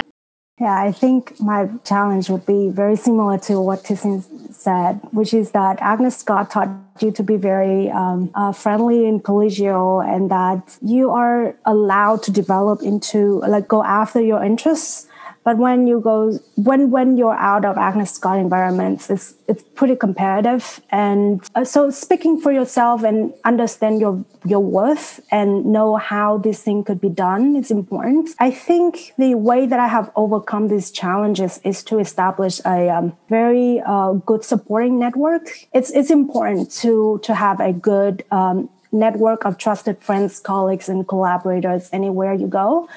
yeah, 0.62 0.80
I 0.80 0.92
think 0.92 1.40
my 1.40 1.68
challenge 1.82 2.30
would 2.30 2.46
be 2.46 2.68
very 2.68 2.94
similar 2.94 3.36
to 3.50 3.60
what 3.60 3.82
Tissin 3.82 4.22
said, 4.54 5.00
which 5.10 5.34
is 5.34 5.50
that 5.50 5.76
Agnes 5.80 6.16
Scott 6.16 6.52
taught 6.52 6.70
you 7.00 7.10
to 7.10 7.22
be 7.24 7.36
very 7.36 7.90
um, 7.90 8.30
uh, 8.36 8.52
friendly 8.52 9.08
and 9.08 9.20
collegial, 9.24 10.06
and 10.06 10.30
that 10.30 10.78
you 10.80 11.10
are 11.10 11.56
allowed 11.64 12.22
to 12.22 12.30
develop 12.30 12.80
into 12.80 13.40
like 13.40 13.66
go 13.66 13.82
after 13.82 14.20
your 14.20 14.40
interests 14.44 15.08
but 15.44 15.58
when 15.58 15.86
you 15.86 16.00
go 16.00 16.38
when 16.56 16.90
when 16.90 17.16
you're 17.16 17.34
out 17.34 17.64
of 17.64 17.76
Agnes 17.76 18.12
Scott 18.12 18.38
environments, 18.38 19.10
it's 19.10 19.34
it's 19.48 19.62
pretty 19.74 19.96
comparative. 19.96 20.80
And 20.90 21.42
uh, 21.54 21.64
so 21.64 21.90
speaking 21.90 22.40
for 22.40 22.52
yourself 22.52 23.02
and 23.02 23.34
understand 23.44 24.00
your 24.00 24.24
your 24.44 24.60
worth 24.60 25.20
and 25.30 25.66
know 25.66 25.96
how 25.96 26.38
this 26.38 26.62
thing 26.62 26.84
could 26.84 27.00
be 27.00 27.08
done 27.08 27.56
is 27.56 27.70
important. 27.70 28.30
I 28.38 28.50
think 28.50 29.12
the 29.18 29.34
way 29.34 29.66
that 29.66 29.80
I 29.80 29.88
have 29.88 30.12
overcome 30.14 30.68
these 30.68 30.90
challenges 30.90 31.60
is 31.64 31.82
to 31.84 31.98
establish 31.98 32.60
a 32.64 32.88
um, 32.88 33.16
very 33.28 33.80
uh, 33.84 34.12
good 34.12 34.44
supporting 34.44 34.98
network. 34.98 35.48
It's 35.72 35.90
it's 35.90 36.10
important 36.10 36.70
to 36.82 37.20
to 37.24 37.34
have 37.34 37.58
a 37.58 37.72
good 37.72 38.24
um, 38.30 38.70
network 38.92 39.44
of 39.44 39.58
trusted 39.58 39.98
friends, 40.02 40.38
colleagues, 40.38 40.88
and 40.88 41.08
collaborators 41.08 41.88
anywhere 41.92 42.34
you 42.34 42.46
go 42.46 42.88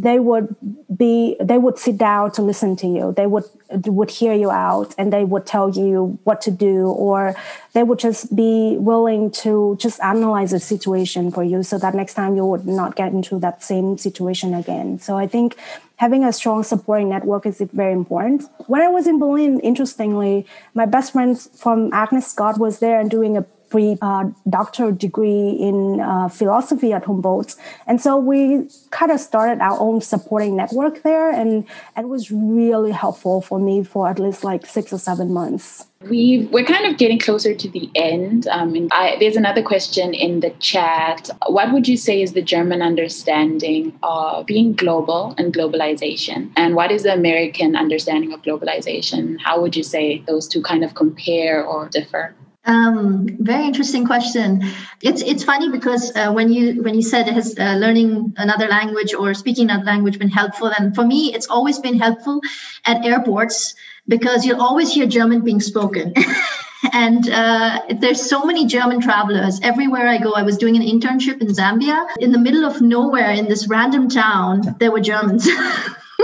they 0.00 0.18
would 0.18 0.56
be 0.96 1.36
they 1.40 1.58
would 1.58 1.78
sit 1.78 1.98
down 1.98 2.32
to 2.32 2.42
listen 2.42 2.74
to 2.76 2.86
you. 2.86 3.12
They 3.14 3.26
would 3.26 3.44
would 3.84 4.10
hear 4.10 4.32
you 4.32 4.50
out 4.50 4.94
and 4.96 5.12
they 5.12 5.24
would 5.24 5.44
tell 5.44 5.70
you 5.70 6.18
what 6.24 6.40
to 6.40 6.50
do 6.50 6.86
or 6.86 7.36
they 7.74 7.82
would 7.82 7.98
just 7.98 8.34
be 8.34 8.76
willing 8.78 9.30
to 9.30 9.76
just 9.78 10.00
analyze 10.00 10.52
the 10.52 10.58
situation 10.58 11.30
for 11.30 11.44
you 11.44 11.62
so 11.62 11.78
that 11.78 11.94
next 11.94 12.14
time 12.14 12.34
you 12.34 12.46
would 12.46 12.66
not 12.66 12.96
get 12.96 13.12
into 13.12 13.38
that 13.40 13.62
same 13.62 13.98
situation 13.98 14.54
again. 14.54 14.98
So 14.98 15.18
i 15.18 15.26
think 15.26 15.56
having 15.96 16.24
a 16.24 16.32
strong 16.32 16.62
supporting 16.62 17.10
network 17.10 17.44
is 17.44 17.62
very 17.72 17.92
important. 17.92 18.44
When 18.66 18.80
i 18.80 18.88
was 18.88 19.06
in 19.06 19.18
berlin 19.18 19.60
interestingly 19.60 20.46
my 20.74 20.86
best 20.86 21.12
friend 21.12 21.38
from 21.38 21.92
agnes 21.92 22.26
scott 22.26 22.58
was 22.58 22.78
there 22.78 22.98
and 22.98 23.10
doing 23.10 23.36
a 23.36 23.44
pre 23.70 23.96
uh, 24.02 24.24
doctoral 24.48 24.92
degree 24.92 25.50
in 25.50 26.00
uh, 26.00 26.28
philosophy 26.28 26.92
at 26.92 27.04
Humboldt. 27.04 27.54
And 27.86 28.00
so 28.00 28.16
we 28.16 28.68
kind 28.90 29.12
of 29.12 29.20
started 29.20 29.60
our 29.62 29.78
own 29.80 30.00
supporting 30.00 30.56
network 30.56 31.02
there, 31.02 31.30
and, 31.30 31.64
and 31.96 32.06
it 32.06 32.08
was 32.08 32.30
really 32.30 32.90
helpful 32.90 33.40
for 33.40 33.58
me 33.58 33.84
for 33.84 34.08
at 34.08 34.18
least 34.18 34.44
like 34.44 34.66
six 34.66 34.92
or 34.92 34.98
seven 34.98 35.32
months. 35.32 35.86
We 36.08 36.48
we're 36.50 36.64
kind 36.64 36.86
of 36.86 36.96
getting 36.96 37.18
closer 37.18 37.54
to 37.54 37.68
the 37.68 37.90
end. 37.94 38.48
Um, 38.48 38.74
and 38.74 38.88
I, 38.90 39.18
there's 39.20 39.36
another 39.36 39.62
question 39.62 40.14
in 40.14 40.40
the 40.40 40.48
chat. 40.58 41.28
What 41.46 41.72
would 41.72 41.86
you 41.86 41.98
say 41.98 42.22
is 42.22 42.32
the 42.32 42.40
German 42.40 42.80
understanding 42.80 43.92
of 44.02 44.46
being 44.46 44.72
global 44.72 45.34
and 45.36 45.52
globalization, 45.52 46.50
and 46.56 46.74
what 46.74 46.90
is 46.90 47.02
the 47.02 47.12
American 47.12 47.76
understanding 47.76 48.32
of 48.32 48.40
globalization? 48.40 49.38
How 49.40 49.60
would 49.60 49.76
you 49.76 49.82
say 49.82 50.24
those 50.26 50.48
two 50.48 50.62
kind 50.62 50.84
of 50.84 50.94
compare 50.94 51.62
or 51.62 51.90
differ? 51.90 52.34
Um, 52.70 53.26
very 53.40 53.66
interesting 53.66 54.06
question. 54.06 54.62
It's 55.02 55.22
it's 55.22 55.42
funny 55.42 55.70
because 55.70 56.14
uh, 56.14 56.30
when 56.32 56.52
you 56.52 56.82
when 56.84 56.94
you 56.94 57.02
said 57.02 57.26
has 57.26 57.58
uh, 57.58 57.74
learning 57.84 58.34
another 58.36 58.68
language 58.68 59.12
or 59.12 59.34
speaking 59.34 59.64
another 59.70 59.84
language 59.84 60.20
been 60.20 60.28
helpful, 60.28 60.70
and 60.78 60.94
for 60.94 61.04
me, 61.04 61.34
it's 61.34 61.48
always 61.48 61.80
been 61.80 61.98
helpful 61.98 62.40
at 62.86 63.04
airports 63.04 63.74
because 64.06 64.46
you'll 64.46 64.62
always 64.62 64.92
hear 64.92 65.06
German 65.06 65.40
being 65.40 65.58
spoken. 65.60 66.14
and 66.92 67.28
uh, 67.28 67.80
there's 67.98 68.22
so 68.22 68.44
many 68.44 68.66
German 68.66 69.00
travelers 69.00 69.58
everywhere 69.64 70.06
I 70.06 70.18
go. 70.18 70.32
I 70.34 70.42
was 70.42 70.56
doing 70.56 70.76
an 70.76 70.82
internship 70.82 71.40
in 71.40 71.48
Zambia. 71.48 72.06
In 72.20 72.30
the 72.30 72.38
middle 72.38 72.64
of 72.64 72.80
nowhere, 72.80 73.30
in 73.30 73.48
this 73.48 73.66
random 73.66 74.08
town, 74.08 74.76
there 74.78 74.92
were 74.92 75.00
Germans. 75.00 75.44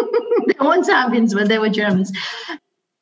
there 0.46 0.62
weren't 0.68 0.86
Zambians, 0.86 1.34
but 1.34 1.48
there 1.48 1.60
were 1.60 1.70
Germans. 1.70 2.12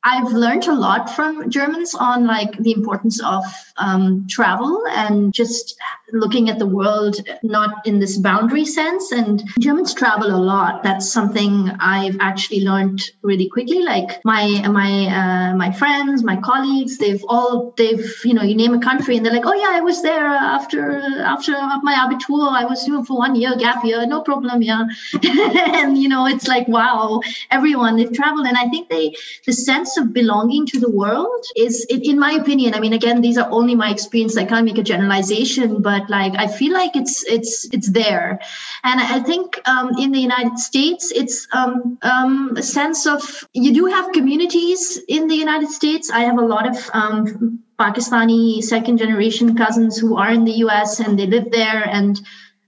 I've 0.07 0.31
learned 0.33 0.67
a 0.67 0.75
lot 0.75 1.09
from 1.09 1.49
Germans 1.49 1.95
on 1.95 2.27
like 2.27 2.55
the 2.59 2.73
importance 2.73 3.19
of 3.23 3.43
um, 3.77 4.27
travel 4.29 4.83
and 4.87 5.33
just 5.33 5.75
looking 6.15 6.49
at 6.49 6.59
the 6.59 6.65
world 6.65 7.15
not 7.43 7.85
in 7.85 7.99
this 7.99 8.17
boundary 8.17 8.65
sense. 8.65 9.11
And 9.11 9.43
Germans 9.59 9.93
travel 9.93 10.35
a 10.35 10.41
lot. 10.53 10.83
That's 10.83 11.11
something 11.11 11.69
I've 11.79 12.17
actually 12.19 12.61
learned 12.61 13.01
really 13.21 13.49
quickly. 13.49 13.83
Like 13.83 14.23
my 14.23 14.45
my 14.67 14.91
uh, 15.21 15.55
my 15.55 15.71
friends, 15.71 16.23
my 16.23 16.37
colleagues, 16.37 16.97
they've 16.97 17.23
all 17.27 17.73
they've 17.77 18.05
you 18.23 18.33
know 18.33 18.43
you 18.43 18.55
name 18.55 18.73
a 18.73 18.79
country 18.79 19.17
and 19.17 19.25
they're 19.25 19.33
like, 19.33 19.45
oh 19.45 19.53
yeah, 19.53 19.71
I 19.71 19.81
was 19.81 20.01
there 20.01 20.25
after 20.25 20.99
after 21.35 21.51
my 21.83 21.93
abitur. 21.93 22.51
I 22.51 22.65
was 22.65 22.87
know, 22.87 23.03
for 23.03 23.17
one 23.17 23.35
year 23.35 23.55
gap 23.57 23.83
year, 23.83 24.05
no 24.05 24.21
problem, 24.21 24.61
yeah. 24.61 24.85
and 25.23 25.97
you 25.97 26.09
know 26.09 26.25
it's 26.27 26.47
like 26.47 26.67
wow, 26.67 27.21
everyone 27.51 27.97
they've 27.97 28.13
traveled, 28.13 28.47
and 28.47 28.57
I 28.57 28.67
think 28.69 28.89
they 28.89 29.13
the 29.45 29.53
sense 29.53 29.97
of 29.97 30.13
belonging 30.13 30.65
to 30.67 30.79
the 30.79 30.89
world 30.89 31.45
is, 31.55 31.85
in 31.89 32.19
my 32.19 32.31
opinion, 32.33 32.73
I 32.73 32.79
mean, 32.79 32.93
again, 32.93 33.21
these 33.21 33.37
are 33.37 33.49
only 33.51 33.75
my 33.75 33.89
experience. 33.89 34.37
I 34.37 34.45
can't 34.45 34.65
make 34.65 34.77
a 34.77 34.83
generalization, 34.83 35.81
but 35.81 36.04
like 36.09 36.33
I 36.37 36.47
feel 36.47 36.73
like 36.73 36.95
it's 36.95 37.23
it's 37.25 37.67
it's 37.73 37.89
there, 37.89 38.39
and 38.83 38.99
I 38.99 39.19
think 39.19 39.59
um, 39.67 39.91
in 39.99 40.11
the 40.11 40.19
United 40.19 40.57
States, 40.59 41.11
it's 41.11 41.47
um, 41.51 41.97
um, 42.01 42.53
a 42.57 42.63
sense 42.63 43.05
of 43.05 43.21
you 43.53 43.73
do 43.73 43.85
have 43.85 44.11
communities 44.11 44.99
in 45.07 45.27
the 45.27 45.35
United 45.35 45.69
States. 45.69 46.11
I 46.11 46.21
have 46.21 46.37
a 46.37 46.45
lot 46.45 46.67
of 46.67 46.89
um, 46.93 47.59
Pakistani 47.79 48.61
second 48.63 48.97
generation 48.97 49.55
cousins 49.55 49.97
who 49.97 50.17
are 50.17 50.31
in 50.31 50.45
the 50.45 50.63
US 50.65 50.99
and 50.99 51.19
they 51.19 51.27
live 51.27 51.51
there 51.51 51.83
and 51.87 52.19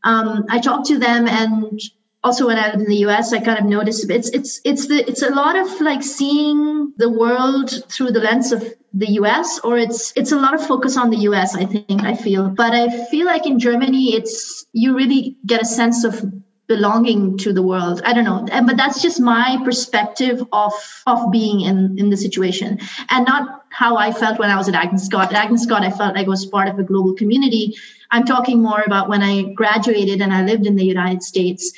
um, 0.04 0.46
I 0.50 0.60
talk 0.60 0.86
to 0.88 0.98
them 1.00 1.28
and 1.28 1.82
also 2.24 2.48
when 2.48 2.58
I 2.58 2.68
lived 2.68 2.82
in 2.82 2.90
the 2.90 3.06
US, 3.08 3.34
I 3.34 3.40
kind 3.40 3.60
of 3.60 3.66
noticed 3.66 4.10
it's 4.10 4.30
it's 4.30 4.60
it's 4.64 4.88
the 4.88 5.08
it's 5.08 5.22
a 5.22 5.30
lot 5.30 5.56
of 5.58 5.82
like 5.82 6.04
seeing 6.04 6.94
the 6.98 7.10
world 7.10 7.70
through 7.90 8.12
the 8.12 8.20
lens 8.20 8.52
of 8.52 8.64
the 8.94 9.12
US, 9.22 9.60
or 9.64 9.78
it's 9.78 10.14
it's 10.16 10.32
a 10.32 10.38
lot 10.38 10.54
of 10.54 10.66
focus 10.66 10.98
on 10.98 11.10
the 11.10 11.18
US. 11.30 11.56
I 11.56 11.66
think 11.66 12.04
I 12.04 12.16
feel, 12.16 12.50
but 12.50 12.74
I 12.74 12.90
feel 13.08 13.26
like 13.26 13.46
in 13.46 13.60
Germany, 13.60 14.16
it's 14.16 14.66
you 14.74 14.96
really 14.96 15.38
get 15.46 15.62
a 15.62 15.66
sense 15.66 16.04
of 16.04 16.24
belonging 16.68 17.38
to 17.38 17.54
the 17.54 17.62
world 17.62 18.02
i 18.04 18.12
don't 18.12 18.26
know 18.26 18.46
but 18.66 18.76
that's 18.76 19.02
just 19.02 19.22
my 19.22 19.58
perspective 19.64 20.44
of 20.52 20.74
of 21.08 21.32
being 21.32 21.62
in 21.62 21.98
in 21.98 22.10
the 22.10 22.18
situation 22.18 22.78
and 23.10 23.26
not 23.26 23.64
how 23.70 23.96
i 23.96 24.12
felt 24.12 24.38
when 24.38 24.50
i 24.50 24.58
was 24.58 24.68
at 24.68 24.76
agnes 24.76 25.06
scott 25.06 25.32
at 25.32 25.46
agnes 25.46 25.64
scott 25.64 25.82
i 25.82 25.90
felt 25.90 26.14
like 26.14 26.26
i 26.26 26.30
was 26.30 26.46
part 26.48 26.68
of 26.68 26.78
a 26.78 26.84
global 26.84 27.14
community 27.14 27.74
i'm 28.12 28.26
talking 28.26 28.62
more 28.62 28.84
about 28.86 29.08
when 29.08 29.24
i 29.24 29.44
graduated 29.54 30.20
and 30.20 30.34
i 30.34 30.44
lived 30.44 30.66
in 30.66 30.76
the 30.76 30.84
united 30.84 31.24
states 31.24 31.72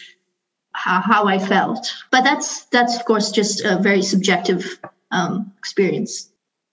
how, 0.80 1.02
how 1.02 1.28
I 1.28 1.40
felt. 1.40 1.94
But 2.12 2.24
that's 2.24 2.66
that's 2.66 2.96
of 2.98 3.06
course 3.06 3.32
just 3.32 3.64
a 3.66 3.78
very 3.78 4.02
subjective 4.02 4.80
um, 5.12 5.52
experience. 5.58 6.30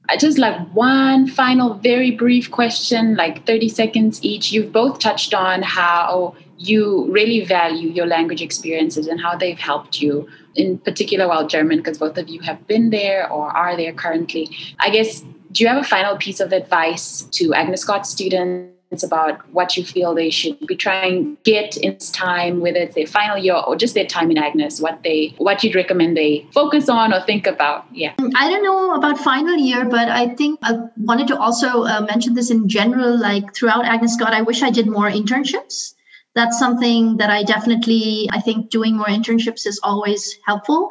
I 0.09 0.17
just 0.17 0.39
like 0.39 0.57
one 0.73 1.27
final, 1.27 1.75
very 1.75 2.13
brief 2.13 2.51
question, 2.51 3.17
like 3.17 3.45
30 3.45 3.69
seconds 3.69 4.23
each. 4.23 4.53
You've 4.53 4.73
both 4.73 4.99
touched 5.01 5.35
on 5.35 5.63
how 5.63 6.37
you 6.59 7.11
really 7.11 7.45
value 7.45 7.89
your 7.89 8.07
language 8.07 8.41
experiences 8.41 9.09
and 9.09 9.21
how 9.21 9.37
they've 9.37 9.59
helped 9.59 10.01
you, 10.01 10.29
in 10.55 10.79
particular 10.79 11.27
while 11.29 11.47
German, 11.47 11.79
because 11.79 11.99
both 11.99 12.17
of 12.19 12.29
you 12.29 12.41
have 12.41 12.67
been 12.67 12.91
there 12.91 13.31
or 13.31 13.49
are 13.49 13.77
there 13.77 13.93
currently. 13.93 14.49
I 14.79 14.91
guess, 14.91 15.23
do 15.53 15.65
you 15.65 15.69
have 15.69 15.79
a 15.79 15.85
final 15.85 16.17
piece 16.17 16.41
of 16.41 16.53
advice 16.53 17.23
to 17.33 17.53
Agnes 17.53 17.83
Scott 17.83 18.07
students? 18.07 18.76
About 19.03 19.49
what 19.53 19.77
you 19.77 19.85
feel 19.85 20.15
they 20.15 20.31
should 20.31 20.59
be 20.67 20.77
trying 20.77 21.37
get 21.45 21.77
in 21.77 21.99
time, 21.99 22.61
whether 22.61 22.79
it's 22.79 22.95
their 22.95 23.07
final 23.07 23.37
year 23.37 23.55
or 23.55 23.77
just 23.77 23.95
their 23.95 24.07
time 24.07 24.31
in 24.31 24.39
Agnes, 24.39 24.81
what 24.81 25.03
they 25.03 25.35
what 25.39 25.63
you'd 25.65 25.75
recommend 25.75 26.17
they 26.17 26.47
focus 26.53 26.89
on 26.89 27.13
or 27.13 27.21
think 27.21 27.47
about. 27.47 27.87
Yeah. 27.93 28.15
I 28.37 28.49
don't 28.49 28.63
know 28.63 28.95
about 28.95 29.19
final 29.19 29.57
year, 29.57 29.85
but 29.85 30.09
I 30.09 30.35
think 30.35 30.61
I 30.63 30.79
wanted 30.97 31.29
to 31.29 31.39
also 31.39 31.85
uh, 31.85 32.07
mention 32.09 32.35
this 32.35 32.51
in 32.51 32.69
general. 32.69 33.19
Like 33.19 33.55
throughout 33.55 33.85
Agnes 33.85 34.15
Scott, 34.15 34.33
I 34.33 34.43
wish 34.43 34.63
I 34.63 34.71
did 34.71 34.87
more 34.87 35.11
internships. 35.11 35.95
That's 36.35 36.59
something 36.59 37.17
that 37.17 37.31
I 37.31 37.43
definitely 37.43 38.29
I 38.33 38.41
think 38.41 38.71
doing 38.71 38.97
more 38.97 39.07
internships 39.07 39.67
is 39.67 39.81
always 39.83 40.39
helpful. 40.45 40.91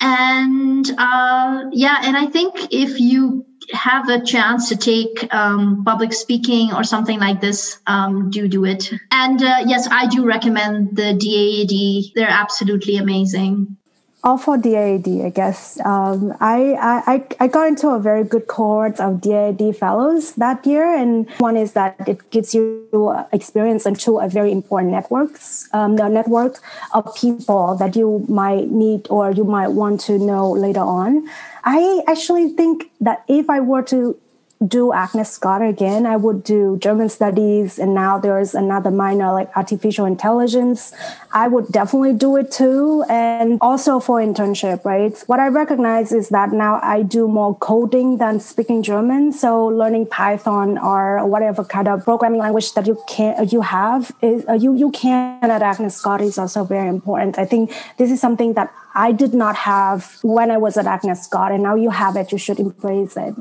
And 0.00 0.88
uh, 0.98 1.64
yeah, 1.72 2.00
and 2.02 2.16
I 2.16 2.26
think 2.26 2.72
if 2.72 3.00
you 3.00 3.46
have 3.72 4.08
a 4.08 4.22
chance 4.22 4.68
to 4.68 4.76
take 4.76 5.32
um, 5.32 5.84
public 5.84 6.12
speaking 6.12 6.72
or 6.72 6.84
something 6.84 7.18
like 7.18 7.40
this, 7.40 7.78
um, 7.86 8.30
do 8.30 8.48
do 8.48 8.64
it. 8.64 8.90
And 9.10 9.42
uh, 9.42 9.62
yes, 9.66 9.88
I 9.90 10.06
do 10.06 10.26
recommend 10.26 10.96
the 10.96 11.14
DAAD. 11.14 12.12
They're 12.14 12.28
absolutely 12.28 12.96
amazing 12.96 13.76
all 14.24 14.38
for 14.38 14.56
DAAD, 14.56 15.26
I 15.26 15.28
guess. 15.28 15.78
Um, 15.84 16.34
I, 16.40 16.72
I, 17.06 17.26
I 17.38 17.46
got 17.46 17.68
into 17.68 17.90
a 17.90 18.00
very 18.00 18.24
good 18.24 18.46
cohort 18.46 18.98
of 18.98 19.20
DAAD 19.20 19.76
fellows 19.76 20.32
that 20.36 20.66
year. 20.66 20.96
And 20.96 21.30
one 21.38 21.58
is 21.58 21.74
that 21.74 21.96
it 22.08 22.30
gives 22.30 22.54
you 22.54 22.88
experience 23.32 23.84
into 23.84 24.18
a 24.18 24.28
very 24.28 24.50
important 24.50 24.92
networks, 24.92 25.68
um, 25.74 25.96
the 25.96 26.08
network 26.08 26.58
of 26.94 27.14
people 27.14 27.76
that 27.76 27.94
you 27.94 28.24
might 28.26 28.70
need 28.70 29.06
or 29.10 29.30
you 29.30 29.44
might 29.44 29.68
want 29.68 30.00
to 30.02 30.18
know 30.18 30.50
later 30.50 30.80
on. 30.80 31.28
I 31.64 32.02
actually 32.08 32.48
think 32.48 32.90
that 33.00 33.24
if 33.28 33.50
I 33.50 33.60
were 33.60 33.82
to 33.82 34.18
do 34.66 34.92
Agnes 34.92 35.30
Scott 35.30 35.62
again, 35.62 36.06
I 36.06 36.16
would 36.16 36.44
do 36.44 36.78
German 36.80 37.08
studies, 37.08 37.78
and 37.78 37.94
now 37.94 38.18
there's 38.18 38.54
another 38.54 38.90
minor 38.90 39.32
like 39.32 39.50
artificial 39.56 40.06
intelligence. 40.06 40.92
I 41.32 41.48
would 41.48 41.68
definitely 41.68 42.14
do 42.14 42.36
it 42.36 42.50
too, 42.50 43.04
and 43.08 43.58
also 43.60 44.00
for 44.00 44.20
internship, 44.20 44.84
right? 44.84 45.16
What 45.26 45.40
I 45.40 45.48
recognize 45.48 46.12
is 46.12 46.28
that 46.30 46.52
now 46.52 46.80
I 46.82 47.02
do 47.02 47.28
more 47.28 47.56
coding 47.56 48.18
than 48.18 48.40
speaking 48.40 48.82
German, 48.82 49.32
so 49.32 49.66
learning 49.66 50.06
Python 50.06 50.78
or 50.78 51.26
whatever 51.26 51.64
kind 51.64 51.88
of 51.88 52.04
programming 52.04 52.40
language 52.40 52.72
that 52.74 52.86
you 52.86 53.02
can 53.08 53.48
you 53.48 53.60
have 53.60 54.12
is 54.22 54.44
uh, 54.48 54.54
you 54.54 54.74
you 54.74 54.90
can 54.90 55.50
at 55.50 55.62
Agnes 55.62 55.96
Scott 55.96 56.20
is 56.20 56.38
also 56.38 56.64
very 56.64 56.88
important. 56.88 57.38
I 57.38 57.44
think 57.44 57.72
this 57.98 58.10
is 58.10 58.20
something 58.20 58.54
that 58.54 58.72
I 58.94 59.12
did 59.12 59.34
not 59.34 59.56
have 59.56 60.18
when 60.22 60.50
I 60.50 60.58
was 60.58 60.76
at 60.76 60.86
Agnes 60.86 61.22
Scott, 61.22 61.52
and 61.52 61.62
now 61.62 61.74
you 61.74 61.90
have 61.90 62.16
it. 62.16 62.32
You 62.32 62.38
should 62.38 62.60
embrace 62.60 63.16
it. 63.16 63.34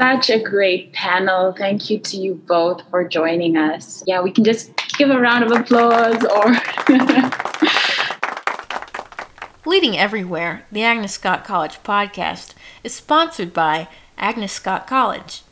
Such 0.00 0.30
a 0.30 0.38
great 0.42 0.94
panel. 0.94 1.52
Thank 1.52 1.90
you 1.90 1.98
to 1.98 2.16
you 2.16 2.36
both 2.46 2.80
for 2.88 3.06
joining 3.06 3.58
us. 3.58 4.02
Yeah, 4.06 4.22
we 4.22 4.32
can 4.32 4.44
just 4.44 4.74
give 4.96 5.10
a 5.10 5.20
round 5.20 5.44
of 5.44 5.52
applause 5.52 6.24
or. 6.24 6.56
Leading 9.70 9.98
Everywhere, 9.98 10.64
the 10.72 10.82
Agnes 10.82 11.12
Scott 11.12 11.44
College 11.44 11.82
podcast, 11.82 12.54
is 12.82 12.94
sponsored 12.94 13.52
by 13.52 13.88
Agnes 14.16 14.52
Scott 14.52 14.86
College. 14.86 15.42